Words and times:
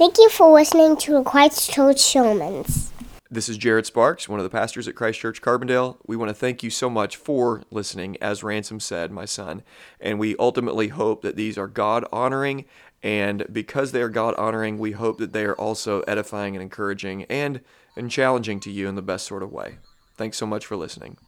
Thank 0.00 0.16
you 0.16 0.30
for 0.30 0.50
listening 0.50 0.96
to 1.00 1.22
Christ 1.24 1.70
Church 1.70 1.98
Sermons. 2.00 2.90
This 3.30 3.50
is 3.50 3.58
Jared 3.58 3.84
Sparks, 3.84 4.30
one 4.30 4.40
of 4.40 4.44
the 4.44 4.48
pastors 4.48 4.88
at 4.88 4.94
Christ 4.94 5.20
Church 5.20 5.42
Carbondale. 5.42 5.98
We 6.06 6.16
want 6.16 6.30
to 6.30 6.34
thank 6.34 6.62
you 6.62 6.70
so 6.70 6.88
much 6.88 7.16
for 7.16 7.64
listening, 7.70 8.16
as 8.18 8.42
Ransom 8.42 8.80
said, 8.80 9.12
my 9.12 9.26
son. 9.26 9.62
And 10.00 10.18
we 10.18 10.36
ultimately 10.38 10.88
hope 10.88 11.20
that 11.20 11.36
these 11.36 11.58
are 11.58 11.66
God 11.66 12.06
honoring. 12.10 12.64
And 13.02 13.44
because 13.52 13.92
they 13.92 14.00
are 14.00 14.08
God 14.08 14.34
honoring, 14.36 14.78
we 14.78 14.92
hope 14.92 15.18
that 15.18 15.34
they 15.34 15.44
are 15.44 15.56
also 15.56 16.00
edifying 16.08 16.56
and 16.56 16.62
encouraging 16.62 17.24
and, 17.24 17.60
and 17.94 18.10
challenging 18.10 18.58
to 18.60 18.70
you 18.70 18.88
in 18.88 18.94
the 18.94 19.02
best 19.02 19.26
sort 19.26 19.42
of 19.42 19.52
way. 19.52 19.76
Thanks 20.16 20.38
so 20.38 20.46
much 20.46 20.64
for 20.64 20.76
listening. 20.76 21.18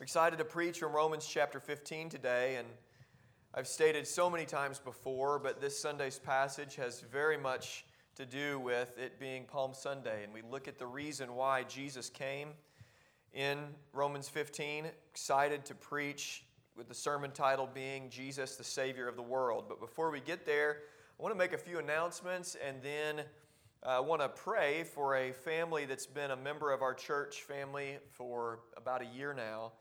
Excited 0.00 0.38
to 0.38 0.44
preach 0.44 0.78
from 0.78 0.92
Romans 0.92 1.26
chapter 1.26 1.58
15 1.58 2.10
today. 2.10 2.58
And 2.58 2.68
I've 3.58 3.66
stated 3.66 4.06
so 4.06 4.28
many 4.28 4.44
times 4.44 4.78
before, 4.78 5.38
but 5.38 5.62
this 5.62 5.78
Sunday's 5.78 6.18
passage 6.18 6.76
has 6.76 7.00
very 7.00 7.38
much 7.38 7.86
to 8.14 8.26
do 8.26 8.60
with 8.60 8.98
it 8.98 9.18
being 9.18 9.44
Palm 9.44 9.72
Sunday. 9.72 10.24
And 10.24 10.34
we 10.34 10.42
look 10.42 10.68
at 10.68 10.78
the 10.78 10.86
reason 10.86 11.34
why 11.34 11.62
Jesus 11.62 12.10
came 12.10 12.50
in 13.32 13.56
Romans 13.94 14.28
15, 14.28 14.84
excited 15.10 15.64
to 15.64 15.74
preach 15.74 16.44
with 16.76 16.86
the 16.86 16.94
sermon 16.94 17.30
title 17.30 17.66
being 17.72 18.10
Jesus, 18.10 18.56
the 18.56 18.62
Savior 18.62 19.08
of 19.08 19.16
the 19.16 19.22
World. 19.22 19.64
But 19.70 19.80
before 19.80 20.10
we 20.10 20.20
get 20.20 20.44
there, 20.44 20.80
I 21.18 21.22
want 21.22 21.34
to 21.34 21.38
make 21.38 21.54
a 21.54 21.58
few 21.58 21.78
announcements 21.78 22.58
and 22.62 22.82
then 22.82 23.24
I 23.82 23.96
uh, 23.96 24.02
want 24.02 24.20
to 24.20 24.28
pray 24.28 24.84
for 24.84 25.16
a 25.16 25.32
family 25.32 25.86
that's 25.86 26.04
been 26.04 26.32
a 26.32 26.36
member 26.36 26.72
of 26.72 26.82
our 26.82 26.92
church 26.92 27.44
family 27.44 27.96
for 28.12 28.58
about 28.76 29.00
a 29.00 29.06
year 29.06 29.32
now, 29.32 29.72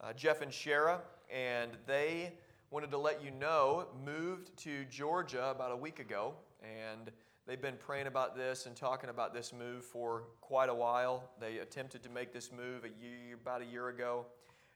uh, 0.00 0.14
Jeff 0.14 0.40
and 0.40 0.50
Shara, 0.50 1.00
and 1.30 1.72
they 1.86 2.32
wanted 2.70 2.90
to 2.90 2.98
let 2.98 3.22
you 3.22 3.30
know 3.30 3.86
moved 4.04 4.56
to 4.58 4.84
Georgia 4.86 5.50
about 5.50 5.72
a 5.72 5.76
week 5.76 5.98
ago, 5.98 6.34
and 6.62 7.10
They've 7.48 7.58
been 7.58 7.78
praying 7.78 8.08
about 8.08 8.36
this 8.36 8.66
and 8.66 8.76
talking 8.76 9.08
about 9.08 9.32
this 9.32 9.54
move 9.54 9.82
for 9.82 10.24
quite 10.42 10.68
a 10.68 10.74
while. 10.74 11.30
They 11.40 11.60
attempted 11.60 12.02
to 12.02 12.10
make 12.10 12.30
this 12.30 12.52
move 12.52 12.84
a 12.84 12.90
year, 13.02 13.38
about 13.40 13.62
a 13.62 13.64
year 13.64 13.88
ago 13.88 14.26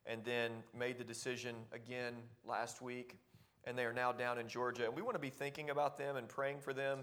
and 0.06 0.24
then 0.24 0.50
made 0.76 0.96
the 0.96 1.04
decision 1.04 1.54
again 1.72 2.14
last 2.46 2.80
week. 2.80 3.18
And 3.64 3.78
they 3.78 3.84
are 3.84 3.92
now 3.92 4.10
down 4.10 4.38
in 4.38 4.48
Georgia. 4.48 4.86
And 4.86 4.96
we 4.96 5.02
want 5.02 5.16
to 5.16 5.20
be 5.20 5.28
thinking 5.28 5.68
about 5.68 5.98
them 5.98 6.16
and 6.16 6.26
praying 6.26 6.60
for 6.60 6.72
them. 6.72 7.00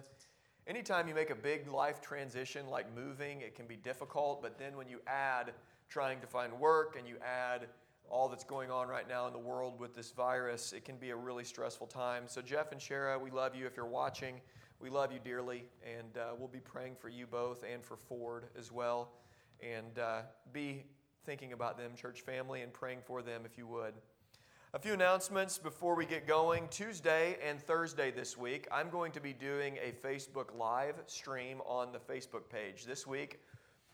Anytime 0.66 1.08
you 1.08 1.14
make 1.14 1.30
a 1.30 1.36
big 1.36 1.68
life 1.68 2.02
transition 2.02 2.68
like 2.68 2.88
moving, 2.96 3.42
it 3.42 3.54
can 3.54 3.68
be 3.68 3.76
difficult. 3.76 4.42
But 4.42 4.58
then 4.58 4.76
when 4.76 4.90
you 4.90 5.00
add 5.06 5.54
trying 5.88 6.20
to 6.22 6.28
find 6.28 6.52
work 6.60 6.96
and 6.98 7.08
you 7.08 7.18
add 7.24 7.68
all 8.10 8.28
that's 8.28 8.44
going 8.44 8.72
on 8.72 8.88
right 8.88 9.08
now 9.08 9.28
in 9.28 9.34
the 9.34 9.40
world 9.40 9.80
with 9.80 9.96
this 9.96 10.12
virus, 10.12 10.74
it 10.74 10.86
can 10.86 10.98
be 10.98 11.12
a 11.12 11.16
really 11.16 11.44
stressful 11.44 11.88
time. 11.88 12.24
So, 12.28 12.42
Jeff 12.42 12.72
and 12.72 12.82
Shara, 12.82 13.20
we 13.20 13.32
love 13.32 13.56
you 13.56 13.66
if 13.66 13.78
you're 13.78 13.86
watching. 13.86 14.42
We 14.80 14.90
love 14.90 15.12
you 15.12 15.20
dearly, 15.24 15.66
and 15.84 16.18
uh, 16.18 16.36
we'll 16.38 16.48
be 16.48 16.60
praying 16.60 16.96
for 17.00 17.10
you 17.10 17.28
both 17.28 17.64
and 17.70 17.84
for 17.84 17.98
Ford 17.98 18.46
as 18.58 18.72
well. 18.72 19.12
And 19.62 20.00
uh, 20.00 20.22
be 20.54 20.84
thinking 21.26 21.54
about 21.54 21.78
them, 21.78 21.92
church 21.96 22.22
family, 22.22 22.62
and 22.62 22.72
praying 22.72 23.00
for 23.06 23.22
them 23.22 23.42
if 23.46 23.58
you 23.58 23.68
would. 23.68 23.94
A 24.74 24.80
few 24.80 24.94
announcements 24.94 25.58
before 25.58 25.96
we 25.96 26.06
get 26.06 26.28
going. 26.28 26.68
Tuesday 26.70 27.38
and 27.44 27.60
Thursday 27.60 28.12
this 28.12 28.38
week, 28.38 28.68
I'm 28.72 28.90
going 28.90 29.12
to 29.14 29.20
be 29.20 29.34
doing 29.34 29.78
a 29.78 29.92
Facebook 29.92 30.56
Live 30.56 30.96
stream 31.08 31.60
on 31.66 31.92
the 31.92 31.98
Facebook 31.98 32.50
page. 32.50 32.86
This 32.86 33.08
week, 33.08 33.40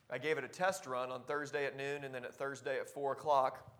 I 0.09 0.17
gave 0.17 0.37
it 0.37 0.43
a 0.43 0.47
test 0.47 0.85
run 0.85 1.11
on 1.11 1.23
Thursday 1.23 1.65
at 1.65 1.75
noon 1.77 2.03
and 2.03 2.13
then 2.13 2.25
at 2.25 2.35
Thursday 2.35 2.77
at 2.77 2.89
4 2.89 3.13
o'clock, 3.13 3.71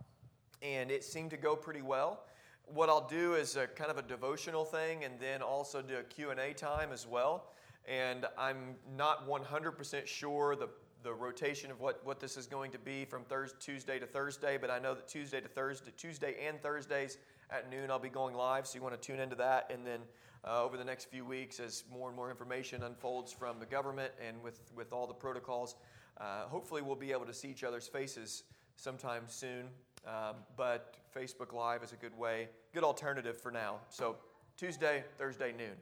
and 0.73 0.91
it 0.91 1.03
seemed 1.03 1.29
to 1.29 1.37
go 1.37 1.55
pretty 1.55 1.81
well 1.81 2.25
what 2.67 2.89
I'll 2.89 3.07
do 3.07 3.35
is 3.35 3.55
a 3.55 3.67
kind 3.67 3.91
of 3.91 3.97
a 3.97 4.01
devotional 4.01 4.65
thing 4.65 5.03
and 5.03 5.19
then 5.19 5.41
also 5.41 5.81
do 5.81 5.97
a 5.97 6.03
Q&A 6.03 6.53
time 6.53 6.91
as 6.91 7.05
well. 7.05 7.51
And 7.87 8.25
I'm 8.37 8.75
not 8.97 9.27
100% 9.27 10.07
sure 10.07 10.55
the, 10.55 10.69
the 11.03 11.13
rotation 11.13 11.69
of 11.69 11.79
what, 11.79 12.03
what 12.03 12.19
this 12.19 12.37
is 12.37 12.47
going 12.47 12.71
to 12.71 12.79
be 12.79 13.05
from 13.05 13.23
Thursday, 13.23 13.57
Tuesday 13.59 13.99
to 13.99 14.07
Thursday, 14.07 14.57
but 14.59 14.71
I 14.71 14.79
know 14.79 14.95
that 14.95 15.07
Tuesday 15.07 15.39
to 15.39 15.47
Thursday, 15.47 15.91
Tuesday 15.95 16.35
and 16.47 16.59
Thursdays 16.61 17.17
at 17.51 17.69
noon 17.69 17.91
I'll 17.91 17.99
be 17.99 18.09
going 18.09 18.33
live, 18.33 18.65
so 18.65 18.75
you 18.75 18.81
want 18.81 18.99
to 18.99 19.07
tune 19.07 19.19
into 19.19 19.35
that. 19.35 19.69
And 19.71 19.85
then 19.85 19.99
uh, 20.43 20.63
over 20.63 20.77
the 20.77 20.83
next 20.83 21.05
few 21.05 21.23
weeks, 21.23 21.59
as 21.59 21.83
more 21.91 22.07
and 22.07 22.15
more 22.15 22.31
information 22.31 22.81
unfolds 22.81 23.31
from 23.31 23.59
the 23.59 23.67
government 23.67 24.11
and 24.25 24.41
with, 24.41 24.59
with 24.75 24.91
all 24.91 25.05
the 25.05 25.13
protocols, 25.13 25.75
uh, 26.19 26.45
hopefully 26.47 26.81
we'll 26.81 26.95
be 26.95 27.11
able 27.11 27.25
to 27.25 27.33
see 27.33 27.49
each 27.49 27.63
other's 27.63 27.87
faces 27.87 28.43
sometime 28.75 29.23
soon. 29.27 29.67
Um, 30.05 30.35
but 30.55 30.95
Facebook 31.15 31.51
Live 31.51 31.81
is 31.83 31.91
a 31.91 31.95
good 31.95 32.15
way, 32.17 32.47
good 32.73 32.83
alternative 32.83 33.39
for 33.39 33.51
now. 33.51 33.79
So 33.89 34.17
Tuesday, 34.55 35.03
Thursday, 35.17 35.51
noon. 35.51 35.73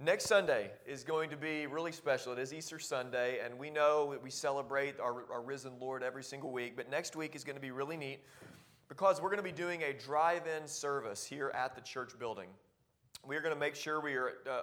Next 0.00 0.26
Sunday 0.26 0.70
is 0.86 1.04
going 1.04 1.28
to 1.30 1.36
be 1.36 1.66
really 1.66 1.92
special. 1.92 2.32
It 2.32 2.38
is 2.38 2.54
Easter 2.54 2.78
Sunday, 2.78 3.40
and 3.44 3.58
we 3.58 3.68
know 3.68 4.12
that 4.12 4.22
we 4.22 4.30
celebrate 4.30 4.98
our, 4.98 5.24
our 5.30 5.42
risen 5.42 5.72
Lord 5.78 6.02
every 6.02 6.22
single 6.22 6.52
week. 6.52 6.76
But 6.76 6.88
next 6.88 7.16
week 7.16 7.34
is 7.36 7.44
going 7.44 7.56
to 7.56 7.60
be 7.60 7.72
really 7.72 7.96
neat 7.96 8.20
because 8.88 9.20
we're 9.20 9.28
going 9.28 9.38
to 9.38 9.42
be 9.42 9.52
doing 9.52 9.82
a 9.82 9.92
drive 9.92 10.44
in 10.46 10.66
service 10.66 11.26
here 11.26 11.50
at 11.54 11.74
the 11.74 11.80
church 11.82 12.18
building. 12.18 12.48
We 13.26 13.36
are 13.36 13.42
going 13.42 13.52
to 13.52 13.60
make 13.60 13.74
sure 13.74 14.00
we 14.00 14.14
are 14.14 14.34
uh, 14.46 14.50
uh, 14.50 14.60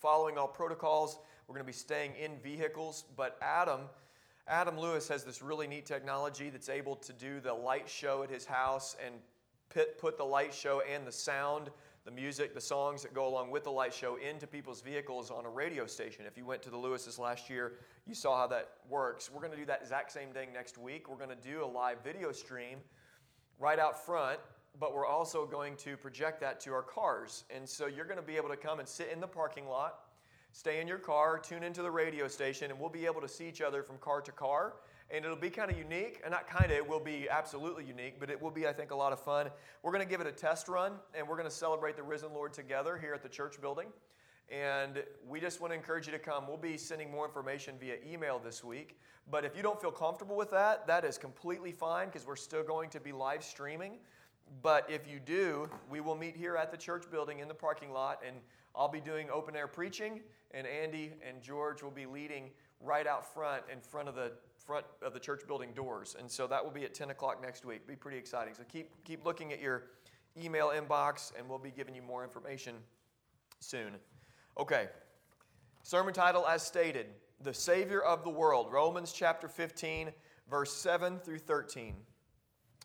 following 0.00 0.36
all 0.38 0.48
protocols. 0.48 1.18
We're 1.46 1.54
going 1.54 1.66
to 1.66 1.72
be 1.72 1.78
staying 1.78 2.14
in 2.16 2.38
vehicles, 2.38 3.04
but 3.16 3.38
Adam 3.40 3.82
Adam 4.50 4.76
Lewis 4.76 5.06
has 5.06 5.22
this 5.22 5.42
really 5.42 5.68
neat 5.68 5.86
technology 5.86 6.50
that's 6.50 6.68
able 6.68 6.96
to 6.96 7.12
do 7.12 7.38
the 7.38 7.54
light 7.54 7.88
show 7.88 8.24
at 8.24 8.30
his 8.30 8.44
house 8.44 8.96
and 9.04 9.14
put, 9.68 10.18
the 10.18 10.24
light 10.24 10.52
show 10.52 10.82
and 10.92 11.06
the 11.06 11.12
sound, 11.12 11.70
the 12.04 12.10
music, 12.10 12.52
the 12.52 12.60
songs 12.60 13.00
that 13.02 13.14
go 13.14 13.28
along 13.28 13.52
with 13.52 13.62
the 13.62 13.70
light 13.70 13.94
show 13.94 14.16
into 14.16 14.48
people's 14.48 14.80
vehicles 14.80 15.30
on 15.30 15.46
a 15.46 15.48
radio 15.48 15.86
station. 15.86 16.24
If 16.26 16.36
you 16.36 16.44
went 16.44 16.62
to 16.62 16.70
the 16.70 16.76
Lewis's 16.76 17.16
last 17.16 17.48
year, 17.48 17.74
you 18.08 18.14
saw 18.14 18.36
how 18.36 18.48
that 18.48 18.70
works. 18.88 19.30
We're 19.32 19.40
going 19.40 19.52
to 19.52 19.56
do 19.56 19.66
that 19.66 19.82
exact 19.82 20.10
same 20.10 20.30
thing 20.30 20.52
next 20.52 20.78
week. 20.78 21.08
We're 21.08 21.24
going 21.24 21.30
to 21.30 21.48
do 21.48 21.64
a 21.64 21.70
live 21.70 22.02
video 22.02 22.32
stream 22.32 22.78
right 23.60 23.78
out 23.78 24.04
front, 24.04 24.40
but 24.80 24.92
we're 24.92 25.06
also 25.06 25.46
going 25.46 25.76
to 25.76 25.96
project 25.96 26.40
that 26.40 26.58
to 26.62 26.72
our 26.72 26.82
cars. 26.82 27.44
And 27.54 27.68
so 27.68 27.86
you're 27.86 28.04
going 28.04 28.16
to 28.16 28.22
be 28.22 28.36
able 28.36 28.48
to 28.48 28.56
come 28.56 28.80
and 28.80 28.88
sit 28.88 29.10
in 29.12 29.20
the 29.20 29.28
parking 29.28 29.68
lot 29.68 30.00
Stay 30.52 30.80
in 30.80 30.88
your 30.88 30.98
car, 30.98 31.38
tune 31.38 31.62
into 31.62 31.80
the 31.80 31.90
radio 31.90 32.26
station, 32.26 32.70
and 32.70 32.80
we'll 32.80 32.90
be 32.90 33.06
able 33.06 33.20
to 33.20 33.28
see 33.28 33.48
each 33.48 33.60
other 33.60 33.82
from 33.82 33.98
car 33.98 34.20
to 34.20 34.32
car. 34.32 34.74
And 35.12 35.24
it'll 35.24 35.36
be 35.36 35.50
kind 35.50 35.70
of 35.70 35.78
unique, 35.78 36.20
and 36.24 36.32
not 36.32 36.48
kind 36.48 36.66
of, 36.66 36.72
it 36.72 36.88
will 36.88 37.00
be 37.00 37.28
absolutely 37.28 37.84
unique, 37.84 38.20
but 38.20 38.30
it 38.30 38.40
will 38.40 38.50
be, 38.50 38.66
I 38.66 38.72
think, 38.72 38.90
a 38.90 38.94
lot 38.94 39.12
of 39.12 39.20
fun. 39.20 39.50
We're 39.82 39.92
going 39.92 40.04
to 40.04 40.08
give 40.08 40.20
it 40.20 40.26
a 40.26 40.32
test 40.32 40.68
run, 40.68 40.92
and 41.14 41.26
we're 41.26 41.36
going 41.36 41.48
to 41.48 41.54
celebrate 41.54 41.96
the 41.96 42.02
risen 42.02 42.32
Lord 42.32 42.52
together 42.52 42.96
here 42.96 43.14
at 43.14 43.22
the 43.22 43.28
church 43.28 43.60
building. 43.60 43.88
And 44.50 45.04
we 45.28 45.40
just 45.40 45.60
want 45.60 45.72
to 45.72 45.76
encourage 45.76 46.06
you 46.06 46.12
to 46.12 46.18
come. 46.18 46.46
We'll 46.48 46.56
be 46.56 46.76
sending 46.76 47.10
more 47.10 47.24
information 47.24 47.76
via 47.78 47.96
email 48.04 48.40
this 48.40 48.64
week. 48.64 48.98
But 49.30 49.44
if 49.44 49.56
you 49.56 49.62
don't 49.62 49.80
feel 49.80 49.92
comfortable 49.92 50.36
with 50.36 50.50
that, 50.50 50.86
that 50.88 51.04
is 51.04 51.18
completely 51.18 51.70
fine 51.70 52.06
because 52.06 52.26
we're 52.26 52.34
still 52.36 52.64
going 52.64 52.90
to 52.90 53.00
be 53.00 53.12
live 53.12 53.44
streaming. 53.44 53.98
But 54.62 54.90
if 54.90 55.08
you 55.08 55.20
do, 55.20 55.70
we 55.88 56.00
will 56.00 56.16
meet 56.16 56.36
here 56.36 56.56
at 56.56 56.72
the 56.72 56.76
church 56.76 57.04
building 57.10 57.38
in 57.38 57.46
the 57.46 57.54
parking 57.54 57.92
lot, 57.92 58.22
and 58.26 58.36
I'll 58.74 58.88
be 58.88 59.00
doing 59.00 59.28
open 59.30 59.54
air 59.54 59.68
preaching, 59.68 60.20
and 60.52 60.66
Andy 60.66 61.12
and 61.26 61.42
George 61.42 61.82
will 61.82 61.90
be 61.90 62.06
leading 62.06 62.50
right 62.80 63.06
out 63.06 63.32
front 63.32 63.62
in 63.72 63.80
front 63.80 64.08
of 64.08 64.14
the 64.14 64.32
front 64.64 64.84
of 65.02 65.12
the 65.14 65.20
church 65.20 65.42
building 65.46 65.72
doors. 65.74 66.16
And 66.18 66.30
so 66.30 66.46
that 66.46 66.62
will 66.62 66.70
be 66.70 66.84
at 66.84 66.94
10 66.94 67.10
o'clock 67.10 67.42
next 67.42 67.64
week. 67.64 67.86
Be 67.86 67.96
pretty 67.96 68.18
exciting. 68.18 68.54
So 68.54 68.62
keep 68.68 68.90
keep 69.04 69.24
looking 69.24 69.52
at 69.52 69.60
your 69.60 69.84
email 70.36 70.68
inbox, 70.68 71.32
and 71.38 71.48
we'll 71.48 71.58
be 71.58 71.70
giving 71.70 71.94
you 71.94 72.02
more 72.02 72.24
information 72.24 72.74
soon. 73.60 73.94
Okay. 74.58 74.88
Sermon 75.82 76.12
title 76.12 76.46
as 76.46 76.62
stated, 76.62 77.06
The 77.42 77.54
Savior 77.54 78.02
of 78.02 78.22
the 78.22 78.30
World, 78.30 78.70
Romans 78.70 79.12
chapter 79.12 79.48
15, 79.48 80.10
verse 80.50 80.72
7 80.72 81.18
through 81.20 81.38
13. 81.38 81.94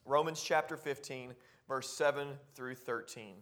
Romans 0.05 0.41
chapter 0.41 0.77
15, 0.77 1.33
verse 1.67 1.89
7 1.89 2.29
through 2.53 2.75
13. 2.75 3.33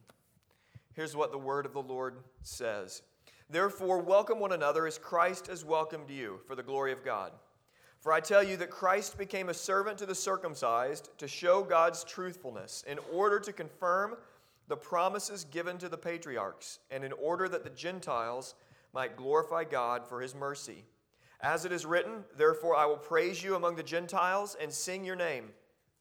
Here's 0.95 1.15
what 1.15 1.31
the 1.31 1.37
word 1.37 1.65
of 1.65 1.73
the 1.73 1.81
Lord 1.81 2.17
says 2.41 3.03
Therefore, 3.53 3.99
welcome 3.99 4.39
one 4.39 4.53
another 4.53 4.87
as 4.87 4.97
Christ 4.97 5.45
has 5.45 5.63
welcomed 5.63 6.09
you 6.09 6.39
for 6.47 6.55
the 6.55 6.63
glory 6.63 6.91
of 6.91 7.05
God. 7.05 7.31
For 7.99 8.11
I 8.11 8.19
tell 8.19 8.41
you 8.41 8.57
that 8.57 8.71
Christ 8.71 9.15
became 9.15 9.49
a 9.49 9.53
servant 9.53 9.99
to 9.99 10.07
the 10.07 10.15
circumcised 10.15 11.11
to 11.19 11.27
show 11.27 11.61
God's 11.61 12.03
truthfulness, 12.03 12.83
in 12.87 12.97
order 13.13 13.39
to 13.39 13.53
confirm 13.53 14.15
the 14.69 14.75
promises 14.75 15.43
given 15.43 15.77
to 15.77 15.87
the 15.87 15.99
patriarchs, 15.99 16.79
and 16.89 17.03
in 17.03 17.11
order 17.11 17.47
that 17.47 17.63
the 17.63 17.69
Gentiles 17.69 18.55
might 18.91 19.17
glorify 19.17 19.65
God 19.65 20.07
for 20.07 20.19
his 20.19 20.33
mercy. 20.33 20.83
As 21.39 21.63
it 21.63 21.71
is 21.71 21.85
written, 21.85 22.23
Therefore 22.35 22.75
I 22.75 22.87
will 22.87 22.97
praise 22.97 23.43
you 23.43 23.53
among 23.53 23.75
the 23.75 23.83
Gentiles 23.83 24.57
and 24.59 24.73
sing 24.73 25.05
your 25.05 25.15
name. 25.15 25.49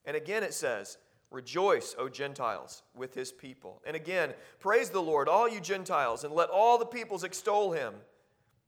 And 0.06 0.16
again 0.16 0.42
it 0.42 0.54
says, 0.54 0.96
Rejoice, 1.32 1.96
O 1.98 2.08
Gentiles, 2.08 2.82
with 2.94 3.14
his 3.14 3.32
people. 3.32 3.80
And 3.86 3.96
again, 3.96 4.34
praise 4.60 4.90
the 4.90 5.00
Lord, 5.00 5.28
all 5.28 5.48
you 5.48 5.60
Gentiles, 5.60 6.24
and 6.24 6.34
let 6.34 6.50
all 6.50 6.78
the 6.78 6.86
peoples 6.86 7.24
extol 7.24 7.72
him. 7.72 7.94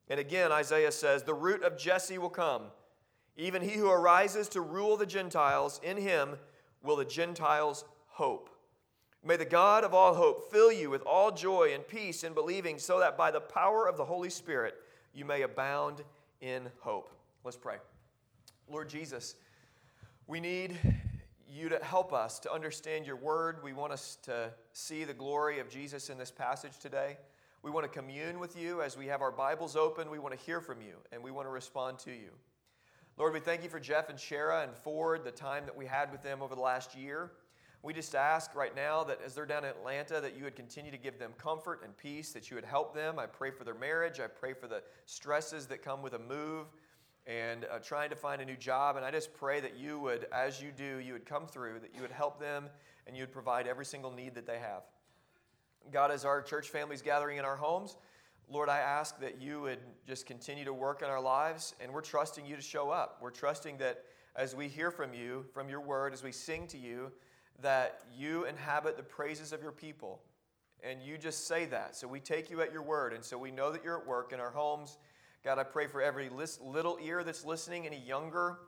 And 0.08 0.18
again, 0.18 0.50
Isaiah 0.50 0.92
says, 0.92 1.22
The 1.22 1.34
root 1.34 1.62
of 1.62 1.78
Jesse 1.78 2.18
will 2.18 2.30
come, 2.30 2.64
even 3.36 3.62
he 3.62 3.72
who 3.72 3.90
arises 3.90 4.48
to 4.50 4.60
rule 4.60 4.96
the 4.96 5.06
Gentiles. 5.06 5.80
In 5.82 5.96
him 5.96 6.36
will 6.82 6.96
the 6.96 7.04
Gentiles 7.04 7.84
hope. 8.06 8.50
May 9.22 9.36
the 9.36 9.44
God 9.44 9.84
of 9.84 9.94
all 9.94 10.14
hope 10.14 10.50
fill 10.50 10.70
you 10.70 10.90
with 10.90 11.02
all 11.02 11.32
joy 11.32 11.72
and 11.72 11.86
peace 11.86 12.24
in 12.24 12.34
believing, 12.34 12.78
so 12.78 13.00
that 13.00 13.16
by 13.16 13.30
the 13.30 13.40
power 13.40 13.88
of 13.88 13.96
the 13.96 14.04
Holy 14.04 14.30
Spirit 14.30 14.74
you 15.14 15.24
may 15.24 15.42
abound 15.42 16.02
in 16.40 16.68
hope. 16.80 17.10
Let's 17.42 17.56
pray. 17.56 17.76
Lord 18.70 18.88
Jesus, 18.88 19.34
we 20.26 20.40
need 20.40 20.78
you 21.54 21.68
to 21.68 21.78
help 21.84 22.12
us 22.12 22.40
to 22.40 22.52
understand 22.52 23.06
your 23.06 23.14
word. 23.14 23.62
We 23.62 23.72
want 23.72 23.92
us 23.92 24.18
to 24.22 24.50
see 24.72 25.04
the 25.04 25.14
glory 25.14 25.60
of 25.60 25.68
Jesus 25.68 26.10
in 26.10 26.18
this 26.18 26.32
passage 26.32 26.78
today. 26.80 27.16
We 27.62 27.70
want 27.70 27.84
to 27.84 27.88
commune 27.88 28.40
with 28.40 28.58
you 28.58 28.82
as 28.82 28.96
we 28.96 29.06
have 29.06 29.22
our 29.22 29.30
Bibles 29.30 29.76
open. 29.76 30.10
We 30.10 30.18
want 30.18 30.36
to 30.36 30.44
hear 30.44 30.60
from 30.60 30.82
you 30.82 30.96
and 31.12 31.22
we 31.22 31.30
want 31.30 31.46
to 31.46 31.52
respond 31.52 32.00
to 32.00 32.10
you. 32.10 32.30
Lord, 33.16 33.32
we 33.32 33.38
thank 33.38 33.62
you 33.62 33.68
for 33.68 33.78
Jeff 33.78 34.08
and 34.08 34.18
Shara 34.18 34.64
and 34.64 34.74
Ford, 34.74 35.22
the 35.24 35.30
time 35.30 35.64
that 35.66 35.76
we 35.76 35.86
had 35.86 36.10
with 36.10 36.22
them 36.22 36.42
over 36.42 36.56
the 36.56 36.60
last 36.60 36.96
year. 36.96 37.30
We 37.84 37.94
just 37.94 38.16
ask 38.16 38.56
right 38.56 38.74
now 38.74 39.04
that 39.04 39.20
as 39.24 39.36
they're 39.36 39.46
down 39.46 39.62
in 39.62 39.70
Atlanta, 39.70 40.20
that 40.20 40.36
you 40.36 40.44
would 40.44 40.56
continue 40.56 40.90
to 40.90 40.98
give 40.98 41.20
them 41.20 41.32
comfort 41.38 41.82
and 41.84 41.96
peace, 41.96 42.32
that 42.32 42.50
you 42.50 42.56
would 42.56 42.64
help 42.64 42.94
them. 42.94 43.20
I 43.20 43.26
pray 43.26 43.52
for 43.52 43.62
their 43.62 43.74
marriage. 43.74 44.18
I 44.18 44.26
pray 44.26 44.54
for 44.54 44.66
the 44.66 44.82
stresses 45.06 45.66
that 45.66 45.84
come 45.84 46.02
with 46.02 46.14
a 46.14 46.18
move 46.18 46.66
and 47.26 47.64
uh, 47.64 47.78
trying 47.78 48.10
to 48.10 48.16
find 48.16 48.42
a 48.42 48.44
new 48.44 48.56
job. 48.56 48.96
And 48.96 49.04
I 49.04 49.10
just 49.10 49.34
pray 49.34 49.60
that 49.60 49.76
you 49.76 49.98
would, 49.98 50.26
as 50.32 50.62
you 50.62 50.70
do, 50.76 50.98
you 50.98 51.12
would 51.14 51.26
come 51.26 51.46
through, 51.46 51.80
that 51.80 51.94
you 51.94 52.02
would 52.02 52.10
help 52.10 52.38
them, 52.38 52.68
and 53.06 53.16
you 53.16 53.22
would 53.22 53.32
provide 53.32 53.66
every 53.66 53.84
single 53.84 54.10
need 54.10 54.34
that 54.34 54.46
they 54.46 54.58
have. 54.58 54.82
God, 55.92 56.10
as 56.10 56.24
our 56.24 56.42
church 56.42 56.68
families 56.68 57.02
gathering 57.02 57.38
in 57.38 57.44
our 57.44 57.56
homes, 57.56 57.96
Lord, 58.48 58.68
I 58.68 58.78
ask 58.78 59.18
that 59.20 59.40
you 59.40 59.62
would 59.62 59.78
just 60.06 60.26
continue 60.26 60.64
to 60.64 60.72
work 60.72 61.02
in 61.02 61.08
our 61.08 61.20
lives, 61.20 61.74
and 61.80 61.92
we're 61.92 62.02
trusting 62.02 62.44
you 62.44 62.56
to 62.56 62.62
show 62.62 62.90
up. 62.90 63.18
We're 63.22 63.30
trusting 63.30 63.78
that 63.78 64.04
as 64.36 64.54
we 64.54 64.68
hear 64.68 64.90
from 64.90 65.14
you, 65.14 65.44
from 65.54 65.68
your 65.68 65.80
word, 65.80 66.12
as 66.12 66.22
we 66.22 66.32
sing 66.32 66.66
to 66.68 66.78
you, 66.78 67.10
that 67.62 68.00
you 68.14 68.44
inhabit 68.44 68.96
the 68.96 69.02
praises 69.02 69.52
of 69.52 69.62
your 69.62 69.72
people. 69.72 70.20
And 70.82 71.00
you 71.02 71.16
just 71.16 71.46
say 71.46 71.64
that. 71.66 71.96
So 71.96 72.06
we 72.06 72.20
take 72.20 72.50
you 72.50 72.60
at 72.60 72.72
your 72.72 72.82
word. 72.82 73.14
And 73.14 73.24
so 73.24 73.38
we 73.38 73.50
know 73.50 73.72
that 73.72 73.82
you're 73.82 73.98
at 73.98 74.06
work 74.06 74.32
in 74.32 74.40
our 74.40 74.50
homes. 74.50 74.98
God, 75.44 75.58
I 75.58 75.62
pray 75.62 75.86
for 75.86 76.00
every 76.00 76.30
little 76.30 76.98
ear 77.02 77.22
that's 77.22 77.44
listening, 77.44 77.86
any 77.86 77.98
younger 78.00 78.58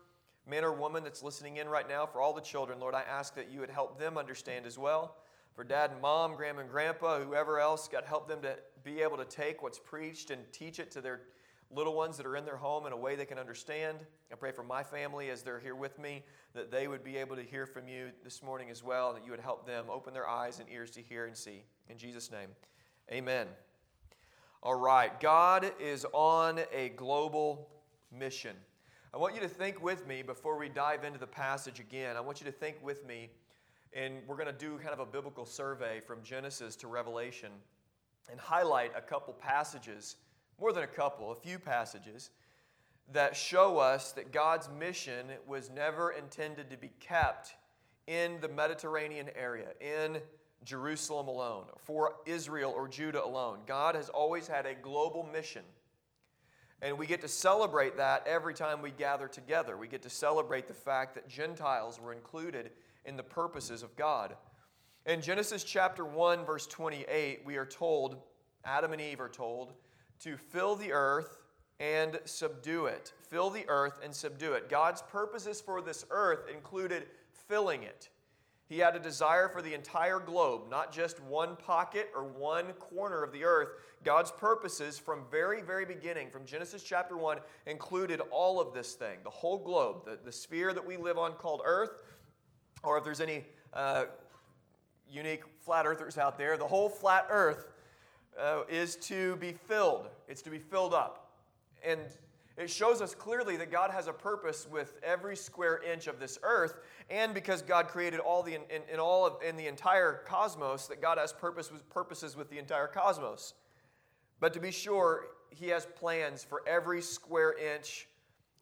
man 0.48 0.62
or 0.62 0.72
woman 0.72 1.02
that's 1.02 1.22
listening 1.22 1.56
in 1.56 1.68
right 1.68 1.88
now, 1.88 2.06
for 2.06 2.20
all 2.20 2.32
the 2.32 2.40
children. 2.40 2.78
Lord, 2.78 2.94
I 2.94 3.02
ask 3.02 3.34
that 3.34 3.50
you 3.50 3.60
would 3.60 3.70
help 3.70 3.98
them 3.98 4.18
understand 4.18 4.66
as 4.66 4.78
well. 4.78 5.16
For 5.54 5.64
dad 5.64 5.90
and 5.90 6.02
mom, 6.02 6.36
grandma 6.36 6.60
and 6.60 6.70
grandpa, 6.70 7.18
whoever 7.18 7.58
else, 7.58 7.88
God, 7.88 8.04
help 8.04 8.28
them 8.28 8.42
to 8.42 8.56
be 8.84 9.00
able 9.00 9.16
to 9.16 9.24
take 9.24 9.62
what's 9.62 9.78
preached 9.78 10.30
and 10.30 10.40
teach 10.52 10.78
it 10.78 10.90
to 10.92 11.00
their 11.00 11.22
little 11.70 11.94
ones 11.94 12.16
that 12.18 12.26
are 12.26 12.36
in 12.36 12.44
their 12.44 12.58
home 12.58 12.86
in 12.86 12.92
a 12.92 12.96
way 12.96 13.16
they 13.16 13.24
can 13.24 13.38
understand. 13.38 13.98
I 14.30 14.36
pray 14.36 14.52
for 14.52 14.62
my 14.62 14.82
family 14.82 15.30
as 15.30 15.42
they're 15.42 15.58
here 15.58 15.74
with 15.74 15.98
me 15.98 16.24
that 16.54 16.70
they 16.70 16.88
would 16.88 17.02
be 17.02 17.16
able 17.16 17.36
to 17.36 17.42
hear 17.42 17.66
from 17.66 17.88
you 17.88 18.10
this 18.22 18.42
morning 18.42 18.70
as 18.70 18.84
well, 18.84 19.14
that 19.14 19.24
you 19.24 19.30
would 19.30 19.40
help 19.40 19.66
them 19.66 19.86
open 19.90 20.12
their 20.12 20.28
eyes 20.28 20.60
and 20.60 20.68
ears 20.68 20.90
to 20.92 21.00
hear 21.00 21.24
and 21.24 21.36
see. 21.36 21.64
In 21.88 21.96
Jesus' 21.96 22.30
name, 22.30 22.50
amen. 23.10 23.46
All 24.62 24.74
right, 24.74 25.20
God 25.20 25.70
is 25.78 26.06
on 26.12 26.60
a 26.72 26.88
global 26.90 27.68
mission. 28.10 28.56
I 29.12 29.18
want 29.18 29.34
you 29.34 29.40
to 29.42 29.48
think 29.48 29.82
with 29.82 30.06
me 30.06 30.22
before 30.22 30.58
we 30.58 30.68
dive 30.68 31.04
into 31.04 31.18
the 31.18 31.26
passage 31.26 31.78
again. 31.78 32.16
I 32.16 32.20
want 32.20 32.40
you 32.40 32.46
to 32.46 32.52
think 32.52 32.76
with 32.82 33.06
me, 33.06 33.30
and 33.92 34.16
we're 34.26 34.36
going 34.36 34.46
to 34.46 34.52
do 34.52 34.78
kind 34.78 34.94
of 34.94 34.98
a 34.98 35.06
biblical 35.06 35.44
survey 35.44 36.00
from 36.00 36.22
Genesis 36.22 36.74
to 36.76 36.88
Revelation 36.88 37.52
and 38.30 38.40
highlight 38.40 38.92
a 38.96 39.00
couple 39.02 39.34
passages 39.34 40.16
more 40.58 40.72
than 40.72 40.82
a 40.82 40.88
couple, 40.88 41.30
a 41.32 41.36
few 41.36 41.58
passages 41.58 42.30
that 43.12 43.36
show 43.36 43.78
us 43.78 44.12
that 44.12 44.32
God's 44.32 44.70
mission 44.70 45.26
was 45.46 45.70
never 45.70 46.12
intended 46.12 46.70
to 46.70 46.78
be 46.78 46.90
kept 46.98 47.54
in 48.06 48.40
the 48.40 48.48
Mediterranean 48.48 49.28
area, 49.36 49.68
in 49.80 50.20
Jerusalem 50.66 51.28
alone, 51.28 51.64
for 51.78 52.16
Israel 52.26 52.74
or 52.76 52.88
Judah 52.88 53.24
alone. 53.24 53.60
God 53.66 53.94
has 53.94 54.10
always 54.10 54.46
had 54.46 54.66
a 54.66 54.74
global 54.74 55.26
mission. 55.32 55.62
And 56.82 56.98
we 56.98 57.06
get 57.06 57.22
to 57.22 57.28
celebrate 57.28 57.96
that 57.96 58.26
every 58.26 58.52
time 58.52 58.82
we 58.82 58.90
gather 58.90 59.28
together. 59.28 59.78
We 59.78 59.88
get 59.88 60.02
to 60.02 60.10
celebrate 60.10 60.68
the 60.68 60.74
fact 60.74 61.14
that 61.14 61.28
Gentiles 61.28 61.98
were 61.98 62.12
included 62.12 62.70
in 63.06 63.16
the 63.16 63.22
purposes 63.22 63.82
of 63.82 63.96
God. 63.96 64.36
In 65.06 65.22
Genesis 65.22 65.64
chapter 65.64 66.04
1, 66.04 66.44
verse 66.44 66.66
28, 66.66 67.42
we 67.46 67.56
are 67.56 67.64
told, 67.64 68.16
Adam 68.64 68.92
and 68.92 69.00
Eve 69.00 69.20
are 69.20 69.28
told, 69.28 69.72
to 70.18 70.36
fill 70.36 70.74
the 70.74 70.92
earth 70.92 71.38
and 71.78 72.18
subdue 72.24 72.86
it. 72.86 73.12
Fill 73.30 73.50
the 73.50 73.64
earth 73.68 74.00
and 74.02 74.14
subdue 74.14 74.52
it. 74.54 74.68
God's 74.68 75.02
purposes 75.02 75.60
for 75.60 75.80
this 75.80 76.04
earth 76.10 76.50
included 76.52 77.06
filling 77.48 77.84
it. 77.84 78.08
He 78.68 78.78
had 78.78 78.96
a 78.96 78.98
desire 78.98 79.48
for 79.48 79.62
the 79.62 79.74
entire 79.74 80.18
globe, 80.18 80.62
not 80.68 80.92
just 80.92 81.22
one 81.22 81.54
pocket 81.56 82.10
or 82.14 82.24
one 82.24 82.72
corner 82.74 83.22
of 83.22 83.32
the 83.32 83.44
earth. 83.44 83.68
God's 84.02 84.32
purposes 84.32 84.98
from 84.98 85.24
very, 85.30 85.62
very 85.62 85.84
beginning, 85.84 86.30
from 86.30 86.44
Genesis 86.44 86.82
chapter 86.82 87.16
1, 87.16 87.38
included 87.66 88.20
all 88.30 88.60
of 88.60 88.74
this 88.74 88.94
thing, 88.94 89.18
the 89.22 89.30
whole 89.30 89.58
globe, 89.58 90.04
the, 90.04 90.18
the 90.24 90.32
sphere 90.32 90.72
that 90.72 90.84
we 90.84 90.96
live 90.96 91.16
on 91.16 91.32
called 91.34 91.62
earth, 91.64 91.90
or 92.82 92.98
if 92.98 93.04
there's 93.04 93.20
any 93.20 93.44
uh, 93.72 94.06
unique 95.08 95.44
flat 95.64 95.86
earthers 95.86 96.18
out 96.18 96.36
there, 96.36 96.56
the 96.56 96.66
whole 96.66 96.88
flat 96.88 97.26
earth 97.30 97.68
uh, 98.40 98.62
is 98.68 98.96
to 98.96 99.36
be 99.36 99.52
filled, 99.52 100.08
it's 100.28 100.42
to 100.42 100.50
be 100.50 100.58
filled 100.58 100.92
up. 100.92 101.30
And 101.84 102.00
it 102.56 102.70
shows 102.70 103.02
us 103.02 103.14
clearly 103.14 103.56
that 103.58 103.70
God 103.70 103.90
has 103.90 104.06
a 104.06 104.12
purpose 104.12 104.66
with 104.70 104.94
every 105.02 105.36
square 105.36 105.82
inch 105.82 106.06
of 106.06 106.18
this 106.18 106.38
earth, 106.42 106.78
and 107.10 107.34
because 107.34 107.60
God 107.60 107.88
created 107.88 108.18
all 108.18 108.42
the 108.42 108.54
in, 108.54 108.82
in 108.90 108.98
all 108.98 109.26
of, 109.26 109.42
in 109.46 109.56
the 109.56 109.66
entire 109.66 110.22
cosmos, 110.26 110.86
that 110.86 111.02
God 111.02 111.18
has 111.18 111.32
purpose 111.32 111.70
with, 111.70 111.88
purposes 111.90 112.36
with 112.36 112.48
the 112.48 112.58
entire 112.58 112.86
cosmos. 112.86 113.54
But 114.40 114.54
to 114.54 114.60
be 114.60 114.70
sure, 114.70 115.26
He 115.50 115.68
has 115.68 115.86
plans 115.96 116.44
for 116.44 116.62
every 116.66 117.02
square 117.02 117.54
inch 117.58 118.08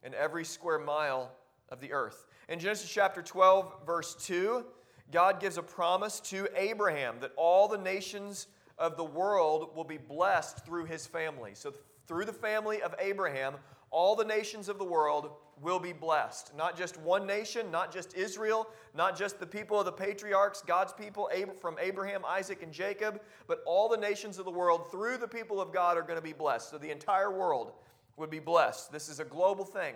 and 0.03 0.13
every 0.13 0.43
square 0.43 0.79
mile 0.79 1.31
of 1.69 1.79
the 1.79 1.93
earth. 1.93 2.25
In 2.49 2.59
Genesis 2.59 2.89
chapter 2.89 3.21
12, 3.21 3.85
verse 3.85 4.15
2, 4.25 4.65
God 5.11 5.39
gives 5.39 5.57
a 5.57 5.63
promise 5.63 6.19
to 6.21 6.47
Abraham 6.55 7.15
that 7.21 7.31
all 7.37 7.67
the 7.67 7.77
nations 7.77 8.47
of 8.77 8.97
the 8.97 9.03
world 9.03 9.75
will 9.75 9.83
be 9.83 9.97
blessed 9.97 10.65
through 10.65 10.85
his 10.85 11.07
family. 11.07 11.51
So, 11.53 11.73
through 12.07 12.25
the 12.25 12.33
family 12.33 12.81
of 12.83 12.93
Abraham, 12.99 13.55
all 13.91 14.15
the 14.15 14.25
nations 14.25 14.69
of 14.69 14.77
the 14.77 14.85
world 14.85 15.31
will 15.61 15.79
be 15.79 15.93
blessed. 15.93 16.55
Not 16.55 16.77
just 16.77 16.99
one 16.99 17.25
nation, 17.25 17.71
not 17.71 17.93
just 17.93 18.13
Israel, 18.15 18.67
not 18.93 19.17
just 19.17 19.39
the 19.39 19.47
people 19.47 19.79
of 19.79 19.85
the 19.85 19.91
patriarchs, 19.91 20.61
God's 20.65 20.93
people 20.93 21.29
from 21.59 21.77
Abraham, 21.79 22.23
Isaac, 22.25 22.61
and 22.61 22.73
Jacob, 22.73 23.21
but 23.47 23.61
all 23.65 23.87
the 23.87 23.97
nations 23.97 24.37
of 24.37 24.45
the 24.45 24.51
world 24.51 24.91
through 24.91 25.17
the 25.17 25.27
people 25.27 25.61
of 25.61 25.71
God 25.71 25.97
are 25.97 26.01
going 26.01 26.17
to 26.17 26.21
be 26.21 26.33
blessed. 26.33 26.69
So 26.69 26.77
the 26.77 26.91
entire 26.91 27.31
world 27.31 27.73
would 28.17 28.29
be 28.29 28.39
blessed. 28.39 28.91
This 28.91 29.09
is 29.09 29.19
a 29.19 29.25
global 29.25 29.65
thing. 29.65 29.95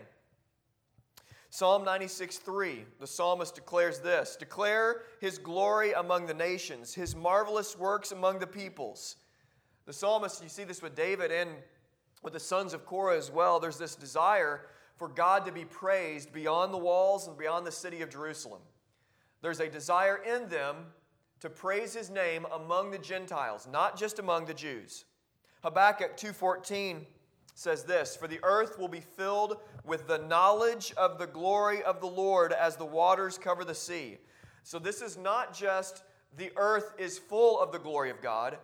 Psalm 1.52 1.84
96 1.84 2.38
3, 2.38 2.86
the 3.00 3.08
psalmist 3.08 3.56
declares 3.56 4.00
this 4.00 4.36
Declare 4.36 5.02
his 5.20 5.40
glory 5.40 5.94
among 5.94 6.28
the 6.28 6.34
nations, 6.34 6.94
his 6.94 7.16
marvelous 7.16 7.78
works 7.78 8.12
among 8.12 8.40
the 8.40 8.48
peoples. 8.48 9.16
The 9.88 9.94
psalmist, 9.94 10.44
you 10.44 10.50
see 10.50 10.64
this 10.64 10.84
with 10.84 10.96
David 10.96 11.32
and 11.32 11.50
with 12.22 12.34
the 12.34 12.40
sons 12.40 12.74
of 12.74 12.86
Korah 12.86 13.18
as 13.18 13.32
well. 13.32 13.60
There's 13.60 13.78
this 13.78 13.96
desire 13.96 14.62
for 14.98 15.08
God 15.08 15.46
to 15.46 15.52
be 15.52 15.66
praised 15.66 16.34
beyond 16.34 16.74
the 16.74 16.78
walls 16.78 17.28
and 17.28 17.38
beyond 17.38 17.66
the 17.66 17.72
city 17.72 18.02
of 18.02 18.10
Jerusalem. 18.10 18.62
There's 19.42 19.62
a 19.62 19.70
desire 19.70 20.18
in 20.18 20.50
them 20.50 20.76
to 21.40 21.50
praise 21.50 21.94
his 21.94 22.10
name 22.10 22.46
among 22.54 22.92
the 22.92 22.98
Gentiles, 22.98 23.68
not 23.72 23.98
just 23.98 24.20
among 24.20 24.46
the 24.46 24.54
Jews. 24.54 25.06
Habakkuk 25.64 26.18
2:14 26.18 27.08
says 27.56 27.84
this 27.84 28.16
For 28.16 28.28
the 28.28 28.40
earth 28.44 28.78
will 28.78 28.88
be 28.88 29.02
filled 29.02 29.62
with 29.86 30.08
the 30.08 30.18
knowledge 30.18 30.94
of 30.94 31.18
the 31.18 31.28
glory 31.28 31.84
of 31.84 32.00
the 32.00 32.08
Lord 32.08 32.52
as 32.54 32.76
the 32.76 32.86
waters 32.86 33.38
cover 33.38 33.64
the 33.64 33.76
sea. 33.76 34.18
So, 34.64 34.80
this 34.80 35.02
is 35.02 35.18
not 35.18 35.54
just 35.54 36.04
the 36.38 36.52
earth 36.56 36.94
is 36.98 37.18
full 37.18 37.60
of 37.60 37.72
the 37.72 37.80
glory 37.80 38.10
of 38.10 38.22
God. 38.22 38.58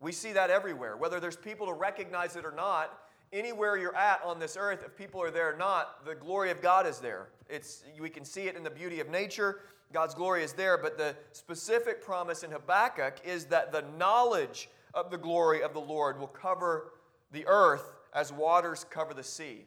We 0.00 0.12
see 0.12 0.32
that 0.32 0.50
everywhere. 0.50 0.96
Whether 0.96 1.20
there's 1.20 1.36
people 1.36 1.66
to 1.66 1.74
recognize 1.74 2.34
it 2.36 2.44
or 2.44 2.52
not, 2.52 2.98
anywhere 3.32 3.76
you're 3.76 3.96
at 3.96 4.22
on 4.24 4.38
this 4.38 4.56
earth, 4.58 4.82
if 4.84 4.96
people 4.96 5.22
are 5.22 5.30
there 5.30 5.52
or 5.52 5.56
not, 5.56 6.04
the 6.04 6.14
glory 6.14 6.50
of 6.50 6.62
God 6.62 6.86
is 6.86 6.98
there. 6.98 7.28
It's, 7.48 7.84
we 8.00 8.08
can 8.08 8.24
see 8.24 8.48
it 8.48 8.56
in 8.56 8.62
the 8.62 8.70
beauty 8.70 9.00
of 9.00 9.08
nature. 9.10 9.60
God's 9.92 10.14
glory 10.14 10.42
is 10.42 10.52
there. 10.52 10.78
But 10.78 10.96
the 10.96 11.14
specific 11.32 12.02
promise 12.02 12.42
in 12.42 12.50
Habakkuk 12.50 13.16
is 13.24 13.44
that 13.46 13.72
the 13.72 13.84
knowledge 13.98 14.70
of 14.94 15.10
the 15.10 15.18
glory 15.18 15.62
of 15.62 15.74
the 15.74 15.80
Lord 15.80 16.18
will 16.18 16.28
cover 16.28 16.92
the 17.32 17.46
earth 17.46 17.92
as 18.14 18.32
waters 18.32 18.84
cover 18.88 19.14
the 19.14 19.22
sea. 19.22 19.66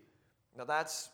Now 0.57 0.65
that's 0.65 1.09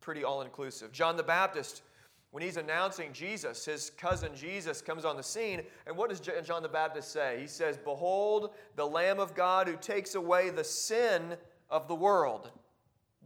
pretty 0.00 0.24
all 0.24 0.42
inclusive. 0.42 0.92
John 0.92 1.16
the 1.16 1.22
Baptist, 1.22 1.82
when 2.32 2.42
he's 2.42 2.56
announcing 2.56 3.12
Jesus, 3.12 3.66
his 3.66 3.90
cousin 3.90 4.34
Jesus 4.34 4.80
comes 4.80 5.04
on 5.04 5.18
the 5.18 5.22
scene, 5.22 5.62
and 5.86 5.94
what 5.94 6.08
does 6.08 6.18
John 6.18 6.62
the 6.62 6.68
Baptist 6.68 7.12
say? 7.12 7.38
He 7.38 7.46
says, 7.46 7.76
Behold, 7.76 8.54
the 8.74 8.86
Lamb 8.86 9.20
of 9.20 9.34
God 9.34 9.68
who 9.68 9.76
takes 9.76 10.14
away 10.14 10.48
the 10.48 10.64
sin 10.64 11.36
of 11.68 11.88
the 11.88 11.94
world. 11.94 12.50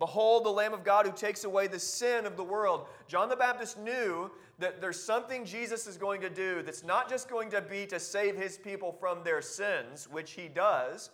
Behold, 0.01 0.45
the 0.45 0.51
Lamb 0.51 0.75
of 0.75 0.83
God 0.83 1.07
who 1.07 1.13
takes 1.13 1.45
away 1.45 1.69
the 1.69 1.79
sin 1.79 2.27
of 2.27 2.37
the 2.37 2.43
world. 2.43 2.87
John 3.07 3.29
the 3.29 3.37
Baptist 3.37 3.79
knew 3.79 4.29
that 4.59 4.81
there's 4.81 5.01
something 5.01 5.45
Jesus 5.45 5.87
is 5.87 5.97
going 5.97 6.21
to 6.21 6.29
do 6.29 6.63
that's 6.63 6.83
not 6.83 7.09
just 7.09 7.31
going 7.31 7.51
to 7.51 7.63
be 7.63 7.87
to 7.87 8.01
save 8.01 8.37
his 8.37 8.59
people 8.59 8.91
from 8.91 9.23
their 9.23 9.41
sins, 9.41 10.09
which 10.11 10.33
he 10.33 10.49
does, 10.49 11.11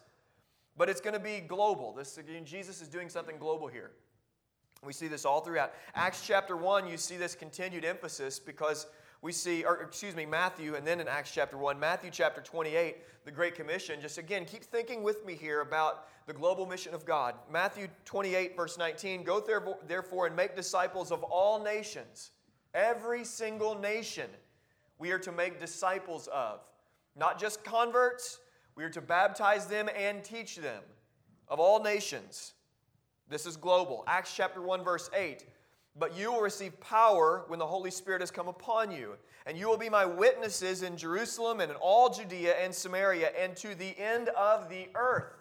but 0.79 0.89
it's 0.89 1.03
going 1.03 1.15
to 1.15 1.21
be 1.21 1.41
global. 1.41 1.93
This, 1.93 2.17
again, 2.17 2.47
Jesus 2.47 2.81
is 2.81 2.89
doing 2.89 3.11
something 3.11 3.37
global 3.39 3.69
here. 3.69 3.91
We 4.85 4.93
see 4.93 5.07
this 5.07 5.25
all 5.25 5.41
throughout. 5.41 5.73
Acts 5.95 6.27
chapter 6.27 6.57
1, 6.57 6.89
you 6.89 6.97
see 6.97 7.17
this 7.17 7.37
continued 7.37 7.85
emphasis 7.85 8.41
because 8.41 8.87
we 9.21 9.31
see, 9.31 9.65
or 9.65 9.81
excuse 9.81 10.17
me, 10.17 10.27
Matthew, 10.27 10.75
and 10.75 10.85
then 10.85 10.99
in 10.99 11.07
Acts 11.07 11.31
chapter 11.31 11.57
1, 11.57 11.79
Matthew 11.79 12.11
chapter 12.11 12.41
28, 12.41 12.97
the 13.25 13.31
Great 13.31 13.55
Commission. 13.55 14.01
Just 14.01 14.19
again, 14.19 14.45
keep 14.45 14.65
thinking 14.65 15.05
with 15.05 15.25
me 15.25 15.35
here 15.35 15.61
about 15.61 16.09
the 16.27 16.33
global 16.33 16.67
mission 16.67 16.95
of 16.95 17.07
God. 17.07 17.37
Matthew 17.49 17.87
28, 18.05 18.57
verse 18.57 18.77
19 18.77 19.23
Go 19.23 19.41
therefore 19.87 20.27
and 20.27 20.35
make 20.35 20.57
disciples 20.57 21.13
of 21.13 21.23
all 21.23 21.63
nations, 21.63 22.33
every 22.75 23.25
single 23.25 23.79
nation 23.79 24.29
we 24.99 25.13
are 25.13 25.19
to 25.21 25.31
make 25.31 25.61
disciples 25.61 26.29
of. 26.33 26.61
Not 27.15 27.39
just 27.39 27.63
converts, 27.63 28.41
we 28.75 28.83
are 28.83 28.91
to 28.91 29.01
baptize 29.01 29.67
them 29.67 29.89
and 29.97 30.25
teach 30.25 30.57
them 30.57 30.83
of 31.47 31.61
all 31.61 31.81
nations. 31.81 32.55
This 33.33 33.47
is 33.47 33.57
global. 33.57 34.05
Acts 34.07 34.35
chapter 34.37 34.61
1, 34.61 34.85
verse 34.85 35.09
8. 35.17 35.45
But 35.99 36.15
you 36.15 36.31
will 36.31 36.43
receive 36.43 36.79
power 36.81 37.45
when 37.49 37.59
the 37.59 37.67
Holy 37.67 37.91
Spirit 37.91 38.21
has 38.21 38.31
come 38.31 38.47
upon 38.47 38.91
you. 38.91 39.15
And 39.47 39.57
you 39.57 39.71
will 39.71 39.79
be 39.79 39.89
my 39.89 40.05
witnesses 40.05 40.83
in 40.83 40.99
Jerusalem 40.99 41.61
and 41.61 41.71
in 41.71 41.77
all 41.79 42.11
Judea 42.11 42.55
and 42.63 42.75
Samaria 42.75 43.31
and 43.39 43.57
to 43.57 43.75
the 43.75 43.99
end 43.99 44.29
of 44.31 44.69
the 44.69 44.89
earth. 44.95 45.33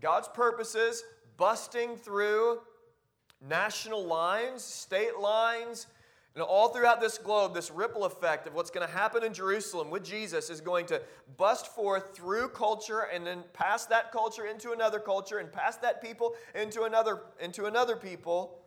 God's 0.00 0.26
purposes 0.26 1.04
busting 1.36 1.94
through 1.94 2.58
national 3.48 4.04
lines, 4.04 4.64
state 4.64 5.16
lines, 5.16 5.86
and 6.34 6.44
all 6.44 6.68
throughout 6.68 7.00
this 7.00 7.18
globe, 7.18 7.54
this 7.54 7.70
ripple 7.70 8.04
effect 8.04 8.46
of 8.46 8.54
what's 8.54 8.70
going 8.70 8.86
to 8.86 8.92
happen 8.92 9.24
in 9.24 9.32
Jerusalem 9.32 9.90
with 9.90 10.04
Jesus 10.04 10.50
is 10.50 10.60
going 10.60 10.86
to 10.86 11.02
bust 11.36 11.74
forth 11.74 12.14
through 12.14 12.50
culture 12.50 13.08
and 13.12 13.26
then 13.26 13.42
pass 13.54 13.86
that 13.86 14.12
culture 14.12 14.46
into 14.46 14.72
another 14.72 15.00
culture 15.00 15.38
and 15.38 15.52
pass 15.52 15.76
that 15.78 16.00
people 16.02 16.34
into 16.54 16.84
another, 16.84 17.22
into 17.40 17.64
another 17.64 17.96
people 17.96 18.60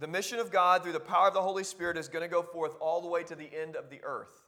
the 0.00 0.08
mission 0.08 0.38
of 0.38 0.50
God 0.50 0.82
through 0.82 0.92
the 0.92 1.00
power 1.00 1.28
of 1.28 1.34
the 1.34 1.42
Holy 1.42 1.62
Spirit 1.62 1.98
is 1.98 2.08
going 2.08 2.22
to 2.22 2.28
go 2.28 2.42
forth 2.42 2.72
all 2.80 3.02
the 3.02 3.08
way 3.08 3.22
to 3.24 3.36
the 3.36 3.50
end 3.54 3.76
of 3.76 3.90
the 3.90 4.00
earth. 4.02 4.42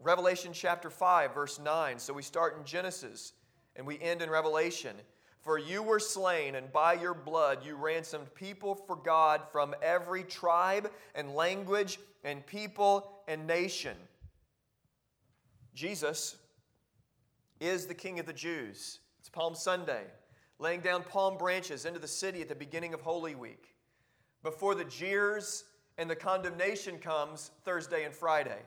Revelation 0.00 0.52
chapter 0.54 0.88
5, 0.88 1.34
verse 1.34 1.58
9. 1.58 1.98
So 1.98 2.14
we 2.14 2.22
start 2.22 2.56
in 2.58 2.64
Genesis 2.64 3.34
and 3.76 3.86
we 3.86 4.00
end 4.00 4.22
in 4.22 4.30
Revelation. 4.30 4.96
For 5.44 5.58
you 5.58 5.82
were 5.82 6.00
slain, 6.00 6.54
and 6.54 6.72
by 6.72 6.94
your 6.94 7.12
blood 7.12 7.64
you 7.64 7.76
ransomed 7.76 8.34
people 8.34 8.74
for 8.74 8.96
God 8.96 9.42
from 9.52 9.74
every 9.82 10.24
tribe 10.24 10.90
and 11.14 11.34
language 11.34 12.00
and 12.24 12.44
people 12.46 13.12
and 13.28 13.46
nation. 13.46 13.96
Jesus 15.74 16.36
is 17.60 17.86
the 17.86 17.94
King 17.94 18.18
of 18.18 18.26
the 18.26 18.32
Jews. 18.32 19.00
It's 19.20 19.28
Palm 19.28 19.54
Sunday, 19.54 20.04
laying 20.58 20.80
down 20.80 21.02
palm 21.02 21.36
branches 21.36 21.84
into 21.84 21.98
the 21.98 22.08
city 22.08 22.40
at 22.40 22.48
the 22.48 22.54
beginning 22.54 22.94
of 22.94 23.02
Holy 23.02 23.34
Week 23.34 23.74
before 24.42 24.74
the 24.74 24.84
jeers 24.84 25.64
and 25.98 26.08
the 26.08 26.16
condemnation 26.16 26.98
comes 26.98 27.50
Thursday 27.64 28.04
and 28.04 28.14
Friday. 28.14 28.60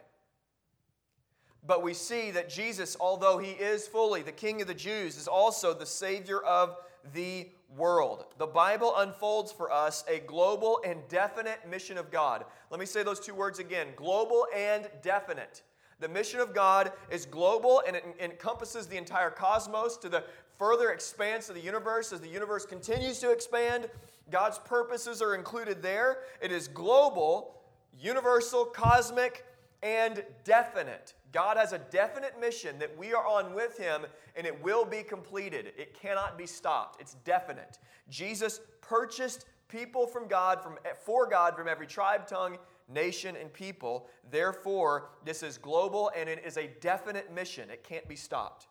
But 1.66 1.84
we 1.84 1.94
see 1.94 2.32
that 2.32 2.50
Jesus, 2.50 2.96
although 3.00 3.38
he 3.38 3.52
is 3.52 3.88
fully 3.88 4.22
the 4.22 4.32
King 4.32 4.62
of 4.62 4.68
the 4.68 4.74
Jews, 4.74 5.18
is 5.18 5.28
also 5.28 5.74
the 5.74 5.86
Savior 5.86 6.40
of 6.42 6.78
the 7.14 7.50
world. 7.76 8.26
The 8.38 8.48
Bible 8.48 8.94
unfolds 8.98 9.52
for 9.52 9.72
us 9.72 10.04
a 10.08 10.20
global 10.20 10.80
and 10.86 11.00
definite 11.10 11.68
mission 11.70 11.98
of 11.98 12.12
God. 12.12 12.46
Let 12.70 12.80
me 12.80 12.86
say 12.86 13.04
those 13.04 13.20
two 13.20 13.34
words 13.34 13.60
again 13.60 13.88
global 13.96 14.48
and 14.56 14.90
definite. 15.02 15.64
The 16.00 16.08
mission 16.08 16.40
of 16.40 16.54
God 16.54 16.92
is 17.10 17.26
global 17.26 17.82
and 17.88 17.96
it 17.96 18.06
encompasses 18.20 18.88
the 18.88 18.98
entire 18.98 19.32
cosmos 19.32 19.98
to 19.98 20.10
the 20.10 20.24
further 20.58 20.92
expanse 20.92 21.50
of 21.50 21.56
the 21.56 21.62
universe 21.62 22.14
as 22.14 22.22
the 22.22 22.28
universe 22.28 22.66
continues 22.66 23.20
to 23.20 23.32
expand. 23.32 23.90
God's 24.30 24.60
purposes 24.60 25.22
are 25.22 25.34
included 25.34 25.82
there. 25.82 26.20
It 26.42 26.52
is 26.52 26.68
global, 26.68 27.62
universal, 28.00 28.66
cosmic, 28.66 29.46
and 29.84 30.24
definite. 30.44 31.14
God 31.32 31.58
has 31.58 31.74
a 31.74 31.80
definite 31.80 32.40
mission 32.40 32.80
that 32.80 32.98
we 32.98 33.14
are 33.14 33.26
on 33.26 33.54
with 33.54 33.78
Him, 33.78 34.06
and 34.36 34.48
it 34.48 34.64
will 34.64 34.86
be 34.86 35.04
completed. 35.04 35.74
It 35.78 36.00
cannot 36.00 36.38
be 36.38 36.46
stopped. 36.46 37.02
It's 37.02 37.16
definite. 37.26 37.78
Jesus 38.10 38.62
purchased 38.82 39.46
people 39.68 40.08
from 40.08 40.28
God, 40.28 40.62
from, 40.64 40.78
for 41.04 41.28
God, 41.28 41.56
from 41.56 41.68
every 41.68 41.88
tribe, 41.88 42.28
tongue, 42.28 42.58
nation, 42.88 43.36
and 43.36 43.52
people. 43.52 44.08
Therefore, 44.32 45.10
this 45.26 45.44
is 45.44 45.58
global 45.58 46.12
and 46.18 46.30
it 46.30 46.42
is 46.46 46.58
a 46.58 46.68
definite 46.80 47.34
mission. 47.34 47.70
It 47.70 47.84
can't 47.84 48.08
be 48.08 48.16
stopped. 48.16 48.68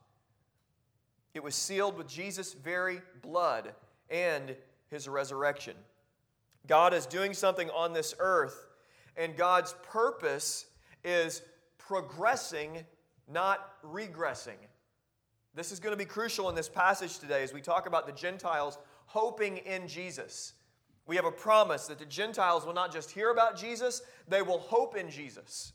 It 1.34 1.42
was 1.42 1.54
sealed 1.54 1.98
with 1.98 2.08
Jesus' 2.08 2.54
very 2.54 3.02
blood 3.20 3.74
and 4.08 4.56
his 4.88 5.06
resurrection. 5.06 5.74
God 6.66 6.94
is 6.94 7.06
doing 7.06 7.34
something 7.34 7.68
on 7.70 7.92
this 7.92 8.14
earth, 8.18 8.66
and 9.16 9.36
God's 9.36 9.74
purpose 9.82 10.66
is 11.06 11.42
progressing, 11.78 12.84
not 13.32 13.80
regressing. 13.82 14.58
This 15.54 15.72
is 15.72 15.80
going 15.80 15.92
to 15.92 15.96
be 15.96 16.04
crucial 16.04 16.50
in 16.50 16.54
this 16.54 16.68
passage 16.68 17.18
today 17.18 17.42
as 17.42 17.54
we 17.54 17.62
talk 17.62 17.86
about 17.86 18.06
the 18.06 18.12
Gentiles 18.12 18.76
hoping 19.06 19.58
in 19.58 19.88
Jesus. 19.88 20.52
We 21.06 21.16
have 21.16 21.24
a 21.24 21.30
promise 21.30 21.86
that 21.86 21.98
the 21.98 22.04
Gentiles 22.04 22.66
will 22.66 22.74
not 22.74 22.92
just 22.92 23.10
hear 23.10 23.30
about 23.30 23.56
Jesus, 23.56 24.02
they 24.28 24.42
will 24.42 24.58
hope 24.58 24.96
in 24.96 25.08
Jesus. 25.08 25.72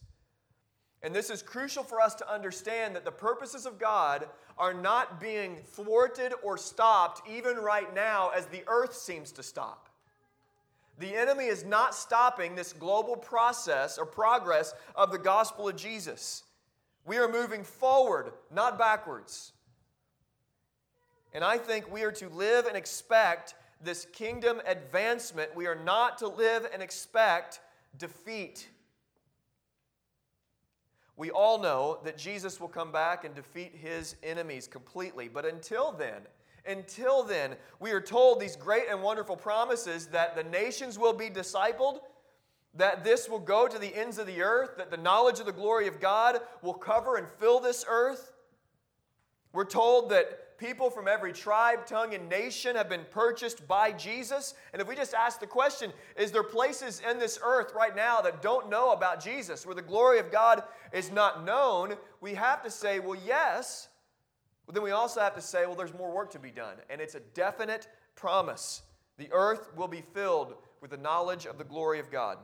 And 1.02 1.16
this 1.16 1.30
is 1.30 1.42
crucial 1.42 1.84
for 1.84 2.00
us 2.00 2.14
to 2.16 2.32
understand 2.32 2.96
that 2.96 3.06
the 3.06 3.12
purposes 3.12 3.66
of 3.66 3.80
God 3.80 4.28
are 4.58 4.74
not 4.74 5.20
being 5.20 5.58
thwarted 5.64 6.34
or 6.44 6.58
stopped 6.58 7.28
even 7.28 7.56
right 7.56 7.94
now 7.96 8.30
as 8.36 8.46
the 8.48 8.64
earth 8.68 8.94
seems 8.94 9.32
to 9.32 9.42
stop. 9.42 9.90
The 11.00 11.16
enemy 11.16 11.46
is 11.46 11.64
not 11.64 11.96
stopping 11.96 12.56
this 12.56 12.74
global 12.74 13.16
process 13.16 13.98
or 13.98 14.06
progress 14.06 14.74
of 14.96 15.12
the 15.12 15.18
gospel 15.18 15.68
of 15.68 15.76
Jesus. 15.76 16.44
We 17.06 17.18
are 17.18 17.28
moving 17.28 17.64
forward, 17.64 18.34
not 18.54 18.78
backwards. 18.78 19.54
And 21.34 21.44
I 21.44 21.58
think 21.58 21.92
we 21.92 22.04
are 22.04 22.12
to 22.12 22.30
live 22.30 22.66
and 22.66 22.76
expect 22.76 23.56
this 23.84 24.06
kingdom 24.14 24.62
advancement, 24.68 25.56
we 25.56 25.66
are 25.66 25.76
not 25.76 26.20
to 26.20 26.28
live 26.28 26.68
and 26.72 26.84
expect 26.84 27.62
defeat. 27.98 28.70
We 31.18 31.32
all 31.32 31.60
know 31.60 32.00
that 32.04 32.18
Jesus 32.18 32.60
will 32.60 32.68
come 32.68 32.92
back 32.92 33.26
and 33.26 33.34
defeat 33.34 33.76
his 33.76 34.16
enemies 34.24 34.68
completely. 34.68 35.28
But 35.28 35.46
until 35.46 35.92
then, 35.92 36.22
until 36.66 37.24
then, 37.24 37.56
we 37.80 37.92
are 37.92 38.02
told 38.02 38.40
these 38.40 38.56
great 38.56 38.84
and 38.90 39.02
wonderful 39.02 39.36
promises 39.36 40.08
that 40.08 40.36
the 40.36 40.44
nations 40.44 41.00
will 41.00 41.14
be 41.14 41.30
discipled, 41.30 42.00
that 42.76 43.04
this 43.04 43.28
will 43.28 43.40
go 43.40 43.68
to 43.68 43.78
the 43.80 43.96
ends 43.96 44.18
of 44.18 44.28
the 44.28 44.42
earth, 44.42 44.78
that 44.78 44.92
the 44.92 44.98
knowledge 44.98 45.40
of 45.40 45.46
the 45.46 45.52
glory 45.52 45.88
of 45.88 46.00
God 46.00 46.40
will 46.62 46.74
cover 46.74 47.18
and 47.18 47.28
fill 47.40 47.60
this 47.60 47.84
earth. 47.88 48.32
We're 49.54 49.66
told 49.66 50.10
that 50.12 50.58
people 50.58 50.92
from 50.92 51.08
every 51.08 51.34
tribe, 51.34 51.88
tongue, 51.88 52.14
and 52.14 52.30
nation 52.30 52.76
have 52.76 52.88
been 52.88 53.06
purchased 53.10 53.68
by 53.68 53.92
Jesus. 53.92 54.54
And 54.72 54.82
if 54.82 54.88
we 54.88 54.96
just 54.96 55.16
ask 55.16 55.40
the 55.40 55.48
question, 55.48 55.92
is 56.16 56.32
there 56.32 56.44
places 56.44 57.02
in 57.10 57.18
this 57.18 57.40
earth 57.44 57.74
right 57.76 57.96
now 57.96 58.22
that 58.22 58.44
don't 58.44 58.70
know 58.70 58.92
about 58.92 59.22
Jesus, 59.22 59.66
where 59.66 59.76
the 59.76 59.82
glory 59.82 60.20
of 60.20 60.32
God 60.32 60.64
is 60.94 61.12
not 61.12 61.44
known? 61.44 61.96
We 62.22 62.36
have 62.36 62.62
to 62.64 62.70
say, 62.70 63.00
well, 63.00 63.20
yes. 63.26 63.90
But 64.66 64.76
then 64.76 64.84
we 64.84 64.92
also 64.92 65.20
have 65.20 65.36
to 65.36 65.42
say, 65.42 65.66
well, 65.66 65.76
there's 65.76 65.94
more 65.94 66.14
work 66.14 66.32
to 66.32 66.40
be 66.40 66.52
done. 66.52 66.76
And 66.90 67.02
it's 67.02 67.16
a 67.16 67.20
definite 67.20 67.88
promise. 68.16 68.84
The 69.18 69.30
earth 69.32 69.70
will 69.76 69.88
be 69.88 70.04
filled 70.14 70.56
with 70.82 70.92
the 70.92 70.98
knowledge 70.98 71.46
of 71.46 71.58
the 71.58 71.64
glory 71.64 72.00
of 72.00 72.12
God. 72.12 72.38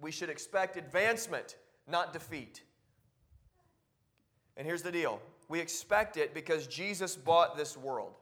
We 0.00 0.10
should 0.10 0.28
expect 0.28 0.76
advancement, 0.76 1.56
not 1.88 2.12
defeat. 2.12 2.62
And 4.56 4.66
here's 4.66 4.82
the 4.82 4.92
deal 4.92 5.20
we 5.48 5.60
expect 5.60 6.16
it 6.16 6.34
because 6.34 6.66
Jesus 6.66 7.16
bought 7.16 7.56
this 7.56 7.76
world. 7.76 8.14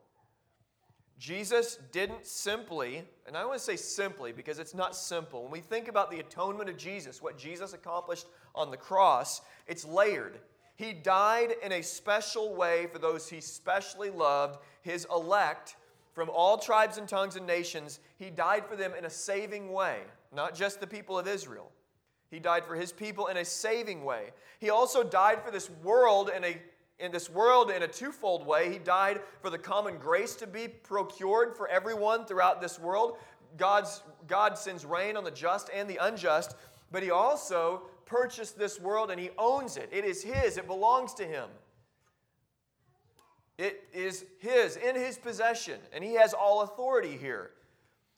Jesus 1.18 1.78
didn't 1.92 2.26
simply, 2.26 3.04
and 3.28 3.36
I 3.36 3.44
want 3.44 3.56
to 3.56 3.64
say 3.64 3.76
simply 3.76 4.32
because 4.32 4.58
it's 4.58 4.74
not 4.74 4.96
simple. 4.96 5.42
When 5.42 5.52
we 5.52 5.60
think 5.60 5.86
about 5.86 6.10
the 6.10 6.18
atonement 6.18 6.68
of 6.68 6.76
Jesus, 6.76 7.22
what 7.22 7.38
Jesus 7.38 7.74
accomplished 7.74 8.26
on 8.56 8.72
the 8.72 8.76
cross, 8.76 9.40
it's 9.68 9.84
layered. 9.84 10.40
He 10.76 10.92
died 10.92 11.54
in 11.62 11.72
a 11.72 11.82
special 11.82 12.54
way 12.54 12.86
for 12.92 12.98
those 12.98 13.28
he 13.28 13.40
specially 13.40 14.10
loved, 14.10 14.58
his 14.80 15.06
elect 15.10 15.76
from 16.14 16.30
all 16.30 16.58
tribes 16.58 16.98
and 16.98 17.08
tongues 17.08 17.36
and 17.36 17.46
nations. 17.46 18.00
He 18.18 18.30
died 18.30 18.66
for 18.66 18.76
them 18.76 18.92
in 18.98 19.04
a 19.04 19.10
saving 19.10 19.72
way, 19.72 20.00
not 20.34 20.54
just 20.54 20.80
the 20.80 20.86
people 20.86 21.18
of 21.18 21.28
Israel. 21.28 21.70
He 22.30 22.38
died 22.38 22.64
for 22.64 22.74
his 22.74 22.92
people 22.92 23.26
in 23.26 23.36
a 23.36 23.44
saving 23.44 24.04
way. 24.04 24.30
He 24.58 24.70
also 24.70 25.02
died 25.02 25.42
for 25.44 25.50
this 25.50 25.70
world 25.82 26.30
in 26.34 26.44
a 26.44 26.56
in 27.02 27.10
this 27.10 27.28
world 27.28 27.70
in 27.70 27.82
a 27.82 27.88
twofold 27.88 28.46
way. 28.46 28.70
He 28.70 28.78
died 28.78 29.20
for 29.40 29.50
the 29.50 29.58
common 29.58 29.98
grace 29.98 30.36
to 30.36 30.46
be 30.46 30.68
procured 30.68 31.56
for 31.56 31.66
everyone 31.66 32.24
throughout 32.24 32.60
this 32.60 32.78
world. 32.78 33.16
God's, 33.56 34.02
God 34.28 34.56
sends 34.56 34.84
rain 34.84 35.16
on 35.16 35.24
the 35.24 35.30
just 35.30 35.68
and 35.74 35.90
the 35.90 35.96
unjust, 35.96 36.54
but 36.92 37.02
He 37.02 37.10
also 37.10 37.82
purchased 38.06 38.58
this 38.58 38.80
world 38.80 39.10
and 39.10 39.20
He 39.20 39.30
owns 39.38 39.76
it. 39.76 39.88
It 39.92 40.04
is 40.04 40.22
His, 40.22 40.56
it 40.56 40.66
belongs 40.66 41.14
to 41.14 41.24
Him. 41.24 41.48
It 43.58 43.84
is 43.92 44.24
His, 44.38 44.76
in 44.76 44.96
His 44.96 45.18
possession, 45.18 45.80
and 45.92 46.02
He 46.02 46.14
has 46.14 46.32
all 46.32 46.62
authority 46.62 47.16
here. 47.16 47.50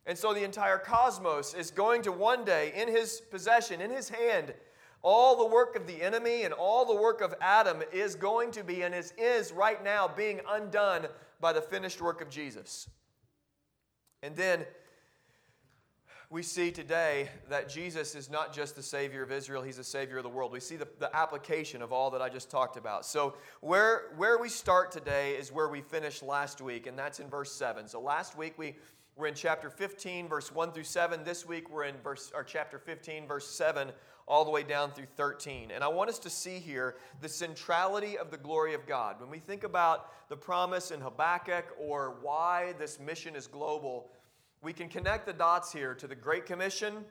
And 0.06 0.16
so 0.16 0.34
the 0.34 0.44
entire 0.44 0.78
cosmos 0.78 1.54
is 1.54 1.70
going 1.70 2.02
to 2.02 2.12
one 2.12 2.44
day, 2.44 2.72
in 2.76 2.88
His 2.88 3.22
possession, 3.30 3.80
in 3.80 3.90
His 3.90 4.08
hand, 4.08 4.54
all 5.02 5.36
the 5.36 5.46
work 5.46 5.76
of 5.76 5.86
the 5.86 6.02
enemy 6.02 6.44
and 6.44 6.54
all 6.54 6.86
the 6.86 7.00
work 7.00 7.20
of 7.20 7.34
Adam 7.40 7.82
is 7.92 8.14
going 8.14 8.50
to 8.52 8.64
be 8.64 8.82
and 8.82 8.94
is, 8.94 9.12
is 9.18 9.52
right 9.52 9.84
now 9.84 10.08
being 10.08 10.40
undone 10.48 11.06
by 11.40 11.52
the 11.52 11.60
finished 11.60 12.00
work 12.00 12.22
of 12.22 12.30
Jesus. 12.30 12.88
And 14.22 14.34
then 14.34 14.64
we 16.30 16.42
see 16.42 16.70
today 16.70 17.28
that 17.48 17.68
Jesus 17.68 18.14
is 18.14 18.30
not 18.30 18.52
just 18.52 18.76
the 18.76 18.82
Savior 18.82 19.22
of 19.22 19.30
Israel, 19.30 19.62
He's 19.62 19.76
the 19.76 19.84
Savior 19.84 20.18
of 20.18 20.22
the 20.22 20.28
world. 20.28 20.52
We 20.52 20.60
see 20.60 20.76
the, 20.76 20.88
the 20.98 21.14
application 21.14 21.82
of 21.82 21.92
all 21.92 22.10
that 22.10 22.22
I 22.22 22.28
just 22.28 22.50
talked 22.50 22.76
about. 22.76 23.04
So, 23.04 23.34
where, 23.60 24.12
where 24.16 24.38
we 24.38 24.48
start 24.48 24.90
today 24.90 25.32
is 25.32 25.52
where 25.52 25.68
we 25.68 25.80
finished 25.80 26.22
last 26.22 26.60
week, 26.60 26.86
and 26.86 26.98
that's 26.98 27.20
in 27.20 27.28
verse 27.28 27.52
7. 27.52 27.86
So, 27.88 28.00
last 28.00 28.36
week 28.36 28.54
we 28.56 28.76
were 29.16 29.26
in 29.26 29.34
chapter 29.34 29.70
15, 29.70 30.28
verse 30.28 30.50
1 30.50 30.72
through 30.72 30.84
7. 30.84 31.22
This 31.24 31.46
week 31.46 31.70
we're 31.70 31.84
in 31.84 31.96
verse, 32.02 32.32
or 32.34 32.42
chapter 32.42 32.78
15, 32.78 33.26
verse 33.26 33.48
7, 33.48 33.92
all 34.26 34.44
the 34.44 34.50
way 34.50 34.62
down 34.62 34.90
through 34.90 35.06
13. 35.16 35.70
And 35.70 35.84
I 35.84 35.88
want 35.88 36.08
us 36.08 36.18
to 36.20 36.30
see 36.30 36.58
here 36.58 36.96
the 37.20 37.28
centrality 37.28 38.18
of 38.18 38.30
the 38.30 38.38
glory 38.38 38.74
of 38.74 38.86
God. 38.86 39.20
When 39.20 39.30
we 39.30 39.38
think 39.38 39.62
about 39.62 40.28
the 40.28 40.36
promise 40.36 40.90
in 40.90 41.00
Habakkuk 41.00 41.66
or 41.78 42.16
why 42.22 42.74
this 42.78 42.98
mission 42.98 43.36
is 43.36 43.46
global, 43.46 44.08
we 44.64 44.72
can 44.72 44.88
connect 44.88 45.26
the 45.26 45.32
dots 45.32 45.70
here 45.70 45.94
to 45.94 46.06
the 46.06 46.14
Great 46.14 46.46
Commission 46.46 47.04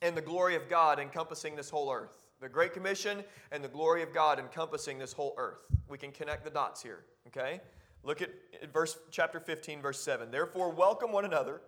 and 0.00 0.16
the 0.16 0.22
glory 0.22 0.56
of 0.56 0.68
God 0.68 0.98
encompassing 0.98 1.54
this 1.54 1.68
whole 1.68 1.92
earth. 1.92 2.24
The 2.40 2.48
Great 2.48 2.72
Commission 2.72 3.22
and 3.52 3.62
the 3.62 3.68
glory 3.68 4.02
of 4.02 4.14
God 4.14 4.38
encompassing 4.38 4.98
this 4.98 5.12
whole 5.12 5.34
earth. 5.36 5.66
We 5.90 5.98
can 5.98 6.10
connect 6.10 6.42
the 6.42 6.50
dots 6.50 6.82
here, 6.82 7.04
okay? 7.26 7.60
Look 8.02 8.22
at 8.22 8.30
verse 8.72 8.96
chapter 9.10 9.38
15 9.38 9.82
verse 9.82 10.00
7. 10.00 10.30
Therefore 10.30 10.70
welcome 10.70 11.12
one 11.12 11.26
another 11.26 11.60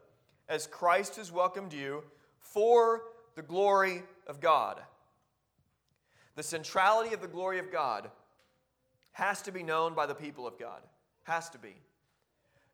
as 0.49 0.67
Christ 0.67 1.17
has 1.17 1.31
welcomed 1.31 1.75
you 1.75 2.03
for 2.41 3.03
the 3.37 3.43
glory 3.43 4.03
of 4.27 4.41
God. 4.41 4.81
The 6.37 6.43
centrality 6.43 7.13
of 7.13 7.21
the 7.21 7.29
glory 7.29 7.59
of 7.59 7.71
God 7.71 8.11
has 9.13 9.43
to 9.43 9.53
be 9.53 9.63
known 9.63 9.93
by 9.93 10.07
the 10.07 10.15
people 10.15 10.47
of 10.47 10.59
God. 10.59 10.81
Has 11.25 11.51
to 11.51 11.59
be. 11.59 11.75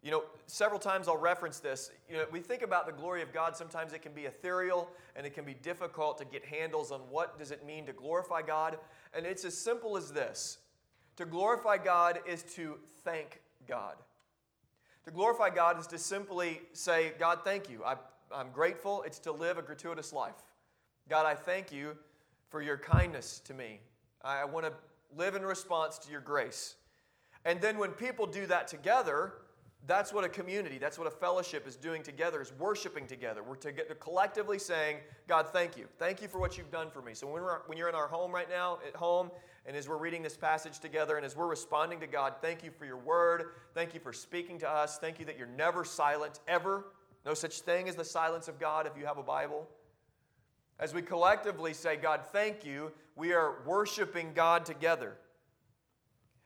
You 0.02 0.12
know, 0.12 0.24
several 0.46 0.78
times 0.78 1.08
I'll 1.08 1.16
reference 1.16 1.58
this. 1.58 1.90
You 2.08 2.18
know, 2.18 2.24
we 2.30 2.40
think 2.40 2.62
about 2.62 2.86
the 2.86 2.92
glory 2.92 3.20
of 3.20 3.32
God, 3.32 3.56
sometimes 3.56 3.92
it 3.92 4.00
can 4.00 4.12
be 4.12 4.26
ethereal 4.26 4.88
and 5.16 5.26
it 5.26 5.34
can 5.34 5.44
be 5.44 5.54
difficult 5.54 6.18
to 6.18 6.24
get 6.24 6.44
handles 6.44 6.92
on 6.92 7.00
what 7.10 7.38
does 7.38 7.50
it 7.50 7.66
mean 7.66 7.84
to 7.86 7.92
glorify 7.92 8.42
God. 8.42 8.78
And 9.12 9.26
it's 9.26 9.44
as 9.44 9.56
simple 9.56 9.96
as 9.96 10.12
this. 10.12 10.58
To 11.16 11.24
glorify 11.24 11.78
God 11.78 12.20
is 12.28 12.44
to 12.54 12.78
thank 13.02 13.40
God. 13.66 13.96
To 15.04 15.10
glorify 15.10 15.50
God 15.50 15.80
is 15.80 15.86
to 15.88 15.98
simply 15.98 16.60
say, 16.74 17.12
God, 17.18 17.40
thank 17.42 17.68
you. 17.68 17.82
I, 17.84 17.96
I'm 18.32 18.50
grateful. 18.50 19.02
It's 19.02 19.18
to 19.20 19.32
live 19.32 19.58
a 19.58 19.62
gratuitous 19.62 20.12
life. 20.12 20.34
God, 21.08 21.26
I 21.26 21.34
thank 21.34 21.72
you 21.72 21.96
for 22.50 22.62
your 22.62 22.76
kindness 22.76 23.40
to 23.46 23.54
me. 23.54 23.80
I 24.22 24.44
want 24.44 24.66
to 24.66 24.72
live 25.16 25.34
in 25.34 25.42
response 25.42 25.98
to 25.98 26.10
your 26.12 26.20
grace. 26.20 26.76
And 27.44 27.60
then 27.60 27.78
when 27.78 27.90
people 27.92 28.26
do 28.26 28.46
that 28.46 28.68
together, 28.68 29.32
that's 29.86 30.12
what 30.12 30.24
a 30.24 30.28
community, 30.28 30.76
that's 30.78 30.98
what 30.98 31.06
a 31.06 31.10
fellowship 31.10 31.66
is 31.66 31.76
doing 31.76 32.02
together, 32.02 32.42
is 32.42 32.52
worshiping 32.58 33.06
together. 33.06 33.42
We're 33.42 33.56
to 33.56 33.72
collectively 34.00 34.58
saying, 34.58 34.98
God, 35.26 35.46
thank 35.52 35.76
you. 35.76 35.86
Thank 35.98 36.20
you 36.20 36.28
for 36.28 36.38
what 36.38 36.58
you've 36.58 36.70
done 36.70 36.90
for 36.90 37.00
me. 37.00 37.14
So 37.14 37.26
when, 37.26 37.42
we're, 37.42 37.60
when 37.66 37.78
you're 37.78 37.88
in 37.88 37.94
our 37.94 38.08
home 38.08 38.32
right 38.32 38.50
now, 38.50 38.78
at 38.86 38.96
home, 38.96 39.30
and 39.64 39.76
as 39.76 39.88
we're 39.88 39.98
reading 39.98 40.22
this 40.22 40.36
passage 40.36 40.78
together, 40.78 41.16
and 41.16 41.24
as 41.24 41.36
we're 41.36 41.46
responding 41.46 42.00
to 42.00 42.06
God, 42.06 42.34
thank 42.42 42.64
you 42.64 42.70
for 42.70 42.84
your 42.84 42.96
word. 42.96 43.44
Thank 43.74 43.94
you 43.94 44.00
for 44.00 44.12
speaking 44.12 44.58
to 44.60 44.68
us. 44.68 44.98
Thank 44.98 45.20
you 45.20 45.24
that 45.26 45.38
you're 45.38 45.46
never 45.46 45.84
silent, 45.84 46.40
ever. 46.48 46.86
No 47.24 47.34
such 47.34 47.60
thing 47.60 47.88
as 47.88 47.94
the 47.94 48.04
silence 48.04 48.48
of 48.48 48.58
God 48.58 48.86
if 48.86 48.96
you 48.98 49.06
have 49.06 49.18
a 49.18 49.22
Bible. 49.22 49.68
As 50.80 50.94
we 50.94 51.02
collectively 51.02 51.74
say, 51.74 51.96
God, 51.96 52.20
thank 52.32 52.64
you, 52.64 52.92
we 53.16 53.32
are 53.32 53.56
worshiping 53.66 54.32
God 54.34 54.64
together. 54.64 55.16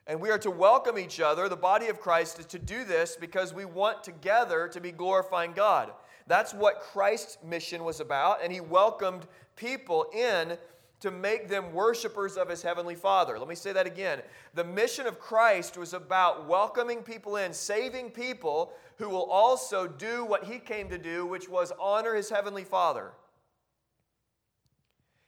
And 0.06 0.20
we 0.20 0.30
are 0.30 0.38
to 0.38 0.50
welcome 0.50 0.98
each 0.98 1.20
other. 1.20 1.48
The 1.48 1.56
body 1.56 1.88
of 1.88 2.00
Christ 2.00 2.38
is 2.38 2.46
to 2.46 2.58
do 2.58 2.84
this 2.84 3.16
because 3.18 3.54
we 3.54 3.64
want 3.64 4.02
together 4.02 4.68
to 4.68 4.80
be 4.80 4.90
glorifying 4.90 5.52
God. 5.52 5.92
That's 6.26 6.52
what 6.54 6.80
Christ's 6.80 7.38
mission 7.44 7.84
was 7.84 8.00
about, 8.00 8.42
and 8.42 8.52
he 8.52 8.60
welcomed 8.60 9.26
people 9.56 10.06
in 10.14 10.56
to 11.00 11.10
make 11.10 11.48
them 11.48 11.72
worshipers 11.72 12.36
of 12.36 12.48
his 12.48 12.62
heavenly 12.62 12.94
Father. 12.94 13.36
Let 13.38 13.48
me 13.48 13.56
say 13.56 13.72
that 13.72 13.86
again. 13.86 14.22
The 14.54 14.62
mission 14.62 15.06
of 15.06 15.18
Christ 15.18 15.76
was 15.76 15.94
about 15.94 16.46
welcoming 16.46 17.02
people 17.02 17.36
in, 17.36 17.52
saving 17.52 18.10
people 18.10 18.72
who 18.98 19.08
will 19.08 19.28
also 19.28 19.88
do 19.88 20.24
what 20.24 20.44
he 20.44 20.58
came 20.60 20.88
to 20.90 20.98
do, 20.98 21.26
which 21.26 21.48
was 21.48 21.72
honor 21.80 22.14
his 22.14 22.30
heavenly 22.30 22.62
Father. 22.62 23.12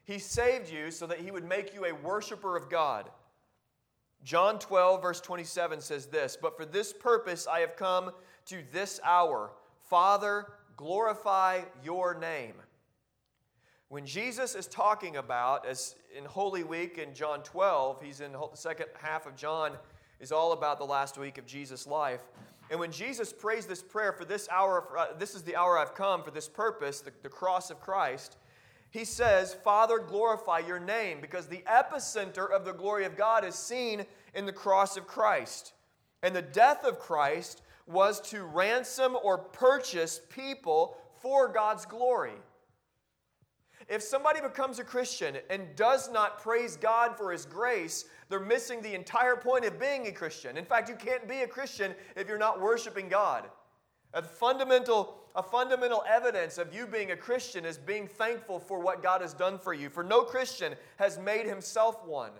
He 0.04 0.18
saved 0.18 0.70
you 0.70 0.92
so 0.92 1.08
that 1.08 1.18
he 1.18 1.32
would 1.32 1.44
make 1.44 1.74
you 1.74 1.86
a 1.86 1.92
worshiper 1.92 2.56
of 2.56 2.70
God. 2.70 3.10
John 4.24 4.58
12, 4.58 5.02
verse 5.02 5.20
27 5.20 5.80
says 5.80 6.06
this 6.06 6.36
But 6.40 6.56
for 6.56 6.64
this 6.64 6.92
purpose 6.92 7.46
I 7.46 7.60
have 7.60 7.76
come 7.76 8.10
to 8.46 8.62
this 8.72 8.98
hour. 9.04 9.52
Father, 9.88 10.46
glorify 10.76 11.62
your 11.84 12.14
name. 12.14 12.54
When 13.88 14.06
Jesus 14.06 14.54
is 14.54 14.66
talking 14.66 15.18
about, 15.18 15.66
as 15.66 15.94
in 16.16 16.24
Holy 16.24 16.64
Week 16.64 16.98
in 16.98 17.14
John 17.14 17.42
12, 17.42 18.02
he's 18.02 18.20
in 18.20 18.32
the 18.32 18.48
second 18.54 18.86
half 18.98 19.26
of 19.26 19.36
John, 19.36 19.72
is 20.20 20.32
all 20.32 20.52
about 20.52 20.78
the 20.78 20.86
last 20.86 21.18
week 21.18 21.36
of 21.36 21.44
Jesus' 21.44 21.86
life. 21.86 22.20
And 22.70 22.80
when 22.80 22.90
Jesus 22.90 23.32
prays 23.32 23.66
this 23.66 23.82
prayer 23.82 24.12
for 24.12 24.24
this 24.24 24.48
hour, 24.48 24.88
uh, 24.98 25.06
this 25.18 25.34
is 25.34 25.42
the 25.42 25.54
hour 25.54 25.78
I've 25.78 25.94
come 25.94 26.22
for 26.22 26.30
this 26.30 26.48
purpose, 26.48 27.02
the, 27.02 27.12
the 27.22 27.28
cross 27.28 27.70
of 27.70 27.78
Christ, 27.78 28.38
he 28.94 29.04
says, 29.04 29.52
Father, 29.52 29.98
glorify 29.98 30.60
your 30.60 30.78
name, 30.78 31.18
because 31.20 31.48
the 31.48 31.64
epicenter 31.68 32.48
of 32.48 32.64
the 32.64 32.72
glory 32.72 33.04
of 33.04 33.16
God 33.16 33.44
is 33.44 33.56
seen 33.56 34.06
in 34.34 34.46
the 34.46 34.52
cross 34.52 34.96
of 34.96 35.08
Christ. 35.08 35.72
And 36.22 36.34
the 36.34 36.42
death 36.42 36.84
of 36.84 37.00
Christ 37.00 37.62
was 37.88 38.20
to 38.30 38.44
ransom 38.44 39.16
or 39.20 39.36
purchase 39.36 40.20
people 40.32 40.96
for 41.20 41.48
God's 41.48 41.84
glory. 41.84 42.34
If 43.88 44.00
somebody 44.00 44.40
becomes 44.40 44.78
a 44.78 44.84
Christian 44.84 45.38
and 45.50 45.74
does 45.74 46.08
not 46.08 46.38
praise 46.38 46.76
God 46.76 47.16
for 47.16 47.32
His 47.32 47.46
grace, 47.46 48.04
they're 48.28 48.38
missing 48.38 48.80
the 48.80 48.94
entire 48.94 49.34
point 49.34 49.64
of 49.64 49.80
being 49.80 50.06
a 50.06 50.12
Christian. 50.12 50.56
In 50.56 50.64
fact, 50.64 50.88
you 50.88 50.94
can't 50.94 51.26
be 51.26 51.40
a 51.40 51.48
Christian 51.48 51.96
if 52.14 52.28
you're 52.28 52.38
not 52.38 52.60
worshiping 52.60 53.08
God. 53.08 53.46
A 54.12 54.22
fundamental, 54.22 55.18
a 55.34 55.42
fundamental 55.42 56.04
evidence 56.08 56.58
of 56.58 56.72
you 56.72 56.86
being 56.86 57.10
a 57.10 57.16
Christian 57.16 57.64
is 57.64 57.76
being 57.76 58.06
thankful 58.06 58.60
for 58.60 58.78
what 58.78 59.02
God 59.02 59.20
has 59.20 59.34
done 59.34 59.58
for 59.58 59.74
you. 59.74 59.88
For 59.88 60.04
no 60.04 60.22
Christian 60.22 60.74
has 60.96 61.18
made 61.18 61.46
himself 61.46 62.04
one. 62.06 62.30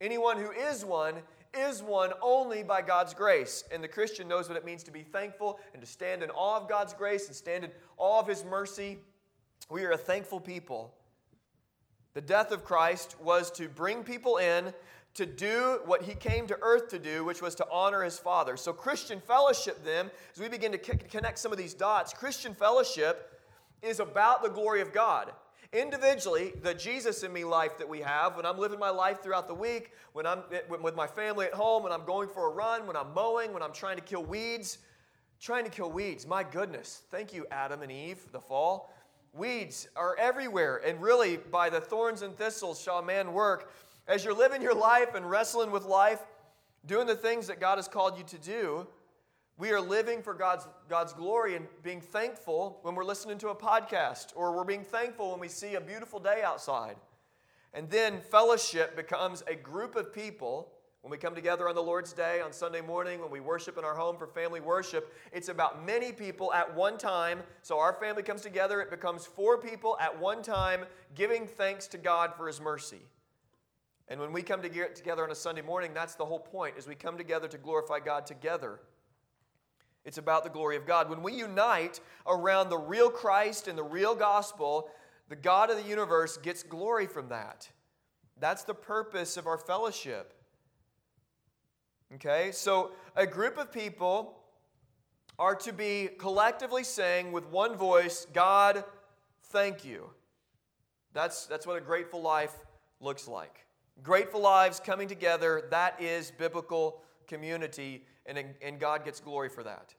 Anyone 0.00 0.36
who 0.36 0.50
is 0.50 0.84
one 0.84 1.14
is 1.54 1.82
one 1.82 2.12
only 2.20 2.62
by 2.62 2.82
God's 2.82 3.14
grace. 3.14 3.64
And 3.72 3.82
the 3.82 3.88
Christian 3.88 4.28
knows 4.28 4.48
what 4.48 4.58
it 4.58 4.66
means 4.66 4.82
to 4.84 4.90
be 4.90 5.02
thankful 5.02 5.58
and 5.72 5.80
to 5.80 5.88
stand 5.88 6.22
in 6.22 6.30
awe 6.30 6.60
of 6.60 6.68
God's 6.68 6.92
grace 6.92 7.28
and 7.28 7.34
stand 7.34 7.64
in 7.64 7.70
awe 7.96 8.20
of 8.20 8.28
His 8.28 8.44
mercy. 8.44 8.98
We 9.70 9.84
are 9.84 9.92
a 9.92 9.98
thankful 9.98 10.40
people. 10.40 10.92
The 12.12 12.20
death 12.20 12.52
of 12.52 12.64
Christ 12.64 13.16
was 13.20 13.50
to 13.52 13.68
bring 13.68 14.02
people 14.02 14.36
in 14.36 14.74
to 15.16 15.26
do 15.26 15.80
what 15.84 16.02
he 16.02 16.14
came 16.14 16.46
to 16.46 16.58
earth 16.62 16.88
to 16.88 16.98
do, 16.98 17.24
which 17.24 17.42
was 17.42 17.54
to 17.56 17.66
honor 17.70 18.02
his 18.02 18.18
Father. 18.18 18.56
So, 18.56 18.72
Christian 18.72 19.20
fellowship, 19.20 19.84
then, 19.84 20.10
as 20.34 20.40
we 20.40 20.48
begin 20.48 20.72
to 20.72 20.78
connect 20.78 21.38
some 21.38 21.52
of 21.52 21.58
these 21.58 21.74
dots, 21.74 22.12
Christian 22.12 22.54
fellowship 22.54 23.40
is 23.82 24.00
about 24.00 24.42
the 24.42 24.48
glory 24.48 24.80
of 24.80 24.92
God. 24.92 25.32
Individually, 25.72 26.52
the 26.62 26.74
Jesus 26.74 27.22
in 27.22 27.32
me 27.32 27.44
life 27.44 27.76
that 27.78 27.88
we 27.88 28.00
have, 28.00 28.36
when 28.36 28.46
I'm 28.46 28.58
living 28.58 28.78
my 28.78 28.90
life 28.90 29.22
throughout 29.22 29.48
the 29.48 29.54
week, 29.54 29.92
when 30.12 30.26
I'm 30.26 30.42
eh, 30.52 30.60
with 30.68 30.94
my 30.94 31.06
family 31.06 31.46
at 31.46 31.52
home, 31.52 31.82
when 31.82 31.92
I'm 31.92 32.04
going 32.04 32.28
for 32.28 32.50
a 32.50 32.54
run, 32.54 32.86
when 32.86 32.96
I'm 32.96 33.12
mowing, 33.12 33.52
when 33.52 33.62
I'm 33.62 33.72
trying 33.72 33.96
to 33.96 34.02
kill 34.02 34.24
weeds, 34.24 34.78
trying 35.40 35.64
to 35.64 35.70
kill 35.70 35.90
weeds, 35.90 36.26
my 36.26 36.42
goodness. 36.42 37.02
Thank 37.10 37.34
you, 37.34 37.46
Adam 37.50 37.82
and 37.82 37.90
Eve, 37.90 38.20
the 38.32 38.40
fall. 38.40 38.92
Weeds 39.32 39.88
are 39.96 40.16
everywhere, 40.18 40.80
and 40.86 41.02
really, 41.02 41.36
by 41.36 41.68
the 41.68 41.80
thorns 41.80 42.22
and 42.22 42.34
thistles 42.36 42.80
shall 42.80 43.02
man 43.02 43.32
work. 43.32 43.70
As 44.08 44.24
you're 44.24 44.34
living 44.34 44.62
your 44.62 44.74
life 44.74 45.14
and 45.14 45.28
wrestling 45.28 45.70
with 45.70 45.84
life, 45.84 46.20
doing 46.86 47.06
the 47.06 47.16
things 47.16 47.48
that 47.48 47.60
God 47.60 47.76
has 47.76 47.88
called 47.88 48.16
you 48.16 48.24
to 48.24 48.38
do, 48.38 48.86
we 49.58 49.70
are 49.72 49.80
living 49.80 50.22
for 50.22 50.34
God's, 50.34 50.68
God's 50.88 51.12
glory 51.12 51.56
and 51.56 51.66
being 51.82 52.00
thankful 52.00 52.78
when 52.82 52.94
we're 52.94 53.04
listening 53.04 53.38
to 53.38 53.48
a 53.48 53.54
podcast 53.54 54.26
or 54.36 54.54
we're 54.54 54.64
being 54.64 54.84
thankful 54.84 55.30
when 55.30 55.40
we 55.40 55.48
see 55.48 55.74
a 55.74 55.80
beautiful 55.80 56.20
day 56.20 56.42
outside. 56.44 56.96
And 57.74 57.90
then 57.90 58.20
fellowship 58.20 58.96
becomes 58.96 59.42
a 59.48 59.54
group 59.54 59.96
of 59.96 60.12
people 60.12 60.72
When 61.06 61.12
we 61.12 61.18
come 61.18 61.36
together 61.36 61.68
on 61.68 61.76
the 61.76 61.82
Lord's 61.84 62.12
Day, 62.12 62.40
on 62.40 62.52
Sunday 62.52 62.80
morning, 62.80 63.20
when 63.20 63.30
we 63.30 63.38
worship 63.38 63.78
in 63.78 63.84
our 63.84 63.94
home 63.94 64.16
for 64.16 64.26
family 64.26 64.58
worship, 64.58 65.14
it's 65.32 65.48
about 65.48 65.86
many 65.86 66.10
people 66.10 66.52
at 66.52 66.74
one 66.74 66.98
time. 66.98 67.44
So 67.62 67.78
our 67.78 67.92
family 67.92 68.24
comes 68.24 68.42
together, 68.42 68.80
it 68.80 68.90
becomes 68.90 69.24
four 69.24 69.56
people 69.56 69.96
at 70.00 70.18
one 70.18 70.42
time 70.42 70.84
giving 71.14 71.46
thanks 71.46 71.86
to 71.88 71.96
God 71.96 72.34
for 72.36 72.48
His 72.48 72.60
mercy. 72.60 73.02
And 74.08 74.20
when 74.20 74.32
we 74.32 74.42
come 74.42 74.62
together 74.62 75.24
on 75.24 75.30
a 75.30 75.34
Sunday 75.34 75.62
morning, 75.62 75.92
that's 75.92 76.14
the 76.14 76.24
whole 76.24 76.38
point, 76.38 76.76
is 76.78 76.86
we 76.86 76.94
come 76.94 77.18
together 77.18 77.48
to 77.48 77.58
glorify 77.58 77.98
God 77.98 78.24
together. 78.24 78.80
It's 80.04 80.18
about 80.18 80.44
the 80.44 80.50
glory 80.50 80.76
of 80.76 80.86
God. 80.86 81.10
When 81.10 81.22
we 81.22 81.32
unite 81.32 82.00
around 82.26 82.68
the 82.68 82.78
real 82.78 83.10
Christ 83.10 83.66
and 83.66 83.76
the 83.76 83.82
real 83.82 84.14
gospel, 84.14 84.88
the 85.28 85.34
God 85.34 85.70
of 85.70 85.76
the 85.76 85.82
universe 85.82 86.36
gets 86.36 86.62
glory 86.62 87.06
from 87.06 87.28
that. 87.30 87.68
That's 88.38 88.62
the 88.62 88.74
purpose 88.74 89.36
of 89.36 89.48
our 89.48 89.58
fellowship. 89.58 90.32
Okay, 92.14 92.52
so 92.52 92.92
a 93.16 93.26
group 93.26 93.58
of 93.58 93.72
people 93.72 94.38
are 95.40 95.56
to 95.56 95.72
be 95.72 96.10
collectively 96.18 96.84
saying 96.84 97.32
with 97.32 97.46
one 97.48 97.76
voice, 97.76 98.28
God, 98.32 98.84
thank 99.46 99.84
you. 99.84 100.10
That's, 101.12 101.46
that's 101.46 101.66
what 101.66 101.76
a 101.76 101.80
grateful 101.80 102.22
life 102.22 102.54
looks 103.00 103.26
like. 103.26 103.65
Grateful 104.02 104.40
lives 104.40 104.80
coming 104.80 105.08
together, 105.08 105.64
that 105.70 106.00
is 106.00 106.30
biblical 106.30 107.00
community, 107.26 108.04
and, 108.26 108.38
and 108.62 108.78
God 108.78 109.04
gets 109.04 109.20
glory 109.20 109.48
for 109.48 109.62
that. 109.62 109.94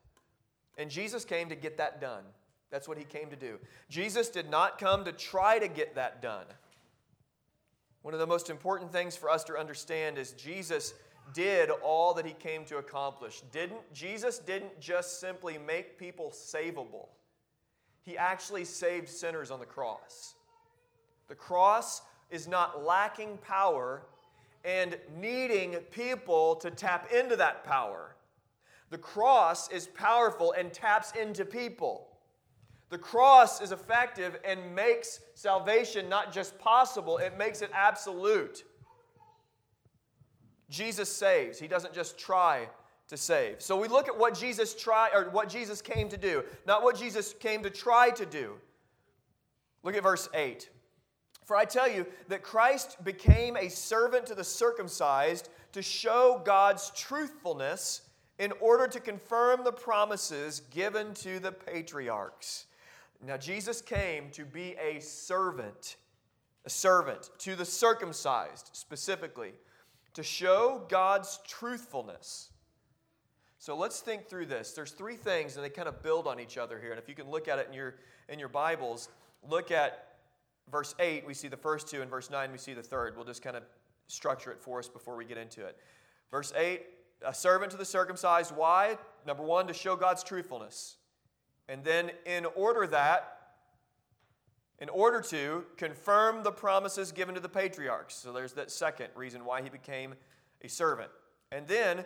And 0.78 0.90
Jesus 0.90 1.26
came 1.26 1.50
to 1.50 1.56
get 1.56 1.78
that 1.78 2.00
done. 2.00 2.24
That's 2.70 2.88
what 2.88 2.98
he 2.98 3.04
came 3.04 3.30
to 3.30 3.36
do. 3.36 3.60
Jesus 3.90 4.30
did 4.30 4.50
not 4.50 4.78
come 4.78 5.06
to 5.06 5.12
try 5.12 5.58
to 5.58 5.68
get 5.68 5.96
that 5.96 6.22
done. 6.22 6.46
One 8.02 8.14
of 8.14 8.20
the 8.20 8.28
most 8.28 8.50
important 8.50 8.92
things 8.92 9.16
for 9.16 9.30
us 9.30 9.44
to 9.46 9.58
understand 9.58 10.18
is 10.18 10.34
Jesus 10.34 10.94
did 11.34 11.70
all 11.70 12.14
that 12.14 12.26
he 12.26 12.34
came 12.34 12.64
to 12.66 12.78
accomplish. 12.78 13.42
Didn't 13.52 13.82
Jesus 13.94 14.40
didn't 14.40 14.80
just 14.80 15.20
simply 15.20 15.58
make 15.58 15.98
people 15.98 16.32
savable. 16.32 17.08
He 18.04 18.18
actually 18.18 18.64
saved 18.64 19.10
sinners 19.10 19.52
on 19.52 19.60
the 19.60 19.66
cross. 19.66 20.36
The 21.28 21.36
cross 21.36 22.02
is 22.30 22.48
not 22.48 22.84
lacking 22.86 23.38
power 23.38 24.04
and 24.63 24.98
needing 25.20 25.76
people 25.92 26.56
to 26.56 26.70
tap 26.70 27.12
into 27.12 27.36
that 27.36 27.63
power. 27.63 28.16
The 28.90 28.98
cross 28.98 29.70
is 29.72 29.88
powerful 29.88 30.54
and 30.54 30.72
taps 30.72 31.13
into 31.20 31.46
people. 31.46 32.08
The 32.90 32.98
cross 32.98 33.62
is 33.62 33.72
effective 33.72 34.40
and 34.46 34.74
makes 34.74 35.20
salvation 35.36 36.08
not 36.08 36.32
just 36.32 36.58
possible, 36.58 37.18
it 37.18 37.38
makes 37.38 37.62
it 37.62 37.70
absolute. 37.74 38.63
Jesus 40.70 41.10
saves. 41.10 41.60
He 41.60 41.68
doesn't 41.68 41.94
just 41.94 42.18
try 42.18 42.70
to 43.08 43.18
save. 43.18 43.62
So 43.62 43.80
we 43.80 43.88
look 43.88 44.08
at 44.08 44.18
what 44.18 44.38
Jesus 44.38 44.74
tried 44.74 45.12
or 45.13 45.30
what 45.30 45.50
Jesus 45.50 45.82
came 45.82 46.10
to 46.10 46.18
do, 46.18 46.44
not 46.66 46.84
what 46.84 46.98
Jesus 46.98 47.34
came 47.34 47.63
to 47.63 47.70
try 47.70 48.10
to 48.12 48.26
do. 48.26 48.54
Look 49.84 49.96
at 49.96 50.04
verse 50.04 50.28
8. 50.34 50.70
For 51.48 51.56
I 51.56 51.64
tell 51.64 51.90
you 51.90 52.06
that 52.28 52.44
Christ 52.44 53.02
became 53.06 53.56
a 53.56 53.70
servant 53.70 54.26
to 54.26 54.36
the 54.36 54.44
circumcised 54.44 55.48
to 55.72 55.82
show 55.82 56.42
God's 56.44 56.92
truthfulness 56.94 58.02
in 58.38 58.52
order 58.60 58.86
to 58.86 59.00
confirm 59.00 59.64
the 59.64 59.72
promises 59.72 60.62
given 60.72 61.14
to 61.14 61.40
the 61.40 61.54
patriarchs. 61.54 62.66
Now, 63.26 63.38
Jesus 63.38 63.82
came 63.82 64.30
to 64.32 64.44
be 64.44 64.76
a 64.76 65.00
servant, 65.00 65.96
a 66.66 66.70
servant 66.70 67.30
to 67.40 67.56
the 67.56 67.64
circumcised 67.64 68.72
specifically 68.74 69.54
to 70.16 70.24
show 70.24 70.84
God's 70.90 71.40
truthfulness. 71.48 72.50
So 73.58 73.78
let's 73.78 74.02
think 74.02 74.28
through 74.28 74.48
this. 74.48 74.74
There's 74.74 74.92
three 74.92 75.16
things, 75.16 75.56
and 75.56 75.64
they 75.64 75.70
kind 75.70 75.88
of 75.88 76.04
build 76.04 76.28
on 76.28 76.42
each 76.42 76.58
other 76.58 76.78
here. 76.78 76.92
And 76.92 77.00
if 77.00 77.08
you 77.08 77.16
can 77.16 77.32
look 77.32 77.48
at 77.48 77.58
it 77.58 77.68
in 77.68 77.74
your, 77.74 77.96
in 78.28 78.38
your 78.38 78.50
Bibles, 78.50 79.08
look 79.48 79.72
at 79.72 80.07
verse 80.72 80.96
8, 81.00 81.26
we 81.26 81.34
see 81.34 81.48
the 81.48 81.58
first 81.58 81.88
two, 81.88 82.02
and 82.02 82.10
verse 82.10 82.30
9, 82.30 82.52
we 82.52 82.58
see 82.58 82.74
the 82.74 82.84
third. 82.84 83.16
We'll 83.16 83.26
just 83.26 83.42
kind 83.42 83.56
of 83.56 83.64
structure 84.08 84.52
it 84.52 84.62
for 84.62 84.80
us 84.80 84.88
before 84.88 85.16
we 85.16 85.26
get 85.26 85.38
into 85.38 85.66
it. 85.66 85.78
Verse 86.32 86.54
8, 86.56 86.82
a 87.26 87.34
servant 87.34 87.72
to 87.72 87.78
the 87.78 87.86
circumcised. 87.86 88.56
Why? 88.56 88.98
Number 89.26 89.44
one, 89.44 89.68
to 89.68 89.74
show 89.74 89.96
God's 89.96 90.24
truthfulness. 90.24 90.98
And 91.70 91.84
then, 91.84 92.12
in 92.26 92.46
order 92.56 92.88
that, 92.88 93.38
in 94.80 94.90
order 94.90 95.22
to 95.22 95.66
confirm 95.76 96.44
the 96.44 96.52
promises 96.52 97.12
given 97.12 97.36
to 97.36 97.42
the 97.42 97.50
patriarchs. 97.50 98.16
So 98.16 98.32
there's 98.32 98.54
that 98.54 98.72
second 98.72 99.08
reason 99.16 99.44
why 99.44 99.62
he 99.62 99.70
became 99.70 100.14
a 100.62 100.70
servant. 100.70 101.10
And 101.52 101.68
then 101.68 102.06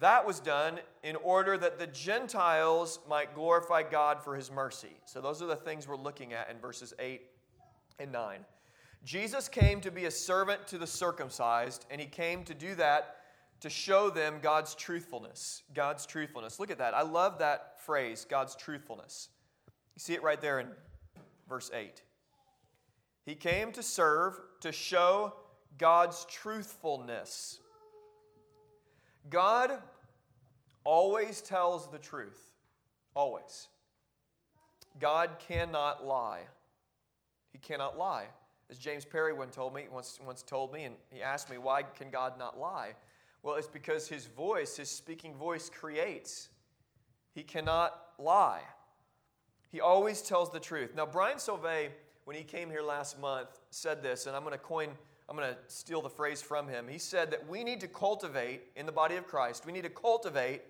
that 0.00 0.26
was 0.26 0.40
done 0.40 0.80
in 1.02 1.16
order 1.16 1.58
that 1.58 1.78
the 1.78 1.86
Gentiles 1.86 3.00
might 3.08 3.34
glorify 3.34 3.82
God 3.82 4.22
for 4.22 4.36
his 4.36 4.50
mercy. 4.50 4.96
So 5.04 5.20
those 5.20 5.42
are 5.42 5.46
the 5.46 5.56
things 5.56 5.86
we're 5.86 5.96
looking 5.96 6.32
at 6.32 6.50
in 6.50 6.58
verses 6.58 6.94
8 6.98 7.20
and 7.98 8.12
9. 8.12 8.44
Jesus 9.04 9.48
came 9.48 9.80
to 9.80 9.90
be 9.90 10.06
a 10.06 10.10
servant 10.10 10.66
to 10.68 10.78
the 10.78 10.86
circumcised, 10.86 11.86
and 11.90 12.00
he 12.00 12.06
came 12.06 12.44
to 12.44 12.54
do 12.54 12.74
that 12.74 13.16
to 13.60 13.70
show 13.70 14.10
them 14.10 14.38
God's 14.42 14.74
truthfulness. 14.74 15.62
God's 15.74 16.06
truthfulness. 16.06 16.60
Look 16.60 16.70
at 16.70 16.78
that. 16.78 16.94
I 16.94 17.02
love 17.02 17.38
that 17.38 17.80
phrase, 17.84 18.26
God's 18.28 18.54
truthfulness. 18.54 19.28
You 19.66 20.00
see 20.00 20.14
it 20.14 20.22
right 20.22 20.40
there 20.40 20.60
in 20.60 20.68
verse 21.48 21.70
8. 21.72 22.02
He 23.24 23.34
came 23.34 23.72
to 23.72 23.82
serve, 23.82 24.38
to 24.60 24.72
show 24.72 25.34
God's 25.76 26.24
truthfulness. 26.30 27.60
God 29.28 29.72
always 30.84 31.40
tells 31.40 31.90
the 31.90 31.98
truth. 31.98 32.52
Always. 33.14 33.68
God 35.00 35.30
cannot 35.46 36.06
lie. 36.06 36.42
He 37.58 37.66
cannot 37.66 37.98
lie. 37.98 38.26
As 38.70 38.78
James 38.78 39.04
Perry 39.04 39.32
once 39.32 39.56
told 39.56 39.74
me, 39.74 39.86
once, 39.90 40.18
once 40.24 40.42
told 40.42 40.72
me, 40.72 40.84
and 40.84 40.94
he 41.10 41.22
asked 41.22 41.50
me, 41.50 41.58
why 41.58 41.82
can 41.82 42.10
God 42.10 42.38
not 42.38 42.58
lie? 42.58 42.92
Well, 43.42 43.56
it's 43.56 43.68
because 43.68 44.08
his 44.08 44.26
voice, 44.26 44.76
his 44.76 44.90
speaking 44.90 45.34
voice, 45.34 45.70
creates. 45.70 46.50
He 47.34 47.42
cannot 47.42 47.98
lie. 48.18 48.60
He 49.70 49.80
always 49.80 50.22
tells 50.22 50.52
the 50.52 50.60
truth. 50.60 50.94
Now, 50.94 51.06
Brian 51.06 51.38
Sauvé, 51.38 51.88
when 52.24 52.36
he 52.36 52.44
came 52.44 52.70
here 52.70 52.82
last 52.82 53.18
month, 53.18 53.48
said 53.70 54.02
this, 54.02 54.26
and 54.26 54.36
I'm 54.36 54.42
going 54.42 54.52
to 54.52 54.58
coin, 54.58 54.90
I'm 55.28 55.36
going 55.36 55.52
to 55.52 55.58
steal 55.66 56.02
the 56.02 56.10
phrase 56.10 56.42
from 56.42 56.68
him. 56.68 56.86
He 56.88 56.98
said 56.98 57.30
that 57.30 57.48
we 57.48 57.64
need 57.64 57.80
to 57.80 57.88
cultivate 57.88 58.62
in 58.76 58.86
the 58.86 58.92
body 58.92 59.16
of 59.16 59.26
Christ, 59.26 59.66
we 59.66 59.72
need 59.72 59.84
to 59.84 59.90
cultivate 59.90 60.62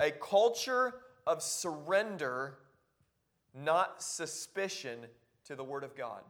a 0.00 0.10
culture 0.10 0.94
of 1.26 1.42
surrender, 1.42 2.58
not 3.54 4.02
suspicion, 4.02 4.98
to 5.46 5.56
the 5.56 5.64
Word 5.64 5.84
of 5.84 5.96
God. 5.96 6.22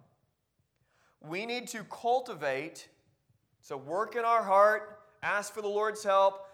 We 1.21 1.47
need 1.47 1.69
to 1.69 1.85
cultivate, 1.85 2.89
so 3.61 3.77
work 3.77 4.17
in 4.17 4.25
our 4.25 4.43
heart, 4.43 5.01
ask 5.23 5.53
for 5.53 5.63
the 5.63 5.69
Lord's 5.69 6.03
help. 6.05 6.47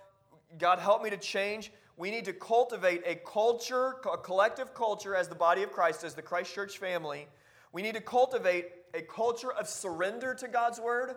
God, 0.59 0.79
help 0.79 1.03
me 1.03 1.11
to 1.11 1.16
change 1.16 1.72
we 1.96 2.11
need 2.11 2.25
to 2.25 2.33
cultivate 2.33 3.03
a 3.07 3.16
culture, 3.16 3.96
a 4.12 4.16
collective 4.16 4.75
culture 4.75 5.14
as 5.14 5.29
the 5.29 5.35
body 5.35 5.62
of 5.62 5.72
Christ, 5.72 6.05
as 6.05 6.14
the 6.14 6.22
Christ 6.22 6.55
Church 6.55 6.79
family. 6.79 7.29
We 7.72 7.83
need 7.83 7.94
to 7.94 8.01
cultivate 8.01 8.70
a 8.94 9.03
culture 9.03 9.53
of 9.53 9.68
surrender 9.68 10.35
to 10.35 10.48
God's 10.48 10.81
word, 10.81 11.16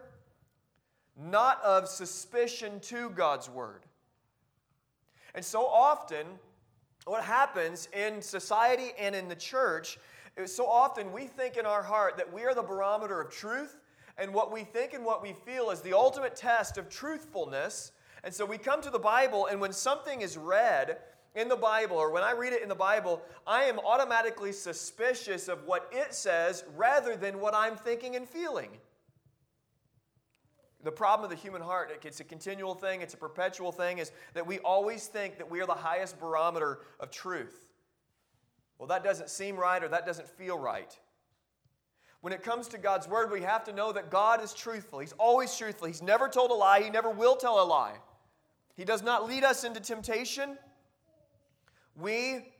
not 1.17 1.62
of 1.63 1.88
suspicion 1.88 2.79
to 2.81 3.10
God's 3.10 3.49
word. 3.49 3.86
And 5.34 5.43
so 5.43 5.65
often, 5.65 6.25
what 7.05 7.23
happens 7.23 7.88
in 7.93 8.21
society 8.21 8.91
and 8.99 9.15
in 9.15 9.27
the 9.27 9.36
church 9.36 9.97
so 10.45 10.67
often 10.67 11.13
we 11.13 11.28
think 11.28 11.56
in 11.56 11.65
our 11.65 11.82
heart 11.82 12.17
that 12.17 12.32
we 12.32 12.43
are 12.43 12.54
the 12.54 12.62
barometer 12.62 13.21
of 13.21 13.32
truth, 13.32 13.80
and 14.17 14.34
what 14.34 14.52
we 14.52 14.63
think 14.63 14.93
and 14.93 15.04
what 15.04 15.21
we 15.21 15.34
feel 15.34 15.69
is 15.69 15.82
the 15.82 15.93
ultimate 15.93 16.36
test 16.36 16.78
of 16.78 16.89
truthfulness. 16.89 17.91
And 18.24 18.34
so 18.34 18.45
we 18.45 18.58
come 18.58 18.82
to 18.82 18.89
the 18.89 19.00
Bible, 19.00 19.45
and 19.48 19.62
when 19.62 19.71
something 19.71 20.21
is 20.21 20.38
read 20.38 20.98
in 21.36 21.50
the 21.50 21.56
Bible, 21.56 21.98
or 21.98 22.12
when 22.12 22.24
I 22.24 22.32
read 22.32 22.54
it 22.54 22.63
in 22.63 22.69
the 22.69 22.76
Bible, 22.76 23.21
I 23.45 23.63
am 23.63 23.80
automatically 23.80 24.52
suspicious 24.52 25.48
of 25.48 25.65
what 25.65 25.89
it 25.91 26.13
says 26.13 26.63
rather 26.76 27.15
than 27.15 27.39
what 27.39 27.54
I'm 27.54 27.76
thinking 27.76 28.15
and 28.15 28.28
feeling. 28.28 28.69
The 30.84 30.91
problem 30.91 31.30
of 31.30 31.36
the 31.36 31.41
human 31.41 31.62
heart, 31.62 31.91
it's 32.04 32.19
a 32.19 32.24
continual 32.24 32.76
thing, 32.76 33.02
it's 33.02 33.15
a 33.15 33.17
perpetual 33.17 33.71
thing, 33.71 33.98
is 33.98 34.12
that 34.34 34.45
we 34.45 34.60
always 34.60 35.08
think 35.08 35.38
that 35.38 35.50
we 35.50 35.60
are 35.60 35.65
the 35.65 35.74
highest 35.74 36.19
barometer 36.19 36.80
of 37.00 37.10
truth. 37.10 37.64
Well, 38.77 38.88
that 38.88 39.03
doesn't 39.03 39.29
seem 39.29 39.55
right 39.55 39.83
or 39.83 39.88
that 39.88 40.05
doesn't 40.05 40.27
feel 40.27 40.57
right. 40.57 40.97
When 42.21 42.33
it 42.33 42.43
comes 42.43 42.67
to 42.69 42.77
God's 42.77 43.07
word, 43.07 43.31
we 43.31 43.41
have 43.41 43.63
to 43.65 43.73
know 43.73 43.91
that 43.91 44.09
God 44.09 44.43
is 44.43 44.53
truthful. 44.53 44.99
He's 44.99 45.13
always 45.13 45.55
truthful. 45.55 45.88
He's 45.88 46.01
never 46.01 46.27
told 46.27 46.51
a 46.51 46.55
lie, 46.55 46.81
He 46.81 46.89
never 46.89 47.09
will 47.09 47.35
tell 47.35 47.61
a 47.61 47.65
lie. 47.65 47.97
He 48.75 48.83
does 48.83 49.03
not 49.03 49.27
lead 49.27 49.43
us 49.43 49.63
into 49.63 49.79
temptation. 49.79 50.57
We 51.95 52.51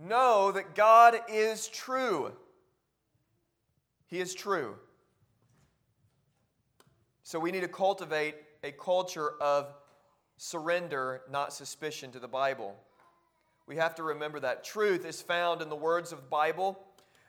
know 0.00 0.52
that 0.52 0.74
God 0.74 1.18
is 1.28 1.68
true. 1.68 2.32
He 4.06 4.20
is 4.20 4.34
true. 4.34 4.76
So 7.22 7.38
we 7.38 7.50
need 7.50 7.60
to 7.60 7.68
cultivate 7.68 8.36
a 8.64 8.72
culture 8.72 9.32
of 9.40 9.74
surrender, 10.38 11.22
not 11.30 11.52
suspicion 11.52 12.10
to 12.12 12.18
the 12.18 12.28
Bible. 12.28 12.74
We 13.68 13.76
have 13.76 13.94
to 13.96 14.02
remember 14.02 14.40
that 14.40 14.64
truth 14.64 15.04
is 15.04 15.20
found 15.20 15.60
in 15.60 15.68
the 15.68 15.76
words 15.76 16.10
of 16.10 16.22
the 16.22 16.28
Bible, 16.28 16.82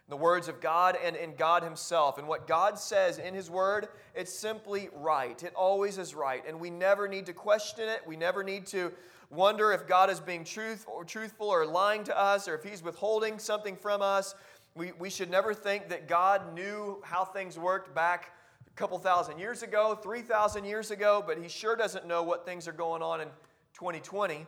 in 0.08 0.10
the 0.10 0.16
words 0.16 0.48
of 0.48 0.62
God, 0.62 0.98
and 1.04 1.18
in 1.18 1.36
God 1.36 1.64
Himself. 1.64 2.18
And 2.18 2.30
what 2.30 2.48
God 2.48 2.80
says 2.80 3.18
in 3.18 3.34
His 3.34 3.50
Word, 3.50 3.90
it's 4.16 4.34
simply 4.34 4.88
right. 4.96 5.44
It 5.44 5.54
always 5.54 5.98
is 5.98 6.16
right. 6.16 6.42
And 6.48 6.58
we 6.58 6.70
never 6.70 7.10
need 7.10 7.26
to 7.26 7.34
question 7.34 7.90
it. 7.90 8.00
We 8.08 8.16
never 8.16 8.42
need 8.42 8.66
to 8.68 8.94
wonder 9.30 9.74
if 9.74 9.86
God 9.86 10.10
is 10.10 10.22
being 10.22 10.46
truth 10.46 10.86
or 10.88 11.04
truthful 11.04 11.50
or 11.50 11.66
lying 11.66 12.06
to 12.06 12.18
us 12.18 12.48
or 12.48 12.56
if 12.56 12.64
He's 12.64 12.82
withholding 12.82 13.38
something 13.38 13.76
from 13.76 14.02
us. 14.02 14.34
We, 14.76 14.94
we 14.94 15.10
should 15.10 15.30
never 15.30 15.54
think 15.54 15.90
that 15.90 16.08
God 16.08 16.54
knew 16.56 17.02
how 17.04 17.26
things 17.26 17.60
worked 17.60 17.94
back 17.94 18.32
a 18.66 18.74
couple 18.78 18.98
thousand 18.98 19.40
years 19.40 19.62
ago, 19.62 20.00
3,000 20.02 20.64
years 20.64 20.90
ago, 20.90 21.22
but 21.26 21.38
He 21.38 21.50
sure 21.50 21.76
doesn't 21.76 22.08
know 22.08 22.24
what 22.24 22.46
things 22.46 22.66
are 22.66 22.72
going 22.72 23.02
on 23.02 23.20
in 23.20 23.28
2020. 23.74 24.48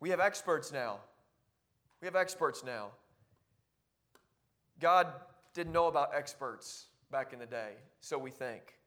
We 0.00 0.10
have 0.10 0.20
experts 0.20 0.72
now. 0.72 0.98
We 2.00 2.06
have 2.06 2.16
experts 2.16 2.64
now. 2.64 2.88
God 4.80 5.08
didn't 5.52 5.72
know 5.72 5.86
about 5.86 6.14
experts 6.14 6.86
back 7.10 7.32
in 7.32 7.38
the 7.38 7.46
day, 7.46 7.72
so 8.00 8.18
we 8.18 8.30
think. 8.30 8.78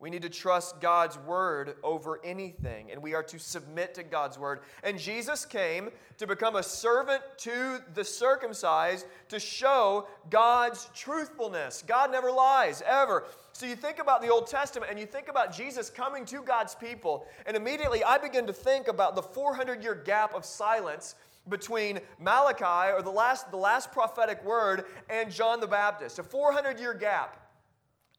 We 0.00 0.08
need 0.08 0.22
to 0.22 0.30
trust 0.30 0.80
God's 0.80 1.18
word 1.18 1.74
over 1.84 2.20
anything, 2.24 2.90
and 2.90 3.02
we 3.02 3.12
are 3.12 3.22
to 3.24 3.38
submit 3.38 3.94
to 3.96 4.02
God's 4.02 4.38
word. 4.38 4.60
And 4.82 4.98
Jesus 4.98 5.44
came 5.44 5.90
to 6.16 6.26
become 6.26 6.56
a 6.56 6.62
servant 6.62 7.22
to 7.38 7.82
the 7.92 8.02
circumcised 8.02 9.04
to 9.28 9.38
show 9.38 10.08
God's 10.30 10.88
truthfulness. 10.94 11.84
God 11.86 12.10
never 12.10 12.32
lies, 12.32 12.82
ever. 12.86 13.24
So 13.52 13.66
you 13.66 13.76
think 13.76 13.98
about 13.98 14.22
the 14.22 14.28
Old 14.28 14.46
Testament 14.46 14.90
and 14.90 14.98
you 14.98 15.06
think 15.06 15.28
about 15.28 15.54
Jesus 15.54 15.90
coming 15.90 16.24
to 16.26 16.42
God's 16.42 16.74
people, 16.74 17.26
and 17.46 17.56
immediately 17.56 18.02
I 18.02 18.18
begin 18.18 18.46
to 18.46 18.52
think 18.52 18.88
about 18.88 19.14
the 19.14 19.22
400 19.22 19.82
year 19.82 19.94
gap 19.94 20.34
of 20.34 20.44
silence 20.44 21.14
between 21.48 22.00
Malachi, 22.18 22.92
or 22.92 23.02
the 23.02 23.10
last, 23.10 23.50
the 23.50 23.56
last 23.56 23.92
prophetic 23.92 24.44
word, 24.44 24.84
and 25.08 25.30
John 25.30 25.60
the 25.60 25.66
Baptist. 25.66 26.18
A 26.18 26.22
400 26.22 26.78
year 26.78 26.94
gap. 26.94 27.36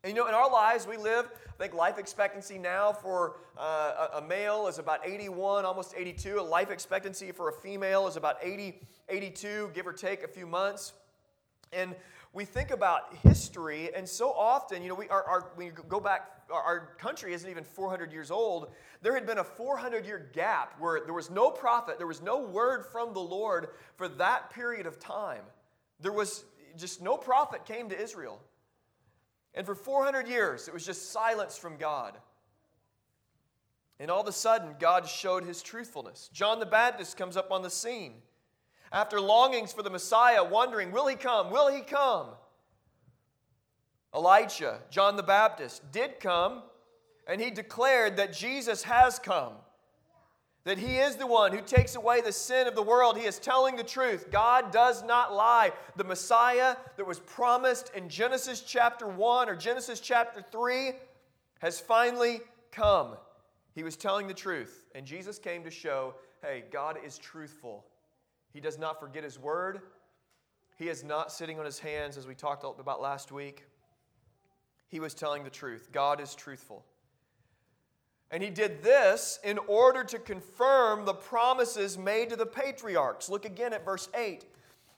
And 0.03 0.11
you 0.11 0.21
know, 0.21 0.27
in 0.27 0.33
our 0.33 0.51
lives, 0.51 0.87
we 0.87 0.97
live, 0.97 1.29
I 1.47 1.63
think 1.63 1.75
life 1.75 1.99
expectancy 1.99 2.57
now 2.57 2.91
for 2.91 3.37
uh, 3.55 4.07
a, 4.13 4.17
a, 4.17 4.21
male 4.21 4.65
is 4.67 4.79
about 4.79 5.07
81, 5.07 5.63
almost 5.63 5.93
82. 5.95 6.39
A 6.39 6.41
life 6.41 6.71
expectancy 6.71 7.31
for 7.31 7.49
a 7.49 7.53
female 7.53 8.07
is 8.07 8.15
about 8.15 8.37
80, 8.41 8.79
82, 9.09 9.69
give 9.75 9.85
or 9.85 9.93
take 9.93 10.23
a 10.23 10.27
few 10.27 10.47
months. 10.47 10.93
And 11.71 11.95
we 12.33 12.45
think 12.45 12.71
about 12.71 13.13
history, 13.23 13.93
and 13.93 14.07
so 14.07 14.31
often, 14.31 14.81
you 14.81 14.87
know, 14.87 14.95
we, 14.95 15.09
our, 15.09 15.23
our, 15.23 15.51
when 15.55 15.67
you 15.67 15.73
go 15.89 15.99
back, 15.99 16.29
our, 16.49 16.61
our 16.61 16.79
country 16.97 17.33
isn't 17.33 17.49
even 17.49 17.63
400 17.63 18.13
years 18.13 18.31
old. 18.31 18.71
There 19.01 19.13
had 19.13 19.25
been 19.25 19.39
a 19.39 19.43
400 19.43 20.05
year 20.05 20.29
gap 20.33 20.75
where 20.79 21.01
there 21.01 21.13
was 21.13 21.29
no 21.29 21.51
prophet, 21.51 21.97
there 21.97 22.07
was 22.07 22.21
no 22.21 22.39
word 22.39 22.85
from 22.85 23.13
the 23.13 23.19
Lord 23.19 23.67
for 23.95 24.07
that 24.07 24.49
period 24.51 24.85
of 24.85 24.97
time. 24.97 25.43
There 25.99 26.13
was 26.13 26.45
just 26.77 27.01
no 27.01 27.17
prophet 27.17 27.65
came 27.65 27.89
to 27.89 28.01
Israel. 28.01 28.41
And 29.53 29.65
for 29.65 29.75
400 29.75 30.29
years, 30.29 30.69
it 30.69 30.73
was 30.73 30.85
just 30.85 31.11
silence 31.11 31.57
from 31.57 31.75
God. 31.75 32.17
And 33.99 34.09
all 34.09 34.21
of 34.21 34.27
a 34.27 34.31
sudden, 34.31 34.75
God 34.79 35.07
showed 35.07 35.43
his 35.43 35.61
truthfulness. 35.61 36.29
John 36.31 36.59
the 36.59 36.65
Baptist 36.65 37.17
comes 37.17 37.35
up 37.35 37.51
on 37.51 37.61
the 37.61 37.69
scene. 37.69 38.13
After 38.91 39.21
longings 39.21 39.71
for 39.71 39.83
the 39.83 39.89
Messiah, 39.89 40.43
wondering, 40.43 40.91
will 40.91 41.07
he 41.07 41.15
come? 41.15 41.49
Will 41.49 41.73
he 41.73 41.81
come? 41.81 42.27
Elijah, 44.13 44.79
John 44.89 45.15
the 45.15 45.23
Baptist, 45.23 45.91
did 45.91 46.19
come, 46.19 46.63
and 47.27 47.39
he 47.39 47.49
declared 47.49 48.17
that 48.17 48.33
Jesus 48.33 48.83
has 48.83 49.19
come 49.19 49.53
that 50.63 50.77
he 50.77 50.97
is 50.97 51.15
the 51.15 51.27
one 51.27 51.51
who 51.51 51.61
takes 51.61 51.95
away 51.95 52.21
the 52.21 52.31
sin 52.31 52.67
of 52.67 52.75
the 52.75 52.83
world. 52.83 53.17
He 53.17 53.25
is 53.25 53.39
telling 53.39 53.75
the 53.75 53.83
truth. 53.83 54.29
God 54.31 54.71
does 54.71 55.03
not 55.03 55.33
lie. 55.33 55.71
The 55.95 56.03
Messiah 56.03 56.75
that 56.97 57.07
was 57.07 57.19
promised 57.19 57.91
in 57.95 58.09
Genesis 58.09 58.61
chapter 58.61 59.07
1 59.07 59.49
or 59.49 59.55
Genesis 59.55 59.99
chapter 59.99 60.41
3 60.41 60.91
has 61.59 61.79
finally 61.79 62.41
come. 62.71 63.15
He 63.73 63.83
was 63.83 63.95
telling 63.95 64.27
the 64.27 64.33
truth. 64.33 64.85
And 64.93 65.05
Jesus 65.05 65.39
came 65.39 65.63
to 65.63 65.71
show 65.71 66.13
hey, 66.43 66.63
God 66.71 66.97
is 67.05 67.19
truthful. 67.19 67.85
He 68.53 68.59
does 68.59 68.77
not 68.77 68.99
forget 68.99 69.23
his 69.23 69.39
word. 69.39 69.81
He 70.77 70.89
is 70.89 71.03
not 71.03 71.31
sitting 71.31 71.59
on 71.59 71.65
his 71.65 71.79
hands, 71.79 72.17
as 72.17 72.27
we 72.27 72.35
talked 72.35 72.65
about 72.79 73.01
last 73.01 73.31
week. 73.31 73.65
He 74.87 74.99
was 74.99 75.13
telling 75.13 75.43
the 75.43 75.49
truth. 75.49 75.89
God 75.91 76.19
is 76.19 76.35
truthful. 76.35 76.85
And 78.31 78.41
he 78.41 78.49
did 78.49 78.81
this 78.81 79.39
in 79.43 79.57
order 79.67 80.03
to 80.05 80.17
confirm 80.17 81.05
the 81.05 81.13
promises 81.13 81.97
made 81.97 82.29
to 82.29 82.35
the 82.35 82.45
patriarchs. 82.45 83.29
Look 83.29 83.45
again 83.45 83.73
at 83.73 83.85
verse 83.85 84.09
8. 84.15 84.45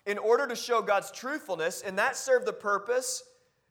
In 0.05 0.17
order 0.17 0.47
to 0.47 0.55
show 0.55 0.81
God's 0.81 1.11
truthfulness, 1.11 1.81
and 1.81 1.97
that 1.97 2.15
served 2.15 2.45
the 2.45 2.53
purpose, 2.53 3.23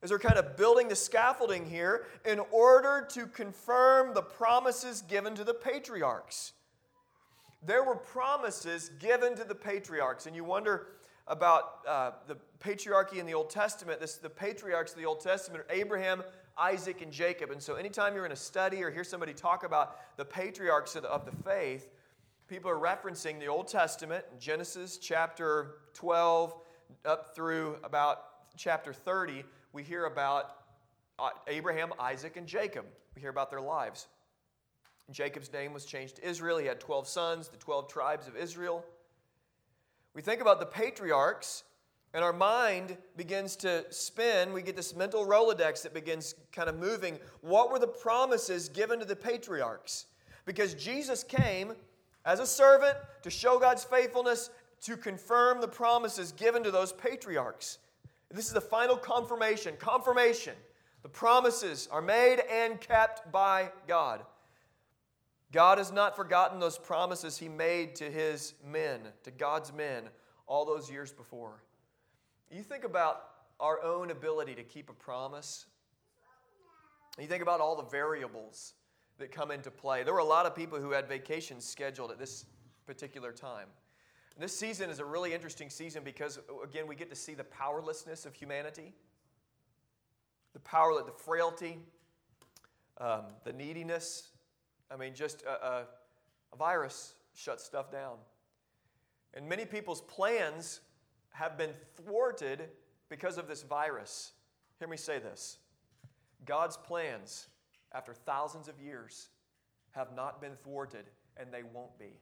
as 0.02 0.10
we're 0.10 0.18
kind 0.18 0.38
of 0.38 0.56
building 0.56 0.88
the 0.88 0.96
scaffolding 0.96 1.64
here, 1.64 2.06
in 2.24 2.40
order 2.50 3.06
to 3.10 3.26
confirm 3.26 4.14
the 4.14 4.22
promises 4.22 5.02
given 5.02 5.34
to 5.34 5.44
the 5.44 5.54
patriarchs. 5.54 6.52
There 7.64 7.84
were 7.84 7.94
promises 7.94 8.90
given 8.98 9.36
to 9.36 9.44
the 9.44 9.54
patriarchs, 9.54 10.26
and 10.26 10.34
you 10.34 10.42
wonder 10.42 10.88
about 11.28 11.78
uh, 11.86 12.10
the 12.26 12.36
patriarchy 12.60 13.18
in 13.18 13.26
the 13.26 13.34
Old 13.34 13.50
Testament. 13.50 14.00
This, 14.00 14.16
the 14.16 14.28
patriarchs 14.28 14.92
of 14.92 14.98
the 14.98 15.06
Old 15.06 15.20
Testament 15.20 15.64
are 15.64 15.72
Abraham, 15.72 16.24
Isaac, 16.58 17.02
and 17.02 17.12
Jacob. 17.12 17.50
And 17.50 17.62
so, 17.62 17.74
anytime 17.76 18.14
you're 18.14 18.26
in 18.26 18.32
a 18.32 18.36
study 18.36 18.82
or 18.82 18.90
hear 18.90 19.04
somebody 19.04 19.32
talk 19.32 19.64
about 19.64 20.16
the 20.16 20.24
patriarchs 20.24 20.96
of 20.96 21.02
the, 21.02 21.08
of 21.08 21.24
the 21.24 21.32
faith, 21.44 21.88
people 22.48 22.68
are 22.68 22.78
referencing 22.78 23.38
the 23.38 23.46
Old 23.46 23.68
Testament, 23.68 24.24
Genesis 24.40 24.98
chapter 24.98 25.76
12 25.94 26.54
up 27.04 27.34
through 27.34 27.76
about 27.84 28.24
chapter 28.56 28.92
30. 28.92 29.44
We 29.72 29.84
hear 29.84 30.06
about 30.06 30.56
uh, 31.18 31.30
Abraham, 31.46 31.92
Isaac, 32.00 32.36
and 32.36 32.46
Jacob. 32.46 32.86
We 33.14 33.20
hear 33.20 33.30
about 33.30 33.50
their 33.50 33.60
lives. 33.60 34.08
Jacob's 35.10 35.52
name 35.52 35.72
was 35.72 35.84
changed 35.84 36.16
to 36.16 36.28
Israel. 36.28 36.58
He 36.58 36.66
had 36.66 36.80
12 36.80 37.08
sons, 37.08 37.48
the 37.48 37.56
12 37.56 37.88
tribes 37.88 38.28
of 38.28 38.36
Israel. 38.36 38.84
We 40.14 40.22
think 40.22 40.40
about 40.40 40.60
the 40.60 40.66
patriarchs, 40.66 41.64
and 42.14 42.22
our 42.22 42.32
mind 42.32 42.96
begins 43.16 43.56
to 43.56 43.84
spin. 43.90 44.52
We 44.52 44.62
get 44.62 44.76
this 44.76 44.94
mental 44.94 45.26
Rolodex 45.26 45.82
that 45.82 45.94
begins 45.94 46.34
kind 46.52 46.68
of 46.68 46.78
moving. 46.78 47.18
What 47.40 47.70
were 47.70 47.78
the 47.78 47.86
promises 47.86 48.68
given 48.68 48.98
to 49.00 49.04
the 49.04 49.16
patriarchs? 49.16 50.06
Because 50.44 50.74
Jesus 50.74 51.24
came 51.24 51.72
as 52.24 52.40
a 52.40 52.46
servant 52.46 52.96
to 53.22 53.30
show 53.30 53.58
God's 53.58 53.84
faithfulness, 53.84 54.50
to 54.82 54.96
confirm 54.96 55.60
the 55.60 55.68
promises 55.68 56.32
given 56.32 56.62
to 56.64 56.70
those 56.70 56.92
patriarchs. 56.92 57.78
This 58.30 58.46
is 58.46 58.52
the 58.52 58.60
final 58.60 58.96
confirmation. 58.96 59.74
Confirmation. 59.78 60.54
The 61.02 61.08
promises 61.08 61.88
are 61.90 62.02
made 62.02 62.40
and 62.50 62.80
kept 62.80 63.30
by 63.30 63.70
God. 63.86 64.20
God 65.52 65.76
has 65.78 65.92
not 65.92 66.16
forgotten 66.16 66.58
those 66.58 66.78
promises 66.78 67.36
he 67.36 67.48
made 67.48 67.94
to 67.96 68.10
his 68.10 68.54
men, 68.66 69.00
to 69.24 69.30
God's 69.30 69.72
men, 69.72 70.04
all 70.46 70.64
those 70.64 70.90
years 70.90 71.12
before. 71.12 71.62
You 72.50 72.62
think 72.62 72.84
about 72.84 73.22
our 73.60 73.82
own 73.82 74.10
ability 74.10 74.54
to 74.54 74.62
keep 74.62 74.88
a 74.88 74.94
promise. 74.94 75.66
You 77.18 77.26
think 77.26 77.42
about 77.42 77.60
all 77.60 77.76
the 77.76 77.84
variables 77.84 78.74
that 79.18 79.30
come 79.30 79.50
into 79.50 79.70
play. 79.70 80.02
There 80.02 80.14
were 80.14 80.20
a 80.20 80.24
lot 80.24 80.46
of 80.46 80.56
people 80.56 80.80
who 80.80 80.90
had 80.90 81.06
vacations 81.06 81.64
scheduled 81.64 82.10
at 82.10 82.18
this 82.18 82.46
particular 82.86 83.30
time. 83.30 83.68
And 84.34 84.42
this 84.42 84.58
season 84.58 84.88
is 84.88 84.98
a 84.98 85.04
really 85.04 85.34
interesting 85.34 85.68
season 85.68 86.02
because, 86.02 86.38
again, 86.64 86.86
we 86.86 86.96
get 86.96 87.10
to 87.10 87.16
see 87.16 87.34
the 87.34 87.44
powerlessness 87.44 88.24
of 88.24 88.34
humanity, 88.34 88.94
the 90.54 90.60
power, 90.60 90.94
the 91.04 91.12
frailty, 91.12 91.78
um, 92.98 93.24
the 93.44 93.52
neediness. 93.52 94.28
I 94.92 94.96
mean, 94.96 95.14
just 95.14 95.42
a, 95.42 95.66
a, 95.66 95.86
a 96.52 96.56
virus 96.56 97.14
shuts 97.34 97.64
stuff 97.64 97.90
down. 97.90 98.16
And 99.34 99.48
many 99.48 99.64
people's 99.64 100.02
plans 100.02 100.80
have 101.30 101.56
been 101.56 101.72
thwarted 101.96 102.68
because 103.08 103.38
of 103.38 103.48
this 103.48 103.62
virus. 103.62 104.32
Hear 104.78 104.88
me 104.88 104.96
say 104.96 105.18
this 105.18 105.58
God's 106.44 106.76
plans, 106.76 107.48
after 107.92 108.12
thousands 108.12 108.68
of 108.68 108.80
years, 108.80 109.28
have 109.92 110.14
not 110.14 110.40
been 110.40 110.56
thwarted, 110.62 111.06
and 111.36 111.52
they 111.52 111.62
won't 111.62 111.98
be. 111.98 112.18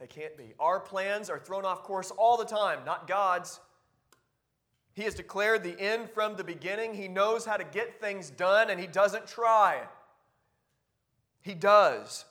They 0.00 0.06
can't 0.08 0.36
be. 0.36 0.54
Our 0.58 0.80
plans 0.80 1.30
are 1.30 1.38
thrown 1.38 1.64
off 1.64 1.84
course 1.84 2.10
all 2.10 2.36
the 2.36 2.44
time, 2.44 2.80
not 2.84 3.06
God's. 3.06 3.60
He 4.94 5.02
has 5.02 5.14
declared 5.14 5.64
the 5.64 5.78
end 5.80 6.08
from 6.10 6.36
the 6.36 6.44
beginning. 6.44 6.94
He 6.94 7.08
knows 7.08 7.44
how 7.44 7.56
to 7.56 7.64
get 7.64 8.00
things 8.00 8.30
done, 8.30 8.70
and 8.70 8.80
He 8.80 8.86
doesn't 8.86 9.26
try. 9.26 9.82
He 11.44 11.52
does. 11.52 12.24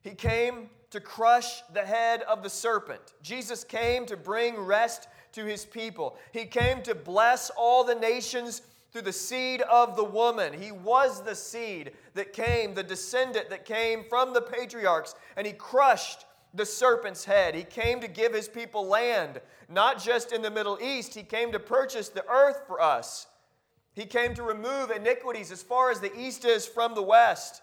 He 0.00 0.12
came 0.12 0.70
to 0.90 1.00
crush 1.00 1.60
the 1.74 1.84
head 1.84 2.22
of 2.22 2.42
the 2.42 2.48
serpent. 2.48 3.02
Jesus 3.22 3.62
came 3.62 4.06
to 4.06 4.16
bring 4.16 4.56
rest 4.56 5.08
to 5.32 5.44
his 5.44 5.66
people. 5.66 6.16
He 6.32 6.46
came 6.46 6.82
to 6.84 6.94
bless 6.94 7.50
all 7.50 7.84
the 7.84 7.94
nations 7.94 8.62
through 8.90 9.02
the 9.02 9.12
seed 9.12 9.60
of 9.62 9.96
the 9.96 10.04
woman. 10.04 10.54
He 10.54 10.72
was 10.72 11.22
the 11.22 11.34
seed 11.34 11.92
that 12.14 12.32
came, 12.32 12.72
the 12.72 12.82
descendant 12.82 13.50
that 13.50 13.66
came 13.66 14.04
from 14.08 14.32
the 14.32 14.40
patriarchs, 14.40 15.14
and 15.36 15.46
he 15.46 15.52
crushed 15.52 16.24
the 16.54 16.64
serpent's 16.64 17.26
head. 17.26 17.54
He 17.54 17.64
came 17.64 18.00
to 18.00 18.08
give 18.08 18.32
his 18.32 18.48
people 18.48 18.86
land, 18.86 19.42
not 19.68 20.02
just 20.02 20.32
in 20.32 20.40
the 20.40 20.50
Middle 20.50 20.78
East, 20.80 21.14
he 21.14 21.22
came 21.22 21.52
to 21.52 21.60
purchase 21.60 22.08
the 22.08 22.26
earth 22.26 22.62
for 22.66 22.80
us. 22.80 23.26
He 23.96 24.04
came 24.04 24.34
to 24.34 24.42
remove 24.42 24.90
iniquities 24.90 25.50
as 25.50 25.62
far 25.62 25.90
as 25.90 26.00
the 26.00 26.14
east 26.14 26.44
is 26.44 26.66
from 26.66 26.94
the 26.94 27.02
west. 27.02 27.62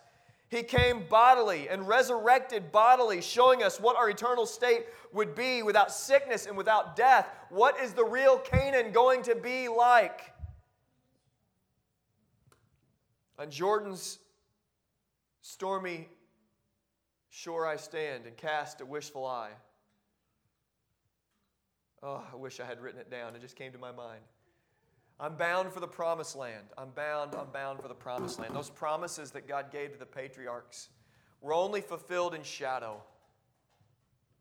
He 0.50 0.64
came 0.64 1.06
bodily 1.08 1.70
and 1.70 1.88
resurrected 1.88 2.72
bodily, 2.72 3.22
showing 3.22 3.62
us 3.62 3.80
what 3.80 3.96
our 3.96 4.10
eternal 4.10 4.48
state 4.48 4.88
would 5.14 5.36
be 5.36 5.62
without 5.62 5.92
sickness 5.92 6.48
and 6.48 6.58
without 6.58 6.96
death. 6.96 7.28
What 7.52 7.80
is 7.80 7.94
the 7.94 8.04
real 8.04 8.40
Canaan 8.40 8.92
going 8.92 9.22
to 9.24 9.36
be 9.36 9.68
like? 9.68 10.34
On 13.38 13.52
Jordan's 13.52 14.18
stormy 15.42 16.10
shore 17.30 17.68
I 17.68 17.76
stand 17.76 18.26
and 18.26 18.36
cast 18.36 18.82
a 18.82 18.86
wishful 18.86 19.24
eye. 19.24 19.52
Oh, 22.02 22.24
I 22.32 22.36
wish 22.36 22.60
I 22.60 22.66
had 22.66 22.82
written 22.82 23.00
it 23.00 23.12
down. 23.12 23.36
It 23.36 23.42
just 23.42 23.56
came 23.56 23.72
to 23.72 23.78
my 23.78 23.92
mind. 23.92 24.22
I'm 25.20 25.36
bound 25.36 25.72
for 25.72 25.80
the 25.80 25.88
promised 25.88 26.36
land. 26.36 26.66
I'm 26.78 26.90
bound, 26.90 27.36
I'm 27.36 27.52
bound 27.54 27.82
for 27.82 27.88
the 27.88 27.94
promised 27.94 28.40
land. 28.40 28.56
Those 28.56 28.70
promises 28.70 29.32
that 29.32 29.48
God 29.48 29.72
gave 29.72 29.94
to 29.94 30.00
the 30.00 30.06
patriarchs 30.06 30.90
were 31.42 31.54
only 31.54 31.82
fulfilled 31.82 32.34
in 32.34 32.44
shadow. 32.44 33.02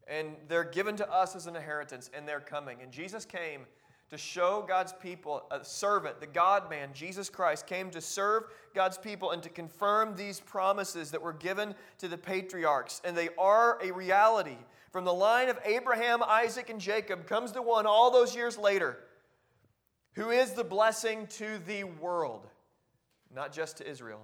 And 0.08 0.35
they're 0.48 0.64
given 0.64 0.96
to 0.96 1.12
us 1.12 1.37
as 1.37 1.46
an 1.46 1.56
inheritance, 1.56 2.11
and 2.14 2.26
they're 2.26 2.40
coming. 2.40 2.78
And 2.82 2.90
Jesus 2.90 3.24
came 3.24 3.66
to 4.11 4.18
show 4.18 4.64
God's 4.66 4.92
people, 4.92 5.44
a 5.50 5.64
servant, 5.64 6.20
the 6.20 6.26
God 6.26 6.68
man, 6.68 6.90
Jesus 6.92 7.30
Christ, 7.30 7.66
came 7.66 7.90
to 7.90 8.00
serve 8.00 8.44
God's 8.74 8.98
people 8.98 9.30
and 9.30 9.42
to 9.42 9.48
confirm 9.48 10.16
these 10.16 10.40
promises 10.40 11.11
that 11.12 11.22
were 11.22 11.32
given 11.32 11.74
to 11.98 12.08
the 12.08 12.18
patriarchs. 12.18 13.00
And 13.04 13.16
they 13.16 13.30
are 13.38 13.78
a 13.82 13.90
reality. 13.90 14.58
From 14.90 15.04
the 15.04 15.14
line 15.14 15.48
of 15.48 15.58
Abraham, 15.64 16.22
Isaac, 16.22 16.68
and 16.68 16.80
Jacob 16.80 17.26
comes 17.26 17.52
the 17.52 17.62
one 17.62 17.87
all 17.87 18.11
those 18.11 18.35
years 18.35 18.58
later 18.58 18.98
who 20.14 20.31
is 20.31 20.53
the 20.53 20.64
blessing 20.64 21.27
to 21.27 21.59
the 21.66 21.85
world, 21.85 22.46
not 23.35 23.53
just 23.53 23.79
to 23.79 23.88
Israel. 23.88 24.20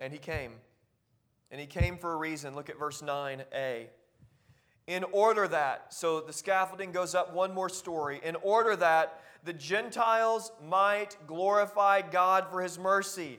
And 0.00 0.12
he 0.12 0.18
came. 0.18 0.52
And 1.50 1.60
he 1.60 1.66
came 1.66 1.96
for 1.96 2.12
a 2.12 2.16
reason. 2.16 2.54
Look 2.54 2.68
at 2.68 2.78
verse 2.78 3.00
9a. 3.00 3.86
In 4.86 5.04
order 5.12 5.48
that, 5.48 5.94
so 5.94 6.20
the 6.20 6.32
scaffolding 6.32 6.92
goes 6.92 7.14
up 7.14 7.32
one 7.32 7.54
more 7.54 7.70
story, 7.70 8.20
in 8.22 8.36
order 8.42 8.76
that 8.76 9.20
the 9.44 9.52
Gentiles 9.52 10.52
might 10.62 11.16
glorify 11.26 12.02
God 12.02 12.46
for 12.50 12.60
his 12.60 12.78
mercy. 12.78 13.38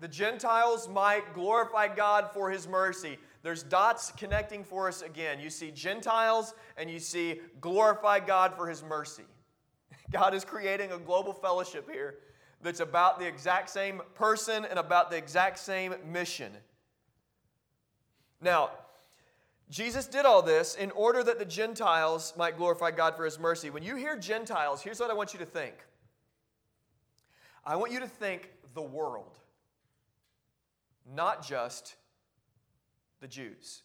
The 0.00 0.08
Gentiles 0.08 0.88
might 0.88 1.32
glorify 1.32 1.94
God 1.94 2.30
for 2.32 2.50
his 2.50 2.66
mercy 2.66 3.18
there's 3.44 3.62
dots 3.62 4.10
connecting 4.12 4.64
for 4.64 4.88
us 4.88 5.02
again. 5.02 5.38
You 5.38 5.50
see 5.50 5.70
Gentiles 5.70 6.54
and 6.78 6.90
you 6.90 6.98
see 6.98 7.42
glorify 7.60 8.18
God 8.18 8.54
for 8.56 8.66
his 8.66 8.82
mercy. 8.82 9.24
God 10.10 10.32
is 10.32 10.46
creating 10.46 10.92
a 10.92 10.98
global 10.98 11.34
fellowship 11.34 11.88
here 11.88 12.16
that's 12.62 12.80
about 12.80 13.20
the 13.20 13.26
exact 13.26 13.68
same 13.68 14.00
person 14.14 14.64
and 14.64 14.78
about 14.78 15.10
the 15.10 15.18
exact 15.18 15.58
same 15.58 15.94
mission. 16.10 16.52
Now, 18.40 18.70
Jesus 19.68 20.06
did 20.06 20.24
all 20.24 20.40
this 20.40 20.74
in 20.74 20.90
order 20.92 21.22
that 21.22 21.38
the 21.38 21.44
Gentiles 21.44 22.32
might 22.38 22.56
glorify 22.56 22.92
God 22.92 23.14
for 23.14 23.26
his 23.26 23.38
mercy. 23.38 23.68
When 23.68 23.82
you 23.82 23.94
hear 23.96 24.16
Gentiles, 24.16 24.80
here's 24.80 25.00
what 25.00 25.10
I 25.10 25.14
want 25.14 25.34
you 25.34 25.38
to 25.40 25.46
think 25.46 25.74
I 27.62 27.76
want 27.76 27.92
you 27.92 28.00
to 28.00 28.08
think 28.08 28.50
the 28.72 28.82
world, 28.82 29.38
not 31.14 31.46
just 31.46 31.96
the 33.24 33.28
Jews. 33.28 33.80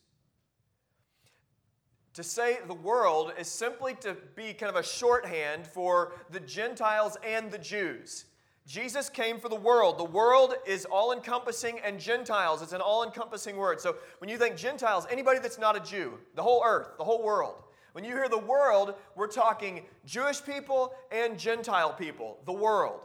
To 2.16 2.24
say 2.24 2.58
the 2.68 2.74
world 2.74 3.32
is 3.40 3.48
simply 3.48 3.94
to 4.02 4.18
be 4.36 4.52
kind 4.52 4.70
of 4.70 4.76
a 4.76 4.84
shorthand 4.84 5.66
for 5.66 6.12
the 6.30 6.42
Gentiles 6.42 7.16
and 7.26 7.50
the 7.50 7.58
Jews. 7.58 8.26
Jesus 8.68 9.08
came 9.08 9.40
for 9.40 9.48
the 9.48 9.56
world. 9.56 9.98
The 9.98 10.04
world 10.04 10.56
is 10.68 10.84
all 10.84 11.14
encompassing, 11.14 11.80
and 11.86 12.02
Gentiles, 12.02 12.62
it's 12.62 12.74
an 12.74 12.82
all 12.82 13.06
encompassing 13.06 13.56
word. 13.56 13.80
So 13.80 13.96
when 14.18 14.30
you 14.30 14.38
think 14.38 14.58
Gentiles, 14.58 15.08
anybody 15.10 15.40
that's 15.40 15.58
not 15.58 15.78
a 15.78 15.80
Jew, 15.80 16.16
the 16.36 16.44
whole 16.44 16.62
earth, 16.66 16.98
the 16.98 17.06
whole 17.06 17.24
world. 17.24 17.64
When 17.94 18.04
you 18.04 18.12
hear 18.12 18.28
the 18.28 18.38
world, 18.38 18.96
we're 19.16 19.28
talking 19.28 19.86
Jewish 20.06 20.44
people 20.44 20.94
and 21.14 21.40
Gentile 21.40 21.94
people, 21.94 22.40
the 22.46 22.52
world. 22.52 23.00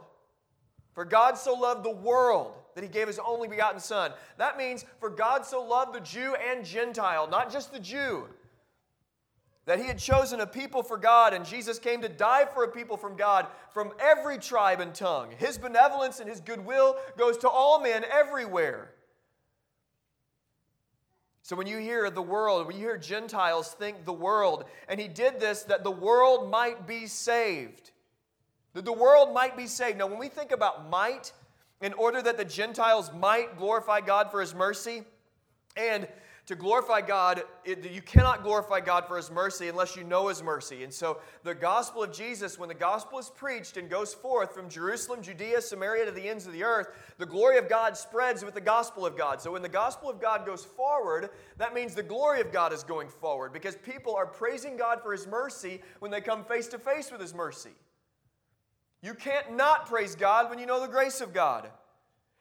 For 0.95 1.05
God 1.05 1.37
so 1.37 1.53
loved 1.53 1.85
the 1.85 1.95
world 1.95 2.57
that 2.75 2.83
he 2.83 2.89
gave 2.89 3.07
his 3.07 3.19
only 3.25 3.47
begotten 3.47 3.79
Son. 3.79 4.11
That 4.37 4.57
means, 4.57 4.85
for 4.99 5.09
God 5.09 5.45
so 5.45 5.63
loved 5.63 5.95
the 5.95 6.01
Jew 6.01 6.35
and 6.35 6.63
Gentile, 6.63 7.27
not 7.27 7.51
just 7.51 7.73
the 7.73 7.79
Jew, 7.79 8.27
that 9.65 9.79
he 9.79 9.85
had 9.85 9.97
chosen 9.97 10.41
a 10.41 10.45
people 10.45 10.83
for 10.83 10.97
God, 10.97 11.33
and 11.33 11.43
Jesus 11.43 11.79
came 11.79 12.01
to 12.01 12.09
die 12.09 12.45
for 12.53 12.63
a 12.63 12.67
people 12.67 12.97
from 12.97 13.15
God 13.15 13.47
from 13.73 13.93
every 13.99 14.37
tribe 14.37 14.79
and 14.79 14.93
tongue. 14.93 15.29
His 15.37 15.57
benevolence 15.57 16.19
and 16.19 16.29
his 16.29 16.39
goodwill 16.39 16.97
goes 17.17 17.37
to 17.39 17.49
all 17.49 17.81
men 17.81 18.05
everywhere. 18.11 18.91
So 21.41 21.55
when 21.55 21.67
you 21.67 21.77
hear 21.77 22.09
the 22.09 22.21
world, 22.21 22.67
when 22.67 22.75
you 22.75 22.81
hear 22.81 22.97
Gentiles, 22.97 23.69
think 23.69 24.03
the 24.03 24.13
world. 24.13 24.65
And 24.89 24.99
he 24.99 25.07
did 25.07 25.39
this 25.39 25.63
that 25.63 25.83
the 25.83 25.91
world 25.91 26.49
might 26.49 26.87
be 26.87 27.05
saved. 27.05 27.91
That 28.73 28.83
the 28.83 28.91
world 28.91 29.33
might 29.33 29.55
be 29.55 29.67
saved. 29.67 29.99
Now, 29.99 30.07
when 30.07 30.19
we 30.19 30.27
think 30.27 30.51
about 30.51 30.89
might, 30.89 31.31
in 31.81 31.93
order 31.93 32.21
that 32.21 32.37
the 32.37 32.45
Gentiles 32.45 33.11
might 33.13 33.57
glorify 33.57 34.01
God 34.01 34.31
for 34.31 34.41
his 34.41 34.55
mercy. 34.55 35.03
And 35.77 36.07
to 36.45 36.55
glorify 36.55 37.01
God, 37.01 37.43
it, 37.63 37.91
you 37.91 38.03
cannot 38.03 38.43
glorify 38.43 38.79
God 38.79 39.07
for 39.07 39.17
his 39.17 39.31
mercy 39.31 39.67
unless 39.67 39.95
you 39.95 40.03
know 40.03 40.27
his 40.27 40.43
mercy. 40.43 40.83
And 40.83 40.93
so, 40.93 41.17
the 41.43 41.55
gospel 41.55 42.03
of 42.03 42.13
Jesus, 42.13 42.59
when 42.59 42.69
the 42.69 42.75
gospel 42.75 43.17
is 43.17 43.31
preached 43.31 43.77
and 43.77 43.89
goes 43.89 44.13
forth 44.13 44.53
from 44.53 44.69
Jerusalem, 44.69 45.23
Judea, 45.23 45.59
Samaria 45.61 46.05
to 46.05 46.11
the 46.11 46.29
ends 46.29 46.45
of 46.45 46.53
the 46.53 46.63
earth, 46.63 46.89
the 47.17 47.25
glory 47.25 47.57
of 47.57 47.67
God 47.67 47.97
spreads 47.97 48.45
with 48.45 48.53
the 48.53 48.61
gospel 48.61 49.07
of 49.07 49.17
God. 49.17 49.41
So, 49.41 49.53
when 49.53 49.63
the 49.63 49.69
gospel 49.69 50.07
of 50.07 50.21
God 50.21 50.45
goes 50.45 50.63
forward, 50.63 51.31
that 51.57 51.73
means 51.73 51.95
the 51.95 52.03
glory 52.03 52.41
of 52.41 52.51
God 52.51 52.73
is 52.73 52.83
going 52.83 53.09
forward 53.09 53.51
because 53.51 53.75
people 53.77 54.15
are 54.15 54.27
praising 54.27 54.77
God 54.77 55.01
for 55.01 55.11
his 55.11 55.25
mercy 55.25 55.81
when 55.97 56.11
they 56.11 56.21
come 56.21 56.43
face 56.43 56.67
to 56.67 56.77
face 56.77 57.11
with 57.11 57.21
his 57.21 57.33
mercy. 57.33 57.71
You 59.05 59.13
can't 59.13 59.55
not 59.55 59.85
praise 59.85 60.15
God 60.15 60.49
when 60.49 60.57
you 60.57 60.65
know 60.65 60.81
the 60.81 60.87
grace 60.87 61.21
of 61.21 61.31
God. 61.31 61.69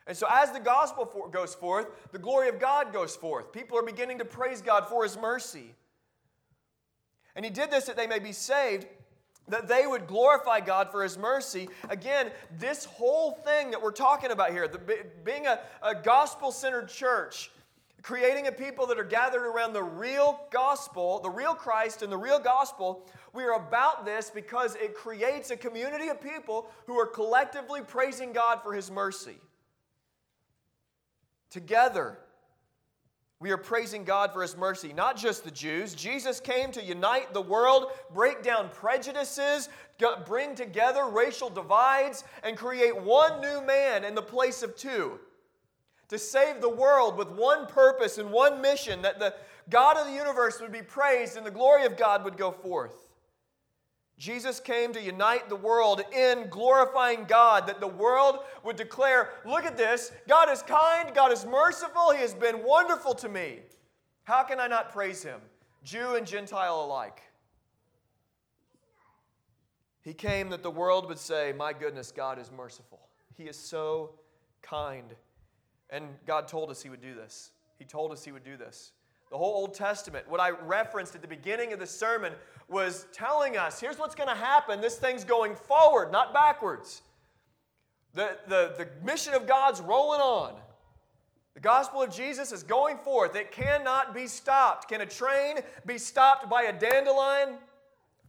And 0.07 0.17
so, 0.17 0.27
as 0.31 0.51
the 0.51 0.61
gospel 0.61 1.05
for, 1.05 1.29
goes 1.29 1.55
forth, 1.55 1.89
the 2.11 2.19
glory 2.19 2.49
of 2.49 2.59
God 2.59 2.91
goes 2.91 3.15
forth. 3.15 3.53
People 3.53 3.79
are 3.79 3.83
beginning 3.83 4.17
to 4.17 4.25
praise 4.25 4.63
God 4.63 4.89
for 4.89 5.03
his 5.03 5.19
mercy. 5.19 5.75
And 7.37 7.45
he 7.45 7.51
did 7.51 7.71
this 7.71 7.85
that 7.85 7.99
they 7.99 8.07
may 8.07 8.19
be 8.19 8.33
saved, 8.33 8.87
that 9.47 9.69
they 9.69 9.87
would 9.87 10.07
glorify 10.07 10.61
God 10.61 10.91
for 10.91 11.03
his 11.03 11.19
mercy. 11.19 11.69
Again, 11.91 12.31
this 12.59 12.87
whole 12.87 13.33
thing 13.33 13.71
that 13.71 13.83
we're 13.83 13.93
talking 13.93 14.31
about 14.31 14.51
here, 14.51 14.67
the, 14.67 14.81
being 15.23 15.47
a, 15.47 15.61
a 15.83 15.95
gospel 15.95 16.51
centered 16.51 16.89
church, 16.89 17.51
creating 18.05 18.47
a 18.47 18.53
people 18.53 18.87
that 18.87 18.99
are 18.99 19.03
gathered 19.03 19.47
around 19.47 19.73
the 19.73 19.83
real 19.83 20.39
gospel, 20.51 21.21
the 21.21 21.31
real 21.31 21.55
Christ 21.55 22.03
and 22.03 22.13
the 22.13 22.19
real 22.19 22.39
gospel, 22.39 23.09
we 23.33 23.45
are 23.45 23.55
about 23.55 24.05
this 24.05 24.29
because 24.29 24.75
it 24.75 24.95
creates 24.95 25.51
a 25.51 25.57
community 25.57 26.09
of 26.09 26.21
people 26.21 26.69
who 26.87 27.01
are 27.01 27.07
collectively 27.07 27.81
praising 27.81 28.35
God 28.35 28.61
for 28.63 28.75
his 28.75 28.91
mercy. 28.91 29.39
Together, 31.49 32.19
we 33.41 33.51
are 33.51 33.57
praising 33.57 34.05
God 34.05 34.35
for 34.35 34.43
his 34.43 34.55
mercy, 34.55 34.93
not 34.93 35.17
just 35.17 35.43
the 35.43 35.51
Jews. 35.51 35.95
Jesus 35.95 36.41
came 36.41 36.73
to 36.73 36.85
unite 36.85 37.33
the 37.33 37.41
world, 37.41 37.87
break 38.13 38.43
down 38.43 38.69
prejudices, 38.69 39.71
bring 40.27 40.55
together 40.55 41.07
racial 41.07 41.49
divides, 41.49 42.25
and 42.43 42.55
create 42.55 42.95
one 42.95 43.41
new 43.41 43.65
man 43.65 44.05
in 44.05 44.15
the 44.15 44.21
place 44.21 44.63
of 44.63 44.77
two 44.77 45.19
to 46.09 46.19
save 46.19 46.61
the 46.61 46.69
world 46.69 47.17
with 47.17 47.29
one 47.29 47.67
purpose 47.67 48.19
and 48.19 48.31
one 48.31 48.61
mission 48.61 49.03
that 49.03 49.19
the 49.19 49.35
God 49.71 49.97
of 49.97 50.07
the 50.07 50.13
universe 50.13 50.61
would 50.61 50.73
be 50.73 50.83
praised 50.83 51.37
and 51.37 51.47
the 51.47 51.51
glory 51.51 51.87
of 51.87 51.97
God 51.97 52.25
would 52.25 52.37
go 52.37 52.51
forth. 52.53 53.09
Jesus 54.17 54.61
came 54.61 54.93
to 54.93 55.03
unite 55.03 55.49
the 55.49 55.57
world 55.57 56.03
in 56.13 56.49
glorifying 56.49 57.25
God, 57.25 57.67
that 57.67 57.81
the 57.81 57.89
world 57.89 58.41
would 58.63 58.77
declare, 58.77 59.31
Look 59.45 59.65
at 59.65 59.77
this, 59.77 60.13
God 60.29 60.49
is 60.51 60.63
kind, 60.63 61.13
God 61.15 61.33
is 61.33 61.45
merciful, 61.45 62.13
He 62.13 62.21
has 62.21 62.35
been 62.35 62.63
wonderful 62.65 63.15
to 63.15 63.29
me. 63.29 63.61
How 64.23 64.45
can 64.45 64.61
I 64.61 64.69
not 64.69 64.93
praise 64.93 65.23
Him? 65.23 65.41
Jew 65.83 66.15
and 66.15 66.27
Gentile 66.27 66.85
alike. 66.85 67.23
He 70.03 70.15
came 70.15 70.51
that 70.51 70.63
the 70.63 70.71
world 70.71 71.09
would 71.09 71.19
say, 71.19 71.53
My 71.57 71.73
goodness, 71.73 72.13
God 72.13 72.39
is 72.39 72.53
merciful. 72.53 73.01
He 73.37 73.45
is 73.45 73.59
so 73.59 74.13
kind. 74.63 75.15
And 75.95 76.09
God 76.27 76.49
told 76.49 76.71
us 76.71 76.83
He 76.83 76.91
would 76.91 77.01
do 77.01 77.15
this. 77.15 77.53
He 77.79 77.85
told 77.85 78.11
us 78.11 78.25
He 78.25 78.33
would 78.33 78.45
do 78.45 78.57
this. 78.57 78.91
The 79.31 79.39
whole 79.39 79.55
Old 79.55 79.75
Testament, 79.75 80.29
what 80.29 80.41
I 80.41 80.51
referenced 80.51 81.15
at 81.15 81.23
the 81.23 81.29
beginning 81.29 81.73
of 81.73 81.79
the 81.79 81.87
sermon, 81.87 82.33
was 82.69 83.07
telling 83.13 83.57
us 83.57 83.81
here's 83.81 83.97
what's 83.97 84.17
going 84.17 84.29
to 84.29 84.35
happen. 84.35 84.81
This 84.81 84.97
thing's 84.97 85.23
going 85.23 85.55
forward, 85.55 86.11
not 86.11 86.35
backwards. 86.35 87.03
The, 88.13 88.37
the, 88.49 88.75
the 88.77 88.89
mission 89.05 89.35
of 89.35 89.47
God's 89.47 89.81
rolling 89.81 90.21
on. 90.21 90.55
The 91.55 91.61
gospel 91.61 92.03
of 92.03 92.13
Jesus 92.13 92.51
is 92.51 92.65
going 92.65 92.99
forth. 92.99 93.37
It 93.37 93.53
cannot 93.53 94.15
be 94.15 94.27
stopped. 94.27 94.89
Can 94.89 95.01
a 95.01 95.07
train 95.07 95.59
be 95.87 95.99
stopped 95.99 96.51
by 96.51 96.63
a 96.63 96.73
dandelion? 96.73 97.59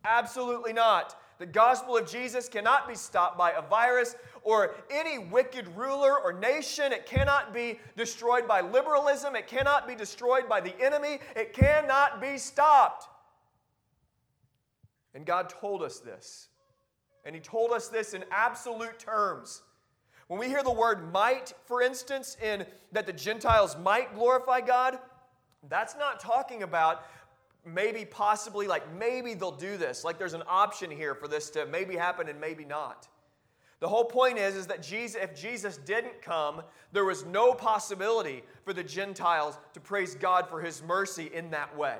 Absolutely 0.03 0.73
not. 0.73 1.15
The 1.37 1.45
gospel 1.45 1.97
of 1.97 2.09
Jesus 2.09 2.47
cannot 2.47 2.87
be 2.87 2.95
stopped 2.95 3.37
by 3.37 3.51
a 3.51 3.61
virus 3.61 4.15
or 4.43 4.75
any 4.89 5.17
wicked 5.17 5.67
ruler 5.75 6.17
or 6.17 6.31
nation. 6.31 6.93
It 6.93 7.05
cannot 7.05 7.53
be 7.53 7.79
destroyed 7.97 8.47
by 8.47 8.61
liberalism. 8.61 9.35
It 9.35 9.47
cannot 9.47 9.87
be 9.87 9.95
destroyed 9.95 10.47
by 10.47 10.61
the 10.61 10.73
enemy. 10.81 11.19
It 11.35 11.53
cannot 11.53 12.21
be 12.21 12.37
stopped. 12.37 13.07
And 15.13 15.25
God 15.25 15.49
told 15.49 15.81
us 15.81 15.99
this. 15.99 16.49
And 17.25 17.35
He 17.35 17.41
told 17.41 17.71
us 17.71 17.89
this 17.89 18.13
in 18.13 18.23
absolute 18.31 18.99
terms. 18.99 19.61
When 20.27 20.39
we 20.39 20.47
hear 20.47 20.63
the 20.63 20.71
word 20.71 21.11
might, 21.11 21.53
for 21.65 21.81
instance, 21.81 22.37
in 22.41 22.65
that 22.91 23.05
the 23.05 23.13
Gentiles 23.13 23.75
might 23.77 24.15
glorify 24.15 24.61
God, 24.61 24.99
that's 25.69 25.95
not 25.97 26.19
talking 26.19 26.63
about 26.63 27.03
maybe 27.65 28.05
possibly 28.05 28.67
like 28.67 28.93
maybe 28.95 29.33
they'll 29.33 29.51
do 29.51 29.77
this. 29.77 30.03
Like 30.03 30.17
there's 30.17 30.33
an 30.33 30.43
option 30.47 30.91
here 30.91 31.15
for 31.15 31.27
this 31.27 31.49
to 31.51 31.65
maybe 31.65 31.95
happen 31.95 32.29
and 32.29 32.39
maybe 32.39 32.65
not. 32.65 33.07
The 33.79 33.89
whole 33.89 34.05
point 34.05 34.37
is 34.37 34.55
is 34.55 34.67
that 34.67 34.81
jesus 34.81 35.21
if 35.21 35.35
jesus 35.35 35.77
didn't 35.77 36.21
come 36.21 36.61
there 36.91 37.05
was 37.05 37.25
no 37.25 37.53
possibility 37.53 38.43
for 38.63 38.73
the 38.73 38.83
gentiles 38.83 39.57
to 39.73 39.79
praise 39.79 40.15
god 40.15 40.47
for 40.49 40.61
his 40.61 40.81
mercy 40.81 41.29
in 41.33 41.51
that 41.51 41.75
way. 41.75 41.99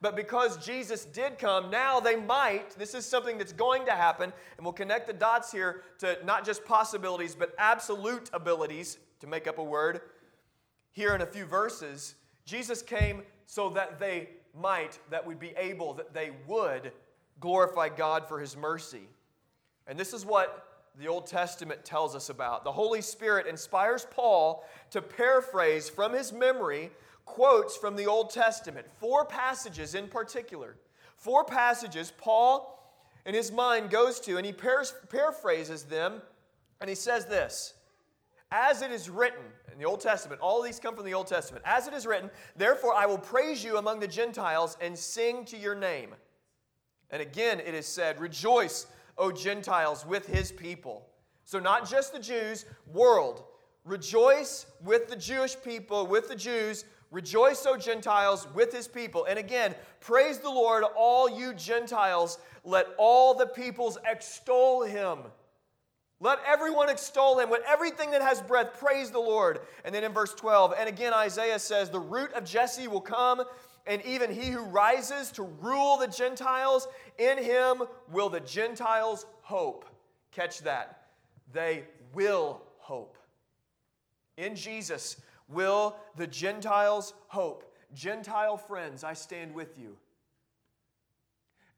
But 0.00 0.16
because 0.16 0.64
jesus 0.64 1.04
did 1.04 1.38
come 1.38 1.70
now 1.70 2.00
they 2.00 2.16
might 2.16 2.70
this 2.78 2.94
is 2.94 3.04
something 3.04 3.36
that's 3.36 3.52
going 3.52 3.84
to 3.86 3.92
happen 3.92 4.32
and 4.56 4.64
we'll 4.64 4.72
connect 4.72 5.06
the 5.06 5.12
dots 5.12 5.52
here 5.52 5.82
to 5.98 6.18
not 6.24 6.44
just 6.44 6.64
possibilities 6.64 7.34
but 7.34 7.54
absolute 7.58 8.30
abilities 8.32 8.98
to 9.20 9.26
make 9.26 9.46
up 9.46 9.58
a 9.58 9.64
word. 9.64 10.00
Here 10.92 11.14
in 11.14 11.20
a 11.20 11.26
few 11.26 11.44
verses 11.44 12.14
jesus 12.46 12.80
came 12.80 13.22
so 13.46 13.68
that 13.70 14.00
they 14.00 14.30
might, 14.58 14.98
that 15.10 15.26
we'd 15.26 15.38
be 15.38 15.54
able, 15.56 15.94
that 15.94 16.14
they 16.14 16.30
would 16.46 16.92
glorify 17.40 17.88
God 17.88 18.28
for 18.28 18.38
his 18.38 18.56
mercy. 18.56 19.08
And 19.86 19.98
this 19.98 20.12
is 20.12 20.24
what 20.24 20.66
the 20.98 21.08
Old 21.08 21.26
Testament 21.26 21.84
tells 21.84 22.14
us 22.14 22.28
about. 22.28 22.64
The 22.64 22.72
Holy 22.72 23.00
Spirit 23.00 23.46
inspires 23.46 24.06
Paul 24.10 24.64
to 24.90 25.00
paraphrase 25.00 25.88
from 25.88 26.12
his 26.12 26.32
memory 26.32 26.90
quotes 27.24 27.76
from 27.76 27.96
the 27.96 28.06
Old 28.06 28.30
Testament, 28.30 28.86
four 28.98 29.24
passages 29.24 29.94
in 29.94 30.08
particular. 30.08 30.76
Four 31.16 31.44
passages 31.44 32.12
Paul 32.18 32.76
in 33.24 33.34
his 33.34 33.52
mind 33.52 33.90
goes 33.90 34.18
to, 34.20 34.36
and 34.36 34.44
he 34.44 34.52
paraphrases 34.52 35.84
them, 35.84 36.22
and 36.80 36.88
he 36.88 36.96
says 36.96 37.26
this 37.26 37.74
as 38.52 38.82
it 38.82 38.90
is 38.90 39.08
written 39.08 39.44
in 39.72 39.78
the 39.78 39.84
Old 39.84 40.00
Testament, 40.00 40.40
all 40.40 40.62
these 40.62 40.80
come 40.80 40.96
from 40.96 41.04
the 41.04 41.14
Old 41.14 41.26
Testament. 41.26 41.64
As 41.66 41.86
it 41.86 41.94
is 41.94 42.06
written, 42.06 42.30
therefore 42.56 42.94
I 42.94 43.06
will 43.06 43.18
praise 43.18 43.62
you 43.62 43.78
among 43.78 44.00
the 44.00 44.08
Gentiles 44.08 44.76
and 44.80 44.98
sing 44.98 45.44
to 45.46 45.56
your 45.56 45.74
name. 45.74 46.14
And 47.10 47.22
again 47.22 47.60
it 47.60 47.74
is 47.74 47.86
said, 47.86 48.20
Rejoice, 48.20 48.86
O 49.18 49.30
Gentiles, 49.30 50.04
with 50.06 50.26
his 50.26 50.50
people. 50.50 51.06
So, 51.44 51.58
not 51.58 51.88
just 51.88 52.12
the 52.12 52.20
Jews, 52.20 52.64
world. 52.92 53.42
Rejoice 53.84 54.66
with 54.84 55.08
the 55.08 55.16
Jewish 55.16 55.56
people, 55.60 56.06
with 56.06 56.28
the 56.28 56.36
Jews. 56.36 56.84
Rejoice, 57.10 57.66
O 57.66 57.76
Gentiles, 57.76 58.46
with 58.54 58.72
his 58.72 58.86
people. 58.86 59.24
And 59.24 59.38
again, 59.38 59.74
praise 60.00 60.38
the 60.38 60.48
Lord, 60.48 60.84
all 60.96 61.28
you 61.28 61.54
Gentiles. 61.54 62.38
Let 62.62 62.86
all 62.98 63.34
the 63.34 63.46
peoples 63.46 63.98
extol 64.08 64.82
him. 64.82 65.18
Let 66.20 66.38
everyone 66.46 66.90
extol 66.90 67.38
him. 67.38 67.50
Let 67.50 67.62
everything 67.66 68.10
that 68.10 68.20
has 68.20 68.42
breath 68.42 68.78
praise 68.78 69.10
the 69.10 69.18
Lord. 69.18 69.60
And 69.84 69.94
then 69.94 70.04
in 70.04 70.12
verse 70.12 70.34
12, 70.34 70.74
and 70.78 70.88
again 70.88 71.14
Isaiah 71.14 71.58
says, 71.58 71.88
The 71.88 71.98
root 71.98 72.32
of 72.34 72.44
Jesse 72.44 72.88
will 72.88 73.00
come, 73.00 73.42
and 73.86 74.02
even 74.04 74.30
he 74.30 74.50
who 74.50 74.62
rises 74.64 75.32
to 75.32 75.42
rule 75.42 75.96
the 75.96 76.06
Gentiles, 76.06 76.88
in 77.18 77.38
him 77.38 77.82
will 78.12 78.28
the 78.28 78.40
Gentiles 78.40 79.24
hope. 79.40 79.86
Catch 80.30 80.60
that. 80.60 81.06
They 81.52 81.84
will 82.12 82.60
hope. 82.78 83.16
In 84.36 84.54
Jesus 84.54 85.16
will 85.48 85.96
the 86.16 86.26
Gentiles 86.26 87.14
hope. 87.28 87.64
Gentile 87.94 88.58
friends, 88.58 89.02
I 89.04 89.14
stand 89.14 89.54
with 89.54 89.78
you. 89.78 89.96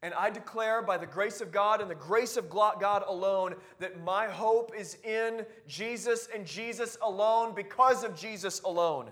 And 0.03 0.13
I 0.15 0.29
declare 0.29 0.81
by 0.81 0.97
the 0.97 1.07
grace 1.07 1.39
of 1.39 1.53
God 1.53 1.79
and 1.79 1.89
the 1.89 1.95
grace 1.95 2.35
of 2.35 2.49
God 2.49 3.05
alone 3.07 3.55
that 3.79 4.03
my 4.03 4.27
hope 4.27 4.73
is 4.77 4.97
in 5.05 5.45
Jesus 5.65 6.27
and 6.35 6.45
Jesus 6.45 6.97
alone 7.01 7.55
because 7.55 8.03
of 8.03 8.13
Jesus 8.13 8.59
alone. 8.63 9.11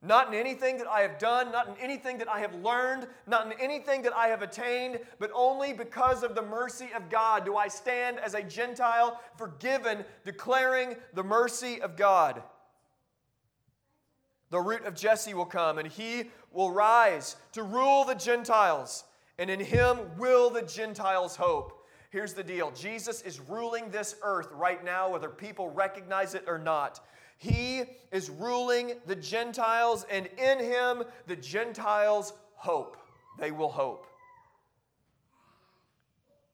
Not 0.00 0.28
in 0.28 0.34
anything 0.34 0.78
that 0.78 0.86
I 0.86 1.02
have 1.02 1.18
done, 1.18 1.52
not 1.52 1.68
in 1.68 1.74
anything 1.78 2.16
that 2.18 2.28
I 2.28 2.40
have 2.40 2.54
learned, 2.54 3.06
not 3.26 3.44
in 3.44 3.60
anything 3.60 4.00
that 4.00 4.14
I 4.14 4.28
have 4.28 4.40
attained, 4.40 4.98
but 5.18 5.30
only 5.34 5.74
because 5.74 6.22
of 6.22 6.34
the 6.34 6.40
mercy 6.40 6.88
of 6.96 7.10
God 7.10 7.44
do 7.44 7.54
I 7.54 7.68
stand 7.68 8.18
as 8.18 8.32
a 8.32 8.42
Gentile, 8.42 9.20
forgiven, 9.36 10.06
declaring 10.24 10.96
the 11.12 11.22
mercy 11.22 11.82
of 11.82 11.98
God. 11.98 12.42
The 14.48 14.58
root 14.58 14.86
of 14.86 14.94
Jesse 14.94 15.34
will 15.34 15.44
come, 15.44 15.76
and 15.76 15.86
he 15.86 16.30
will 16.50 16.70
rise 16.70 17.36
to 17.52 17.62
rule 17.62 18.06
the 18.06 18.14
Gentiles 18.14 19.04
and 19.40 19.48
in 19.48 19.58
him 19.58 19.98
will 20.18 20.50
the 20.50 20.62
Gentiles 20.62 21.34
hope. 21.34 21.88
Here's 22.10 22.34
the 22.34 22.44
deal 22.44 22.70
Jesus 22.72 23.22
is 23.22 23.40
ruling 23.40 23.90
this 23.90 24.14
earth 24.22 24.48
right 24.52 24.84
now, 24.84 25.10
whether 25.10 25.30
people 25.30 25.70
recognize 25.70 26.34
it 26.34 26.44
or 26.46 26.58
not. 26.58 27.00
He 27.38 27.84
is 28.12 28.28
ruling 28.28 28.92
the 29.06 29.16
Gentiles, 29.16 30.04
and 30.10 30.26
in 30.38 30.58
him 30.58 31.02
the 31.26 31.36
Gentiles 31.36 32.34
hope. 32.54 32.98
They 33.38 33.50
will 33.50 33.70
hope. 33.70 34.06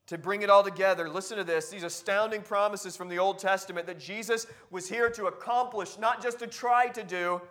To 0.05 0.17
bring 0.17 0.41
it 0.41 0.49
all 0.49 0.63
together, 0.63 1.09
listen 1.09 1.37
to 1.37 1.43
this 1.43 1.67
these 1.67 1.83
astounding 1.83 2.41
promises 2.41 2.95
from 2.95 3.09
the 3.09 3.19
Old 3.19 3.37
Testament 3.37 3.85
that 3.87 3.99
Jesus 3.99 4.47
was 4.71 4.87
here 4.87 5.09
to 5.09 5.25
accomplish, 5.25 5.97
not 5.99 6.23
just 6.23 6.39
to 6.39 6.47
try 6.47 6.87
to 6.87 7.03
do, 7.03 7.41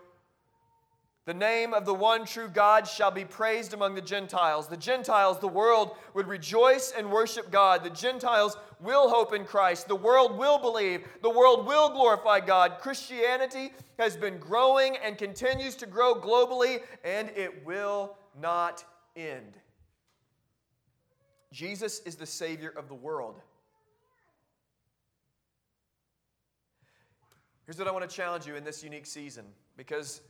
the 1.26 1.34
name 1.34 1.74
of 1.74 1.84
the 1.84 1.92
one 1.92 2.24
true 2.24 2.48
God 2.48 2.86
shall 2.86 3.10
be 3.10 3.24
praised 3.24 3.74
among 3.74 3.96
the 3.96 4.00
Gentiles. 4.00 4.68
The 4.68 4.76
Gentiles, 4.76 5.40
the 5.40 5.48
world, 5.48 5.96
would 6.14 6.28
rejoice 6.28 6.92
and 6.96 7.10
worship 7.10 7.50
God. 7.50 7.82
The 7.82 7.90
Gentiles 7.90 8.56
will 8.80 9.08
hope 9.08 9.34
in 9.34 9.44
Christ. 9.44 9.88
The 9.88 9.96
world 9.96 10.38
will 10.38 10.58
believe. 10.58 11.04
The 11.22 11.30
world 11.30 11.66
will 11.66 11.88
glorify 11.90 12.38
God. 12.38 12.76
Christianity 12.80 13.72
has 13.98 14.16
been 14.16 14.38
growing 14.38 14.96
and 15.04 15.18
continues 15.18 15.74
to 15.76 15.86
grow 15.86 16.14
globally, 16.14 16.78
and 17.02 17.28
it 17.30 17.66
will 17.66 18.16
not 18.40 18.84
end. 19.16 19.58
Jesus 21.50 22.00
is 22.00 22.14
the 22.14 22.26
Savior 22.26 22.72
of 22.76 22.86
the 22.86 22.94
world. 22.94 23.40
Here's 27.64 27.78
what 27.78 27.88
I 27.88 27.90
want 27.90 28.08
to 28.08 28.16
challenge 28.16 28.46
you 28.46 28.54
in 28.54 28.62
this 28.62 28.84
unique 28.84 29.06
season 29.06 29.44
because 29.76 30.20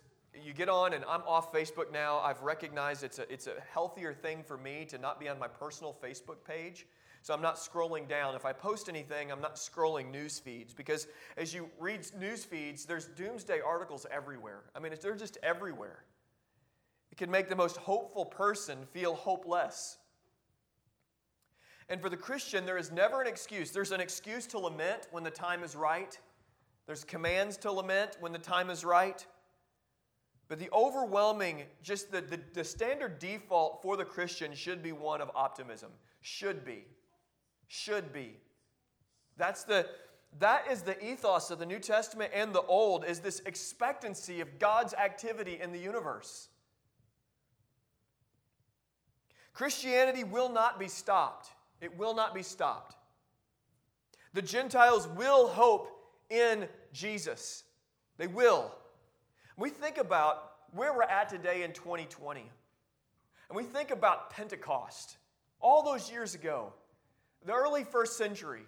you 0.45 0.53
get 0.53 0.69
on 0.69 0.93
and 0.93 1.05
I'm 1.05 1.23
off 1.23 1.53
Facebook 1.53 1.93
now. 1.93 2.19
I've 2.19 2.43
recognized 2.43 3.05
it's 3.05 3.19
a, 3.19 3.33
it's 3.33 3.47
a 3.47 3.55
healthier 3.73 4.13
thing 4.13 4.43
for 4.43 4.57
me 4.57 4.85
to 4.87 4.99
not 4.99 5.21
be 5.21 5.29
on 5.29 5.39
my 5.39 5.49
personal 5.49 5.97
Facebook 6.03 6.45
page. 6.47 6.87
So 7.23 7.35
I'm 7.35 7.43
not 7.43 7.57
scrolling 7.57 8.09
down. 8.09 8.35
If 8.37 8.45
I 8.45 8.53
post 8.53 8.89
anything, 8.89 9.33
I'm 9.33 9.41
not 9.41 9.57
scrolling 9.57 10.11
news 10.11 10.39
feeds 10.39 10.73
because 10.73 11.09
as 11.37 11.53
you 11.53 11.69
read 11.81 12.07
news 12.19 12.45
feeds, 12.45 12.85
there's 12.85 13.07
doomsday 13.07 13.61
articles 13.61 14.07
everywhere. 14.11 14.65
I 14.77 14.79
mean, 14.79 14.93
they're 15.01 15.17
just 15.17 15.37
everywhere. 15.43 16.05
It 17.11 17.19
can 17.19 17.31
make 17.31 17.49
the 17.49 17.57
most 17.57 17.79
hopeful 17.79 18.27
person 18.27 18.79
feel 18.93 19.15
hopeless. 19.15 19.99
And 21.89 22.01
for 22.01 22.09
the 22.09 22.17
Christian, 22.17 22.65
there 22.65 22.79
is 22.79 22.93
never 22.93 23.21
an 23.21 23.27
excuse. 23.27 23.71
There's 23.71 23.93
an 23.93 24.01
excuse 24.01 24.47
to 24.49 24.59
lament 24.59 25.09
when 25.11 25.25
the 25.25 25.31
time 25.31 25.63
is 25.63 25.77
right. 25.77 26.19
There's 26.87 27.05
commands 27.05 27.57
to 27.59 27.73
lament 27.73 28.17
when 28.21 28.33
the 28.33 28.39
time 28.39 28.71
is 28.71 28.85
right. 28.85 29.25
But 30.49 30.59
the 30.61 30.71
overwhelming, 30.73 31.63
just 31.83 32.13
the, 32.13 32.21
the, 32.21 32.41
the, 32.55 32.63
standard 32.63 33.19
default 33.19 33.83
for 33.83 33.97
the 33.97 34.05
Christian 34.05 34.55
should 34.55 34.83
be 34.83 34.93
one 34.93 35.21
of 35.21 35.31
optimism. 35.35 35.91
Should 36.21 36.65
be. 36.65 36.85
Should 37.67 38.13
be. 38.13 38.37
That's 39.37 39.65
the, 39.65 39.87
that 40.39 40.71
is 40.71 40.83
the 40.83 41.05
ethos 41.05 41.51
of 41.51 41.59
the 41.59 41.67
New 41.67 41.81
Testament 41.81 42.31
and 42.33 42.53
the 42.53 42.63
Old, 42.63 43.05
is 43.05 43.19
this 43.19 43.41
expectancy 43.41 44.41
of 44.41 44.59
God's 44.61 44.95
activity 44.95 45.59
in 45.61 45.73
the 45.73 45.81
universe. 45.81 46.49
Christianity 49.53 50.23
will 50.23 50.51
not 50.51 50.79
be 50.79 50.87
stopped. 50.87 51.49
It 51.81 51.97
will 51.99 52.15
not 52.15 52.35
be 52.35 52.43
stopped. 52.43 52.95
The 54.33 54.43
Gentiles 54.43 55.09
will 55.09 55.49
hope 55.49 55.89
in 56.31 56.69
Jesus. 56.93 57.65
They 58.19 58.27
will. 58.27 58.73
We 59.59 59.71
think 59.71 59.97
about 59.97 60.53
where 60.73 60.93
we're 60.93 61.03
at 61.03 61.31
today 61.31 61.63
in 61.63 61.73
2020, 61.73 62.41
and 63.49 63.57
we 63.57 63.63
think 63.63 63.91
about 63.91 64.29
Pentecost, 64.31 65.17
all 65.61 65.83
those 65.83 66.11
years 66.11 66.35
ago, 66.35 66.75
the 67.47 67.55
early 67.55 67.83
first 67.83 68.19
century, 68.19 68.65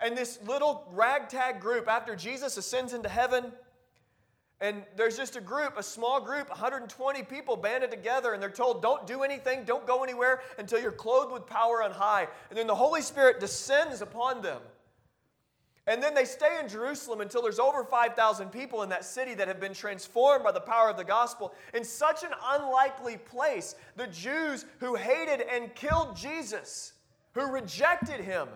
and 0.00 0.16
this 0.16 0.38
little 0.46 0.88
ragtag 0.92 1.60
group 1.60 1.88
after 1.88 2.16
Jesus 2.16 2.56
ascends 2.56 2.94
into 2.94 3.10
heaven, 3.10 3.52
and 4.62 4.82
there's 4.96 5.16
just 5.16 5.36
a 5.36 5.42
group, 5.42 5.76
a 5.76 5.82
small 5.82 6.20
group, 6.20 6.48
120 6.48 7.22
people 7.24 7.56
banded 7.56 7.90
together, 7.90 8.32
and 8.32 8.42
they're 8.42 8.48
told, 8.48 8.80
don't 8.80 9.06
do 9.06 9.24
anything, 9.24 9.64
don't 9.64 9.86
go 9.86 10.02
anywhere 10.02 10.40
until 10.56 10.80
you're 10.80 10.90
clothed 10.92 11.32
with 11.32 11.46
power 11.46 11.82
on 11.82 11.90
high. 11.90 12.28
And 12.48 12.58
then 12.58 12.66
the 12.66 12.74
Holy 12.74 13.02
Spirit 13.02 13.40
descends 13.40 14.00
upon 14.00 14.40
them. 14.40 14.62
And 15.86 16.00
then 16.00 16.14
they 16.14 16.24
stay 16.24 16.60
in 16.60 16.68
Jerusalem 16.68 17.20
until 17.20 17.42
there's 17.42 17.58
over 17.58 17.82
5,000 17.82 18.50
people 18.50 18.82
in 18.82 18.88
that 18.90 19.04
city 19.04 19.34
that 19.34 19.48
have 19.48 19.58
been 19.58 19.74
transformed 19.74 20.44
by 20.44 20.52
the 20.52 20.60
power 20.60 20.88
of 20.88 20.96
the 20.96 21.04
gospel. 21.04 21.52
In 21.74 21.82
such 21.82 22.22
an 22.22 22.30
unlikely 22.52 23.16
place, 23.16 23.74
the 23.96 24.06
Jews 24.06 24.64
who 24.78 24.94
hated 24.94 25.40
and 25.40 25.74
killed 25.74 26.16
Jesus, 26.16 26.92
who 27.32 27.50
rejected 27.50 28.20
him, 28.20 28.46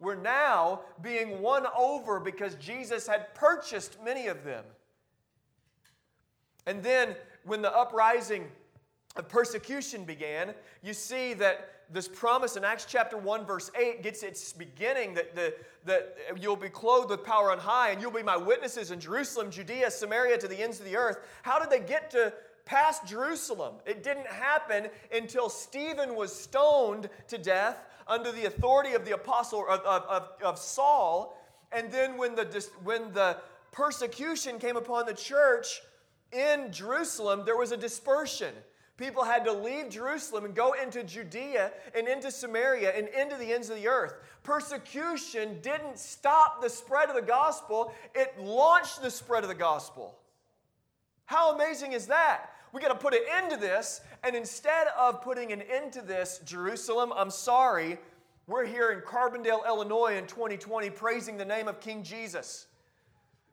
were 0.00 0.16
now 0.16 0.80
being 1.00 1.40
won 1.40 1.66
over 1.78 2.18
because 2.18 2.56
Jesus 2.56 3.06
had 3.06 3.32
purchased 3.34 3.96
many 4.04 4.26
of 4.26 4.42
them. 4.42 4.64
And 6.66 6.82
then 6.82 7.14
when 7.44 7.62
the 7.62 7.74
uprising 7.74 8.48
of 9.14 9.28
persecution 9.28 10.04
began, 10.04 10.54
you 10.82 10.92
see 10.92 11.34
that 11.34 11.73
this 11.94 12.08
promise 12.08 12.56
in 12.56 12.64
Acts 12.64 12.86
chapter 12.86 13.16
1, 13.16 13.46
verse 13.46 13.70
8 13.78 14.02
gets 14.02 14.24
its 14.24 14.52
beginning 14.52 15.14
that, 15.14 15.34
the, 15.36 15.54
that 15.84 16.16
you'll 16.40 16.56
be 16.56 16.68
clothed 16.68 17.08
with 17.08 17.24
power 17.24 17.52
on 17.52 17.58
high 17.58 17.90
and 17.90 18.02
you'll 18.02 18.10
be 18.10 18.22
my 18.22 18.36
witnesses 18.36 18.90
in 18.90 18.98
Jerusalem, 18.98 19.48
Judea, 19.48 19.90
Samaria, 19.92 20.36
to 20.38 20.48
the 20.48 20.60
ends 20.60 20.80
of 20.80 20.86
the 20.86 20.96
earth. 20.96 21.18
How 21.42 21.60
did 21.60 21.70
they 21.70 21.86
get 21.86 22.10
to 22.10 22.32
past 22.64 23.06
Jerusalem? 23.06 23.76
It 23.86 24.02
didn't 24.02 24.26
happen 24.26 24.88
until 25.14 25.48
Stephen 25.48 26.16
was 26.16 26.34
stoned 26.34 27.08
to 27.28 27.38
death 27.38 27.84
under 28.08 28.32
the 28.32 28.46
authority 28.46 28.94
of 28.94 29.04
the 29.04 29.14
apostle 29.14 29.64
of, 29.68 29.80
of, 29.80 30.28
of 30.42 30.58
Saul. 30.58 31.40
And 31.70 31.92
then 31.92 32.18
when 32.18 32.34
the, 32.34 32.66
when 32.82 33.12
the 33.12 33.38
persecution 33.70 34.58
came 34.58 34.76
upon 34.76 35.06
the 35.06 35.14
church, 35.14 35.80
in 36.32 36.72
Jerusalem, 36.72 37.42
there 37.44 37.56
was 37.56 37.70
a 37.70 37.76
dispersion. 37.76 38.52
People 38.96 39.24
had 39.24 39.44
to 39.44 39.52
leave 39.52 39.90
Jerusalem 39.90 40.44
and 40.44 40.54
go 40.54 40.72
into 40.72 41.02
Judea 41.02 41.72
and 41.96 42.06
into 42.06 42.30
Samaria 42.30 42.96
and 42.96 43.08
into 43.08 43.36
the 43.36 43.52
ends 43.52 43.68
of 43.68 43.76
the 43.76 43.88
earth. 43.88 44.14
Persecution 44.44 45.58
didn't 45.62 45.98
stop 45.98 46.62
the 46.62 46.70
spread 46.70 47.08
of 47.08 47.16
the 47.16 47.22
gospel, 47.22 47.92
it 48.14 48.38
launched 48.38 49.02
the 49.02 49.10
spread 49.10 49.42
of 49.42 49.48
the 49.48 49.54
gospel. 49.54 50.16
How 51.26 51.54
amazing 51.54 51.92
is 51.92 52.06
that? 52.06 52.50
We 52.72 52.80
got 52.80 52.88
to 52.88 52.94
put 52.94 53.14
an 53.14 53.20
end 53.36 53.50
to 53.50 53.56
this, 53.56 54.00
and 54.22 54.36
instead 54.36 54.88
of 54.98 55.22
putting 55.22 55.52
an 55.52 55.62
end 55.62 55.92
to 55.94 56.02
this, 56.02 56.40
Jerusalem, 56.44 57.12
I'm 57.16 57.30
sorry, 57.30 57.98
we're 58.46 58.66
here 58.66 58.92
in 58.92 59.00
Carbondale, 59.00 59.66
Illinois 59.66 60.16
in 60.16 60.26
2020 60.26 60.90
praising 60.90 61.36
the 61.36 61.44
name 61.44 61.66
of 61.66 61.80
King 61.80 62.02
Jesus. 62.02 62.66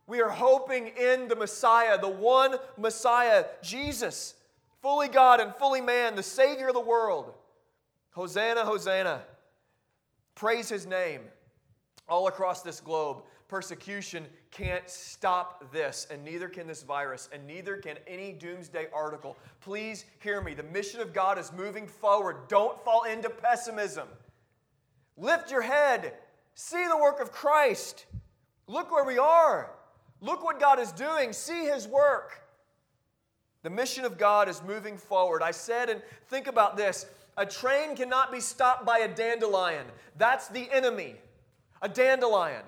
We 0.06 0.22
are 0.22 0.30
hoping 0.30 0.88
in 1.00 1.28
the 1.28 1.36
Messiah, 1.36 2.00
the 2.00 2.10
one 2.10 2.58
Messiah, 2.78 3.46
Jesus, 3.64 4.34
fully 4.82 5.08
God 5.08 5.40
and 5.40 5.54
fully 5.56 5.82
man, 5.82 6.16
the 6.16 6.24
Savior 6.24 6.70
of 6.70 6.74
the 6.74 6.80
world. 6.80 7.34
Hosanna, 8.12 8.66
Hosanna. 8.66 9.22
Praise 10.36 10.70
his 10.70 10.86
name. 10.86 11.22
All 12.10 12.28
across 12.28 12.62
this 12.62 12.82
globe, 12.82 13.24
persecution 13.48 14.26
can't 14.50 14.90
stop 14.90 15.72
this, 15.72 16.08
and 16.12 16.24
neither 16.26 16.50
can 16.50 16.68
this 16.68 16.84
virus, 16.84 17.30
and 17.32 17.46
neither 17.48 17.78
can 17.78 17.98
any 18.06 18.34
doomsday 18.34 18.88
article. 18.94 19.38
Please 19.62 20.06
hear 20.20 20.42
me. 20.42 20.54
The 20.54 20.64
mission 20.64 21.00
of 21.00 21.14
God 21.14 21.38
is 21.38 21.54
moving 21.54 21.88
forward. 21.88 22.48
Don't 22.50 22.84
fall 22.84 23.04
into 23.04 23.30
pessimism. 23.30 24.08
Lift 25.16 25.52
your 25.52 25.62
head. 25.62 26.16
See 26.56 26.86
the 26.88 26.98
work 26.98 27.22
of 27.22 27.32
Christ. 27.32 28.08
Look 28.68 28.92
where 28.92 29.06
we 29.06 29.18
are. 29.18 29.72
Look 30.20 30.44
what 30.44 30.60
God 30.60 30.80
is 30.80 30.92
doing. 30.92 31.32
See 31.32 31.66
His 31.66 31.88
work. 31.88 32.41
The 33.64 33.70
mission 33.70 34.06
of 34.06 34.18
God 34.18 34.50
is 34.50 34.62
moving 34.64 34.98
forward. 34.98 35.44
I 35.44 35.52
said, 35.52 35.90
and 35.90 36.02
think 36.28 36.48
about 36.48 36.78
this 36.78 37.06
a 37.38 37.46
train 37.46 37.96
cannot 37.96 38.32
be 38.32 38.40
stopped 38.40 38.86
by 38.86 39.00
a 39.00 39.08
dandelion. 39.08 39.86
That's 40.18 40.48
the 40.48 40.70
enemy, 40.72 41.16
a 41.82 41.90
dandelion. 41.90 42.64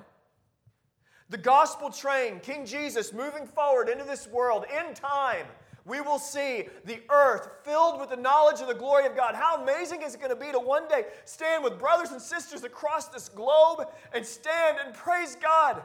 The 1.29 1.37
gospel 1.37 1.89
train, 1.89 2.39
King 2.39 2.65
Jesus, 2.65 3.11
moving 3.11 3.45
forward 3.45 3.89
into 3.89 4.03
this 4.03 4.27
world 4.27 4.65
in 4.69 4.93
time. 4.93 5.47
We 5.85 5.99
will 5.99 6.19
see 6.19 6.69
the 6.85 7.01
earth 7.09 7.49
filled 7.63 7.99
with 7.99 8.09
the 8.09 8.15
knowledge 8.15 8.61
of 8.61 8.67
the 8.67 8.73
glory 8.73 9.05
of 9.05 9.17
God. 9.17 9.35
How 9.35 9.61
amazing 9.61 10.01
is 10.01 10.15
it 10.15 10.19
going 10.19 10.29
to 10.29 10.35
be 10.35 10.51
to 10.51 10.59
one 10.59 10.87
day 10.87 11.05
stand 11.25 11.63
with 11.63 11.77
brothers 11.77 12.11
and 12.11 12.21
sisters 12.21 12.63
across 12.63 13.07
this 13.09 13.27
globe 13.27 13.87
and 14.13 14.25
stand 14.25 14.77
and 14.85 14.93
praise 14.93 15.35
God? 15.35 15.81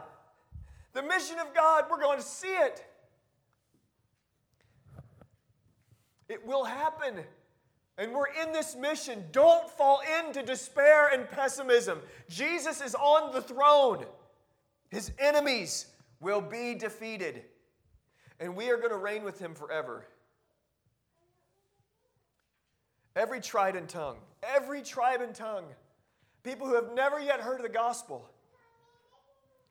The 0.93 1.03
mission 1.03 1.37
of 1.39 1.53
God, 1.53 1.85
we're 1.89 1.99
going 1.99 2.17
to 2.17 2.23
see 2.23 2.47
it. 2.47 2.85
It 6.29 6.45
will 6.45 6.63
happen. 6.63 7.15
And 7.97 8.13
we're 8.13 8.31
in 8.41 8.53
this 8.53 8.75
mission. 8.75 9.25
Don't 9.33 9.69
fall 9.69 10.01
into 10.19 10.41
despair 10.41 11.09
and 11.09 11.29
pessimism. 11.29 11.99
Jesus 12.29 12.79
is 12.79 12.95
on 12.95 13.33
the 13.33 13.41
throne. 13.41 14.05
His 14.89 15.11
enemies 15.19 15.87
will 16.21 16.39
be 16.39 16.75
defeated. 16.75 17.43
And 18.39 18.55
we 18.55 18.69
are 18.69 18.77
going 18.77 18.91
to 18.91 18.97
reign 18.97 19.23
with 19.23 19.39
him 19.39 19.53
forever. 19.53 20.05
Every 23.15 23.41
tribe 23.41 23.75
and 23.75 23.89
tongue, 23.89 24.17
every 24.43 24.81
tribe 24.81 25.19
and 25.19 25.35
tongue, 25.35 25.65
people 26.43 26.67
who 26.67 26.75
have 26.75 26.93
never 26.93 27.19
yet 27.19 27.41
heard 27.41 27.57
of 27.57 27.63
the 27.63 27.69
gospel, 27.69 28.29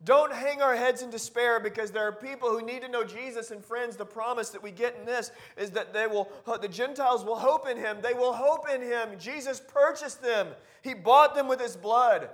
don't 0.05 0.33
hang 0.33 0.63
our 0.63 0.77
heads 0.77 1.03
in 1.03 1.11
despair 1.11 1.59
because 1.59 1.91
there 1.91 2.07
are 2.07 2.13
people 2.13 2.51
who 2.51 2.65
need 2.65 2.83
to 2.83 2.89
know 2.89 3.03
Jesus 3.03 3.51
and 3.51 3.65
friends. 3.65 3.97
The 3.97 4.07
promise 4.07 4.51
that 4.51 4.63
we 4.63 4.71
get 4.71 4.97
in 4.97 5.05
this 5.05 5.33
is 5.57 5.73
that 5.73 5.93
they 5.93 6.07
will 6.07 6.31
the 6.61 6.69
Gentiles 6.69 7.25
will 7.25 7.39
hope 7.39 7.69
in 7.69 7.77
him. 7.77 7.99
They 8.01 8.15
will 8.15 8.33
hope 8.33 8.69
in 8.73 8.81
him. 8.81 9.11
Jesus 9.19 9.61
purchased 9.61 10.23
them. 10.23 10.49
He 10.83 10.95
bought 10.95 11.35
them 11.35 11.49
with 11.49 11.61
his 11.61 11.77
blood. 11.77 12.31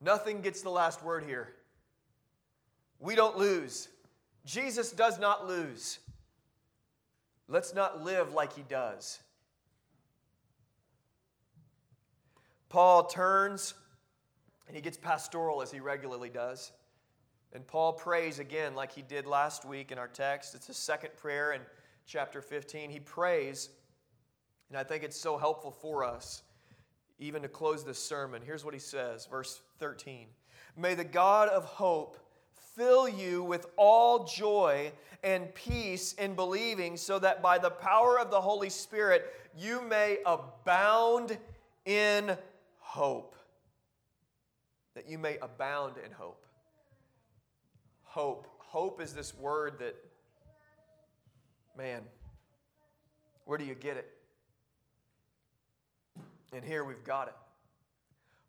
Nothing 0.00 0.40
gets 0.40 0.62
the 0.62 0.70
last 0.70 1.04
word 1.04 1.22
here. 1.22 1.54
We 2.98 3.14
don't 3.14 3.38
lose. 3.38 3.88
Jesus 4.44 4.90
does 4.90 5.20
not 5.20 5.46
lose. 5.46 6.00
Let's 7.46 7.72
not 7.72 8.02
live 8.02 8.34
like 8.34 8.54
he 8.54 8.62
does. 8.62 9.20
Paul 12.72 13.04
turns 13.04 13.74
and 14.66 14.74
he 14.74 14.80
gets 14.80 14.96
pastoral 14.96 15.60
as 15.60 15.70
he 15.70 15.78
regularly 15.78 16.30
does. 16.30 16.72
And 17.52 17.66
Paul 17.66 17.92
prays 17.92 18.38
again, 18.38 18.74
like 18.74 18.90
he 18.90 19.02
did 19.02 19.26
last 19.26 19.66
week 19.66 19.92
in 19.92 19.98
our 19.98 20.08
text. 20.08 20.54
It's 20.54 20.68
his 20.68 20.78
second 20.78 21.10
prayer 21.18 21.52
in 21.52 21.60
chapter 22.06 22.40
15. 22.40 22.88
He 22.88 22.98
prays, 22.98 23.68
and 24.70 24.78
I 24.78 24.84
think 24.84 25.04
it's 25.04 25.20
so 25.20 25.36
helpful 25.36 25.70
for 25.70 26.02
us, 26.02 26.44
even 27.18 27.42
to 27.42 27.48
close 27.48 27.84
this 27.84 28.02
sermon. 28.02 28.40
Here's 28.42 28.64
what 28.64 28.72
he 28.72 28.80
says, 28.80 29.26
verse 29.26 29.60
13 29.78 30.28
May 30.74 30.94
the 30.94 31.04
God 31.04 31.50
of 31.50 31.66
hope 31.66 32.16
fill 32.74 33.06
you 33.06 33.44
with 33.44 33.66
all 33.76 34.24
joy 34.24 34.92
and 35.22 35.54
peace 35.54 36.14
in 36.14 36.34
believing, 36.34 36.96
so 36.96 37.18
that 37.18 37.42
by 37.42 37.58
the 37.58 37.68
power 37.68 38.18
of 38.18 38.30
the 38.30 38.40
Holy 38.40 38.70
Spirit 38.70 39.30
you 39.54 39.82
may 39.82 40.20
abound 40.24 41.36
in 41.84 42.34
hope, 42.92 43.36
that 44.94 45.08
you 45.08 45.16
may 45.16 45.38
abound 45.40 45.94
in 46.04 46.12
hope. 46.12 46.44
Hope. 48.02 48.46
Hope 48.58 49.00
is 49.00 49.14
this 49.14 49.34
word 49.34 49.78
that, 49.78 49.96
man, 51.74 52.02
where 53.46 53.56
do 53.56 53.64
you 53.64 53.74
get 53.74 53.96
it? 53.96 54.10
And 56.52 56.62
here 56.62 56.84
we've 56.84 57.02
got 57.02 57.28
it. 57.28 57.34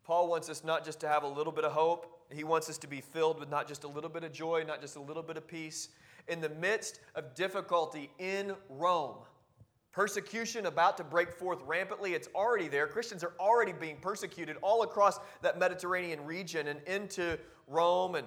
Paul 0.03 0.27
wants 0.27 0.49
us 0.49 0.61
not 0.61 0.83
just 0.83 0.99
to 0.99 1.07
have 1.07 1.23
a 1.23 1.27
little 1.27 1.53
bit 1.53 1.63
of 1.63 1.71
hope, 1.71 2.19
he 2.29 2.43
wants 2.43 2.69
us 2.69 2.77
to 2.79 2.87
be 2.87 2.99
filled 2.99 3.39
with 3.39 3.49
not 3.49 3.65
just 3.65 3.85
a 3.85 3.87
little 3.87 4.09
bit 4.09 4.25
of 4.25 4.33
joy, 4.33 4.65
not 4.67 4.81
just 4.81 4.97
a 4.97 5.01
little 5.01 5.23
bit 5.23 5.37
of 5.37 5.47
peace. 5.47 5.87
In 6.27 6.41
the 6.41 6.49
midst 6.49 6.99
of 7.15 7.33
difficulty 7.33 8.11
in 8.19 8.55
Rome, 8.67 9.19
Persecution 9.93 10.65
about 10.65 10.97
to 10.97 11.03
break 11.03 11.31
forth 11.31 11.61
rampantly. 11.67 12.13
It's 12.15 12.27
already 12.33 12.67
there. 12.67 12.87
Christians 12.87 13.23
are 13.23 13.33
already 13.39 13.73
being 13.73 13.97
persecuted 13.97 14.57
all 14.63 14.81
across 14.81 15.19
that 15.43 15.59
Mediterranean 15.59 16.25
region 16.25 16.67
and 16.67 16.81
into 16.87 17.37
Rome 17.67 18.15
and 18.15 18.25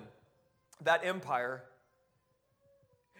that 0.82 1.04
empire. 1.04 1.64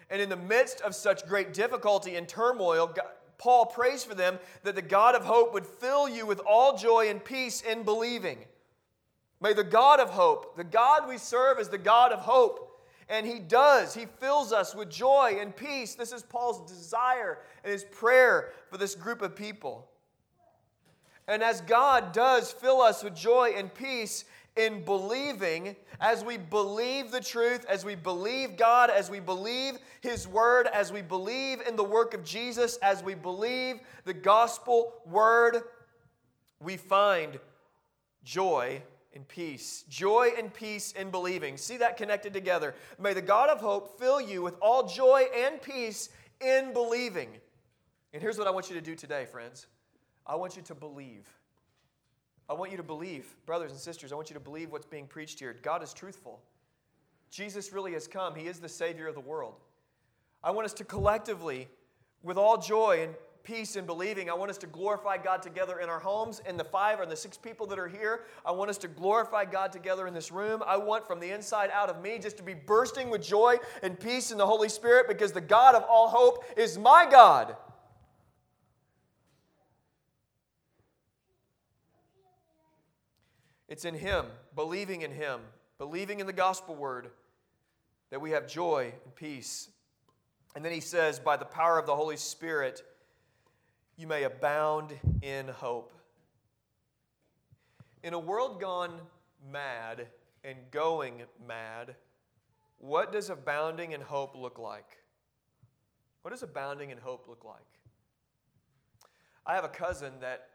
And 0.09 0.21
in 0.21 0.29
the 0.29 0.37
midst 0.37 0.79
of 0.79 0.95
such 0.95 1.27
great 1.27 1.53
difficulty 1.53 2.15
and 2.15 2.25
turmoil, 2.25 2.87
God, 2.87 3.07
Paul 3.37 3.65
prays 3.65 4.05
for 4.05 4.15
them 4.15 4.39
that 4.63 4.75
the 4.75 4.81
God 4.81 5.13
of 5.13 5.25
hope 5.25 5.53
would 5.53 5.65
fill 5.65 6.07
you 6.07 6.25
with 6.25 6.39
all 6.39 6.77
joy 6.77 7.09
and 7.09 7.23
peace 7.23 7.61
in 7.61 7.83
believing. 7.83 8.39
May 9.41 9.53
the 9.53 9.63
God 9.63 9.99
of 9.99 10.09
hope, 10.09 10.55
the 10.55 10.63
God 10.63 11.07
we 11.07 11.17
serve 11.17 11.59
is 11.59 11.69
the 11.69 11.77
God 11.77 12.11
of 12.11 12.21
hope. 12.21 12.66
And 13.09 13.25
He 13.25 13.39
does. 13.39 13.93
He 13.93 14.05
fills 14.19 14.51
us 14.51 14.75
with 14.75 14.89
joy 14.89 15.37
and 15.39 15.55
peace. 15.55 15.95
This 15.95 16.11
is 16.11 16.23
Paul's 16.23 16.69
desire 16.69 17.39
and 17.63 17.71
his 17.71 17.83
prayer 17.85 18.51
for 18.69 18.77
this 18.77 18.95
group 18.95 19.21
of 19.21 19.35
people. 19.35 19.89
And 21.27 21.43
as 21.43 21.61
God 21.61 22.13
does 22.13 22.51
fill 22.51 22.81
us 22.81 23.03
with 23.03 23.15
joy 23.15 23.53
and 23.57 23.73
peace 23.73 24.25
in 24.55 24.83
believing, 24.83 25.75
as 25.99 26.23
we 26.23 26.37
believe 26.37 27.11
the 27.11 27.21
truth, 27.21 27.65
as 27.69 27.85
we 27.85 27.95
believe 27.95 28.57
God, 28.57 28.89
as 28.89 29.09
we 29.09 29.19
believe 29.19 29.77
His 30.01 30.27
Word, 30.27 30.67
as 30.73 30.91
we 30.91 31.01
believe 31.01 31.61
in 31.61 31.75
the 31.75 31.83
work 31.83 32.13
of 32.13 32.23
Jesus, 32.23 32.77
as 32.77 33.03
we 33.03 33.13
believe 33.13 33.79
the 34.05 34.13
gospel 34.13 34.93
word, 35.05 35.61
we 36.59 36.75
find 36.75 37.39
joy 38.23 38.81
and 39.17 39.27
peace. 39.27 39.83
Joy 39.89 40.29
and 40.37 40.53
peace 40.53 40.91
in 40.91 41.09
believing. 41.09 41.57
See 41.57 41.77
that 41.77 41.97
connected 41.97 42.33
together. 42.33 42.75
May 42.99 43.13
the 43.13 43.21
God 43.21 43.49
of 43.49 43.59
hope 43.59 43.99
fill 43.99 44.21
you 44.21 44.43
with 44.43 44.55
all 44.61 44.87
joy 44.87 45.23
and 45.35 45.59
peace 45.59 46.09
in 46.39 46.71
believing. 46.71 47.29
And 48.13 48.21
here's 48.21 48.37
what 48.37 48.47
I 48.47 48.51
want 48.51 48.69
you 48.69 48.75
to 48.75 48.81
do 48.81 48.95
today, 48.95 49.25
friends 49.25 49.65
I 50.25 50.35
want 50.35 50.55
you 50.55 50.61
to 50.61 50.75
believe. 50.75 51.27
I 52.47 52.53
want 52.53 52.69
you 52.69 52.77
to 52.77 52.83
believe, 52.83 53.25
brothers 53.47 53.71
and 53.71 53.79
sisters, 53.79 54.13
I 54.13 54.15
want 54.15 54.29
you 54.29 54.35
to 54.35 54.39
believe 54.39 54.71
what's 54.71 54.85
being 54.85 55.07
preached 55.07 55.39
here. 55.39 55.53
God 55.63 55.83
is 55.83 55.93
truthful. 55.93 56.39
Jesus 57.31 57.73
really 57.73 57.93
has 57.93 58.07
come, 58.07 58.35
He 58.35 58.47
is 58.47 58.59
the 58.59 58.69
Savior 58.69 59.07
of 59.07 59.15
the 59.15 59.19
world. 59.19 59.55
I 60.43 60.51
want 60.51 60.65
us 60.65 60.73
to 60.73 60.85
collectively, 60.85 61.67
with 62.21 62.37
all 62.37 62.57
joy 62.57 62.99
and 63.01 63.15
peace 63.47 63.77
in 63.77 63.85
believing, 63.85 64.29
I 64.29 64.33
want 64.33 64.51
us 64.51 64.57
to 64.57 64.67
glorify 64.67 65.17
God 65.17 65.41
together 65.41 65.79
in 65.79 65.87
our 65.87 65.99
homes, 65.99 66.41
and 66.45 66.59
the 66.59 66.65
five 66.65 66.99
or 66.99 67.05
the 67.05 67.15
six 67.15 67.37
people 67.37 67.65
that 67.67 67.79
are 67.79 67.87
here. 67.87 68.25
I 68.45 68.51
want 68.51 68.69
us 68.69 68.77
to 68.79 68.89
glorify 68.89 69.45
God 69.45 69.71
together 69.71 70.05
in 70.05 70.13
this 70.13 70.33
room. 70.33 70.61
I 70.67 70.75
want 70.75 71.07
from 71.07 71.21
the 71.21 71.31
inside 71.31 71.69
out 71.71 71.89
of 71.89 72.01
me 72.01 72.19
just 72.19 72.35
to 72.37 72.43
be 72.43 72.53
bursting 72.53 73.09
with 73.09 73.23
joy 73.23 73.55
and 73.81 73.97
peace 73.97 74.31
in 74.31 74.37
the 74.37 74.45
Holy 74.45 74.67
Spirit 74.67 75.07
because 75.07 75.31
the 75.31 75.39
God 75.39 75.75
of 75.75 75.85
all 75.89 76.09
hope 76.09 76.43
is 76.57 76.77
my 76.77 77.07
God. 77.09 77.55
It's 83.69 83.85
in 83.85 83.95
Him, 83.95 84.25
believing 84.55 85.03
in 85.03 85.11
Him, 85.11 85.39
believing 85.77 86.19
in 86.19 86.27
the 86.27 86.33
gospel 86.33 86.75
word, 86.75 87.11
that 88.09 88.19
we 88.19 88.31
have 88.31 88.45
joy 88.45 88.91
and 89.05 89.15
peace. 89.15 89.69
And 90.53 90.65
then 90.65 90.73
He 90.73 90.81
says, 90.81 91.17
by 91.17 91.37
the 91.37 91.45
power 91.45 91.79
of 91.79 91.85
the 91.85 91.95
Holy 91.95 92.17
Spirit, 92.17 92.83
you 93.97 94.05
may 94.05 94.23
abound 94.23 94.93
in 95.23 95.47
hope. 95.47 95.91
In 98.03 98.13
a 98.13 98.19
world 98.19 98.61
gone 98.61 99.01
mad 99.51 100.07
and 100.43 100.57
going 100.69 101.23
mad, 101.45 101.95
what 102.77 103.11
does 103.11 103.31
abounding 103.31 103.93
in 103.93 104.01
hope 104.01 104.35
look 104.35 104.59
like? 104.59 104.99
What 106.21 106.31
does 106.31 106.43
abounding 106.43 106.91
in 106.91 106.99
hope 106.99 107.27
look 107.27 107.43
like? 107.43 107.57
I 109.47 109.55
have 109.55 109.63
a 109.63 109.69
cousin 109.69 110.13
that 110.21 110.49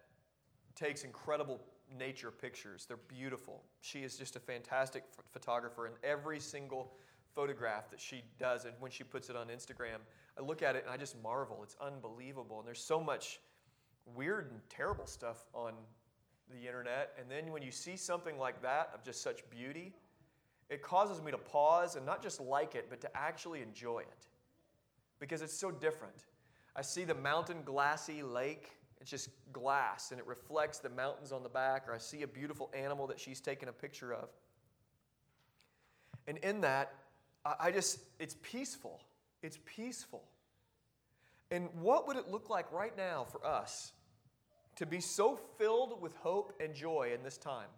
takes 0.76 1.02
incredible 1.02 1.60
nature 1.98 2.30
pictures. 2.30 2.86
They're 2.86 2.96
beautiful. 3.08 3.64
She 3.80 4.00
is 4.00 4.16
just 4.16 4.36
a 4.36 4.40
fantastic 4.40 5.02
photographer, 5.32 5.86
and 5.86 5.96
every 6.04 6.38
single 6.38 6.92
photograph 7.34 7.90
that 7.90 8.00
she 8.00 8.22
does, 8.38 8.64
and 8.64 8.74
when 8.80 8.90
she 8.90 9.04
puts 9.04 9.30
it 9.30 9.36
on 9.36 9.48
Instagram, 9.48 9.98
I 10.38 10.42
look 10.42 10.62
at 10.62 10.76
it 10.76 10.84
and 10.84 10.92
I 10.92 10.96
just 10.96 11.20
marvel. 11.22 11.60
It's 11.62 11.76
unbelievable. 11.80 12.58
And 12.58 12.66
there's 12.66 12.82
so 12.82 13.00
much 13.00 13.40
weird 14.14 14.50
and 14.50 14.60
terrible 14.68 15.06
stuff 15.06 15.46
on 15.54 15.72
the 16.50 16.66
internet. 16.66 17.14
And 17.18 17.30
then 17.30 17.52
when 17.52 17.62
you 17.62 17.70
see 17.70 17.96
something 17.96 18.38
like 18.38 18.62
that 18.62 18.90
of 18.94 19.04
just 19.04 19.22
such 19.22 19.48
beauty, 19.50 19.94
it 20.70 20.82
causes 20.82 21.22
me 21.22 21.30
to 21.30 21.38
pause 21.38 21.96
and 21.96 22.06
not 22.06 22.22
just 22.22 22.40
like 22.40 22.74
it, 22.74 22.86
but 22.88 23.00
to 23.02 23.16
actually 23.16 23.62
enjoy 23.62 24.00
it 24.00 24.26
because 25.20 25.42
it's 25.42 25.56
so 25.56 25.70
different. 25.70 26.24
I 26.74 26.82
see 26.82 27.04
the 27.04 27.14
mountain 27.14 27.58
glassy 27.64 28.22
lake 28.22 28.72
it's 29.02 29.10
just 29.10 29.30
glass 29.52 30.12
and 30.12 30.20
it 30.20 30.26
reflects 30.28 30.78
the 30.78 30.88
mountains 30.88 31.32
on 31.32 31.42
the 31.42 31.48
back, 31.48 31.88
or 31.88 31.92
I 31.92 31.98
see 31.98 32.22
a 32.22 32.26
beautiful 32.26 32.70
animal 32.72 33.08
that 33.08 33.18
she's 33.18 33.40
taken 33.40 33.68
a 33.68 33.72
picture 33.72 34.14
of. 34.14 34.28
And 36.28 36.38
in 36.38 36.60
that, 36.60 36.94
I 37.44 37.70
just, 37.70 37.98
it's 38.18 38.36
peaceful. 38.42 39.00
It's 39.42 39.58
peaceful. 39.64 40.22
And 41.50 41.68
what 41.80 42.06
would 42.06 42.16
it 42.16 42.28
look 42.30 42.48
like 42.48 42.70
right 42.72 42.96
now 42.96 43.24
for 43.24 43.44
us 43.44 43.92
to 44.76 44.86
be 44.86 45.00
so 45.00 45.38
filled 45.58 46.00
with 46.00 46.14
hope 46.16 46.54
and 46.60 46.74
joy 46.74 47.10
in 47.14 47.22
this 47.22 47.36
time? 47.36 47.68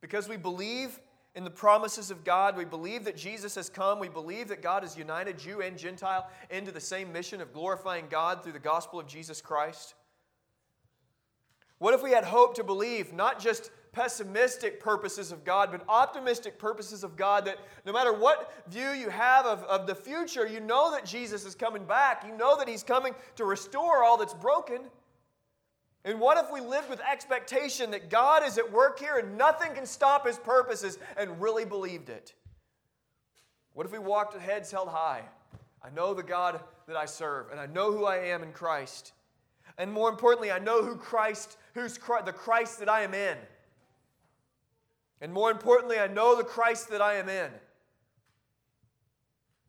Because 0.00 0.28
we 0.28 0.36
believe 0.36 1.00
in 1.34 1.44
the 1.44 1.50
promises 1.50 2.10
of 2.10 2.24
God. 2.24 2.56
We 2.56 2.64
believe 2.64 3.04
that 3.04 3.16
Jesus 3.16 3.54
has 3.54 3.68
come. 3.68 3.98
We 3.98 4.08
believe 4.08 4.48
that 4.48 4.62
God 4.62 4.82
has 4.82 4.96
united 4.96 5.38
Jew 5.38 5.60
and 5.60 5.78
Gentile 5.78 6.28
into 6.50 6.72
the 6.72 6.80
same 6.80 7.12
mission 7.12 7.40
of 7.40 7.52
glorifying 7.52 8.06
God 8.10 8.42
through 8.42 8.52
the 8.52 8.58
gospel 8.58 8.98
of 8.98 9.06
Jesus 9.06 9.40
Christ. 9.40 9.94
What 11.78 11.94
if 11.94 12.02
we 12.02 12.10
had 12.10 12.24
hope 12.24 12.54
to 12.56 12.64
believe, 12.64 13.12
not 13.12 13.38
just 13.38 13.70
pessimistic 13.92 14.80
purposes 14.80 15.32
of 15.32 15.44
God, 15.44 15.70
but 15.70 15.84
optimistic 15.88 16.58
purposes 16.58 17.04
of 17.04 17.16
God 17.16 17.44
that 17.46 17.58
no 17.84 17.92
matter 17.92 18.12
what 18.12 18.52
view 18.68 18.90
you 18.90 19.08
have 19.08 19.46
of, 19.46 19.62
of 19.64 19.86
the 19.86 19.94
future, 19.94 20.46
you 20.46 20.60
know 20.60 20.90
that 20.92 21.04
Jesus 21.04 21.44
is 21.44 21.54
coming 21.54 21.84
back. 21.84 22.24
You 22.26 22.36
know 22.36 22.56
that 22.58 22.68
He's 22.68 22.82
coming 22.82 23.14
to 23.36 23.44
restore 23.44 24.04
all 24.04 24.16
that's 24.16 24.34
broken. 24.34 24.82
And 26.04 26.20
what 26.20 26.42
if 26.42 26.52
we 26.52 26.60
lived 26.60 26.88
with 26.88 27.00
expectation 27.00 27.90
that 27.90 28.08
God 28.08 28.42
is 28.44 28.56
at 28.56 28.72
work 28.72 28.98
here 28.98 29.18
and 29.18 29.36
nothing 29.36 29.74
can 29.74 29.86
stop 29.86 30.26
His 30.26 30.38
purposes 30.38 30.98
and 31.16 31.40
really 31.40 31.64
believed 31.64 32.08
it? 32.08 32.34
What 33.74 33.86
if 33.86 33.92
we 33.92 33.98
walked 33.98 34.34
with 34.34 34.42
heads 34.42 34.70
held 34.70 34.88
high? 34.88 35.22
I 35.82 35.90
know 35.90 36.14
the 36.14 36.22
God 36.22 36.60
that 36.86 36.96
I 36.96 37.04
serve, 37.04 37.50
and 37.50 37.60
I 37.60 37.66
know 37.66 37.92
who 37.92 38.04
I 38.04 38.16
am 38.16 38.42
in 38.42 38.52
Christ. 38.52 39.12
And 39.76 39.92
more 39.92 40.08
importantly, 40.08 40.50
I 40.50 40.58
know 40.58 40.82
who 40.82 40.96
Christ, 40.96 41.56
who's 41.74 41.96
Christ, 41.96 42.26
the 42.26 42.32
Christ 42.32 42.80
that 42.80 42.88
I 42.88 43.02
am 43.02 43.14
in. 43.14 43.36
And 45.20 45.32
more 45.32 45.50
importantly, 45.50 45.98
I 45.98 46.06
know 46.06 46.36
the 46.36 46.44
Christ 46.44 46.90
that 46.90 47.02
I 47.02 47.14
am 47.14 47.28
in. 47.28 47.50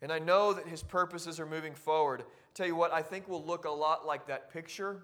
And 0.02 0.12
I 0.12 0.20
know 0.20 0.54
that 0.54 0.68
his 0.68 0.84
purposes 0.84 1.40
are 1.40 1.46
moving 1.46 1.74
forward. 1.74 2.24
Tell 2.54 2.68
you 2.68 2.76
what, 2.76 2.94
I 2.94 3.02
think 3.02 3.28
will 3.28 3.44
look 3.44 3.66
a 3.66 3.72
lot 3.72 4.06
like 4.06 4.28
that 4.28 4.52
picture 4.52 5.04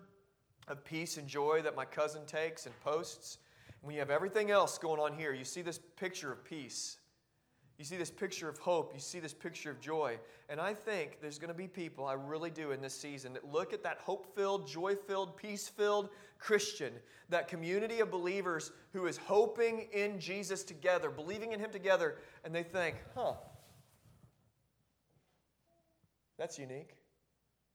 of 0.67 0.83
peace 0.83 1.17
and 1.17 1.27
joy 1.27 1.61
that 1.63 1.75
my 1.75 1.85
cousin 1.85 2.25
takes 2.25 2.65
and 2.65 2.79
posts. 2.81 3.39
When 3.81 3.93
you 3.93 3.99
have 3.99 4.09
everything 4.09 4.51
else 4.51 4.77
going 4.77 4.99
on 4.99 5.13
here. 5.13 5.33
You 5.33 5.43
see 5.43 5.61
this 5.61 5.79
picture 5.95 6.31
of 6.31 6.43
peace. 6.43 6.97
You 7.77 7.83
see 7.83 7.97
this 7.97 8.11
picture 8.11 8.47
of 8.47 8.57
hope. 8.57 8.93
You 8.93 9.01
see 9.01 9.19
this 9.19 9.33
picture 9.33 9.69
of 9.69 9.81
joy. 9.81 10.17
And 10.47 10.61
I 10.61 10.73
think 10.73 11.19
there's 11.21 11.37
going 11.37 11.49
to 11.49 11.57
be 11.57 11.67
people, 11.67 12.05
I 12.05 12.13
really 12.13 12.49
do, 12.49 12.71
in 12.71 12.81
this 12.81 12.93
season 12.93 13.33
that 13.33 13.51
look 13.51 13.73
at 13.73 13.83
that 13.83 13.97
hope 13.97 14.33
filled, 14.33 14.67
joy 14.67 14.95
filled, 14.95 15.35
peace 15.35 15.67
filled 15.67 16.09
Christian, 16.39 16.93
that 17.29 17.47
community 17.47 17.99
of 17.99 18.09
believers 18.09 18.71
who 18.93 19.07
is 19.07 19.17
hoping 19.17 19.87
in 19.91 20.19
Jesus 20.19 20.63
together, 20.63 21.09
believing 21.09 21.51
in 21.51 21.59
Him 21.59 21.71
together, 21.71 22.15
and 22.45 22.55
they 22.55 22.63
think, 22.63 22.95
huh, 23.13 23.33
that's 26.37 26.57
unique. 26.57 26.95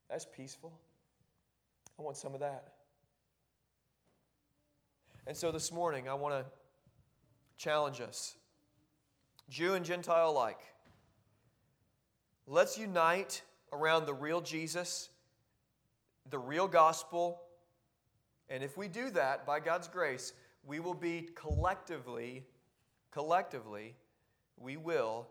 That's 0.08 0.24
peaceful. 0.24 0.72
I 1.98 2.02
want 2.02 2.16
some 2.16 2.32
of 2.34 2.40
that. 2.40 2.72
And 5.26 5.36
so 5.36 5.52
this 5.52 5.70
morning, 5.70 6.08
I 6.08 6.14
want 6.14 6.34
to 6.34 6.46
challenge 7.58 8.00
us 8.00 8.36
Jew 9.50 9.74
and 9.74 9.84
Gentile 9.84 10.30
alike. 10.30 10.60
Let's 12.46 12.78
unite 12.78 13.42
around 13.72 14.06
the 14.06 14.14
real 14.14 14.40
Jesus, 14.40 15.10
the 16.30 16.38
real 16.38 16.68
gospel. 16.68 17.42
And 18.48 18.62
if 18.62 18.76
we 18.76 18.86
do 18.86 19.10
that, 19.10 19.44
by 19.44 19.58
God's 19.58 19.88
grace, 19.88 20.32
we 20.64 20.78
will 20.78 20.94
be 20.94 21.28
collectively, 21.34 22.44
collectively, 23.10 23.96
we 24.56 24.76
will 24.76 25.26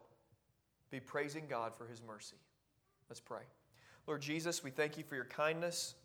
be 0.92 1.00
praising 1.00 1.46
God 1.50 1.74
for 1.74 1.88
his 1.88 2.02
mercy. 2.06 2.38
Let's 3.10 3.22
pray. 3.22 3.44
Lord 4.06 4.22
Jesus, 4.22 4.64
we 4.64 4.72
thank 4.72 4.98
you 4.98 5.04
for 5.04 5.16
your 5.16 5.26
kindness. 5.26 5.96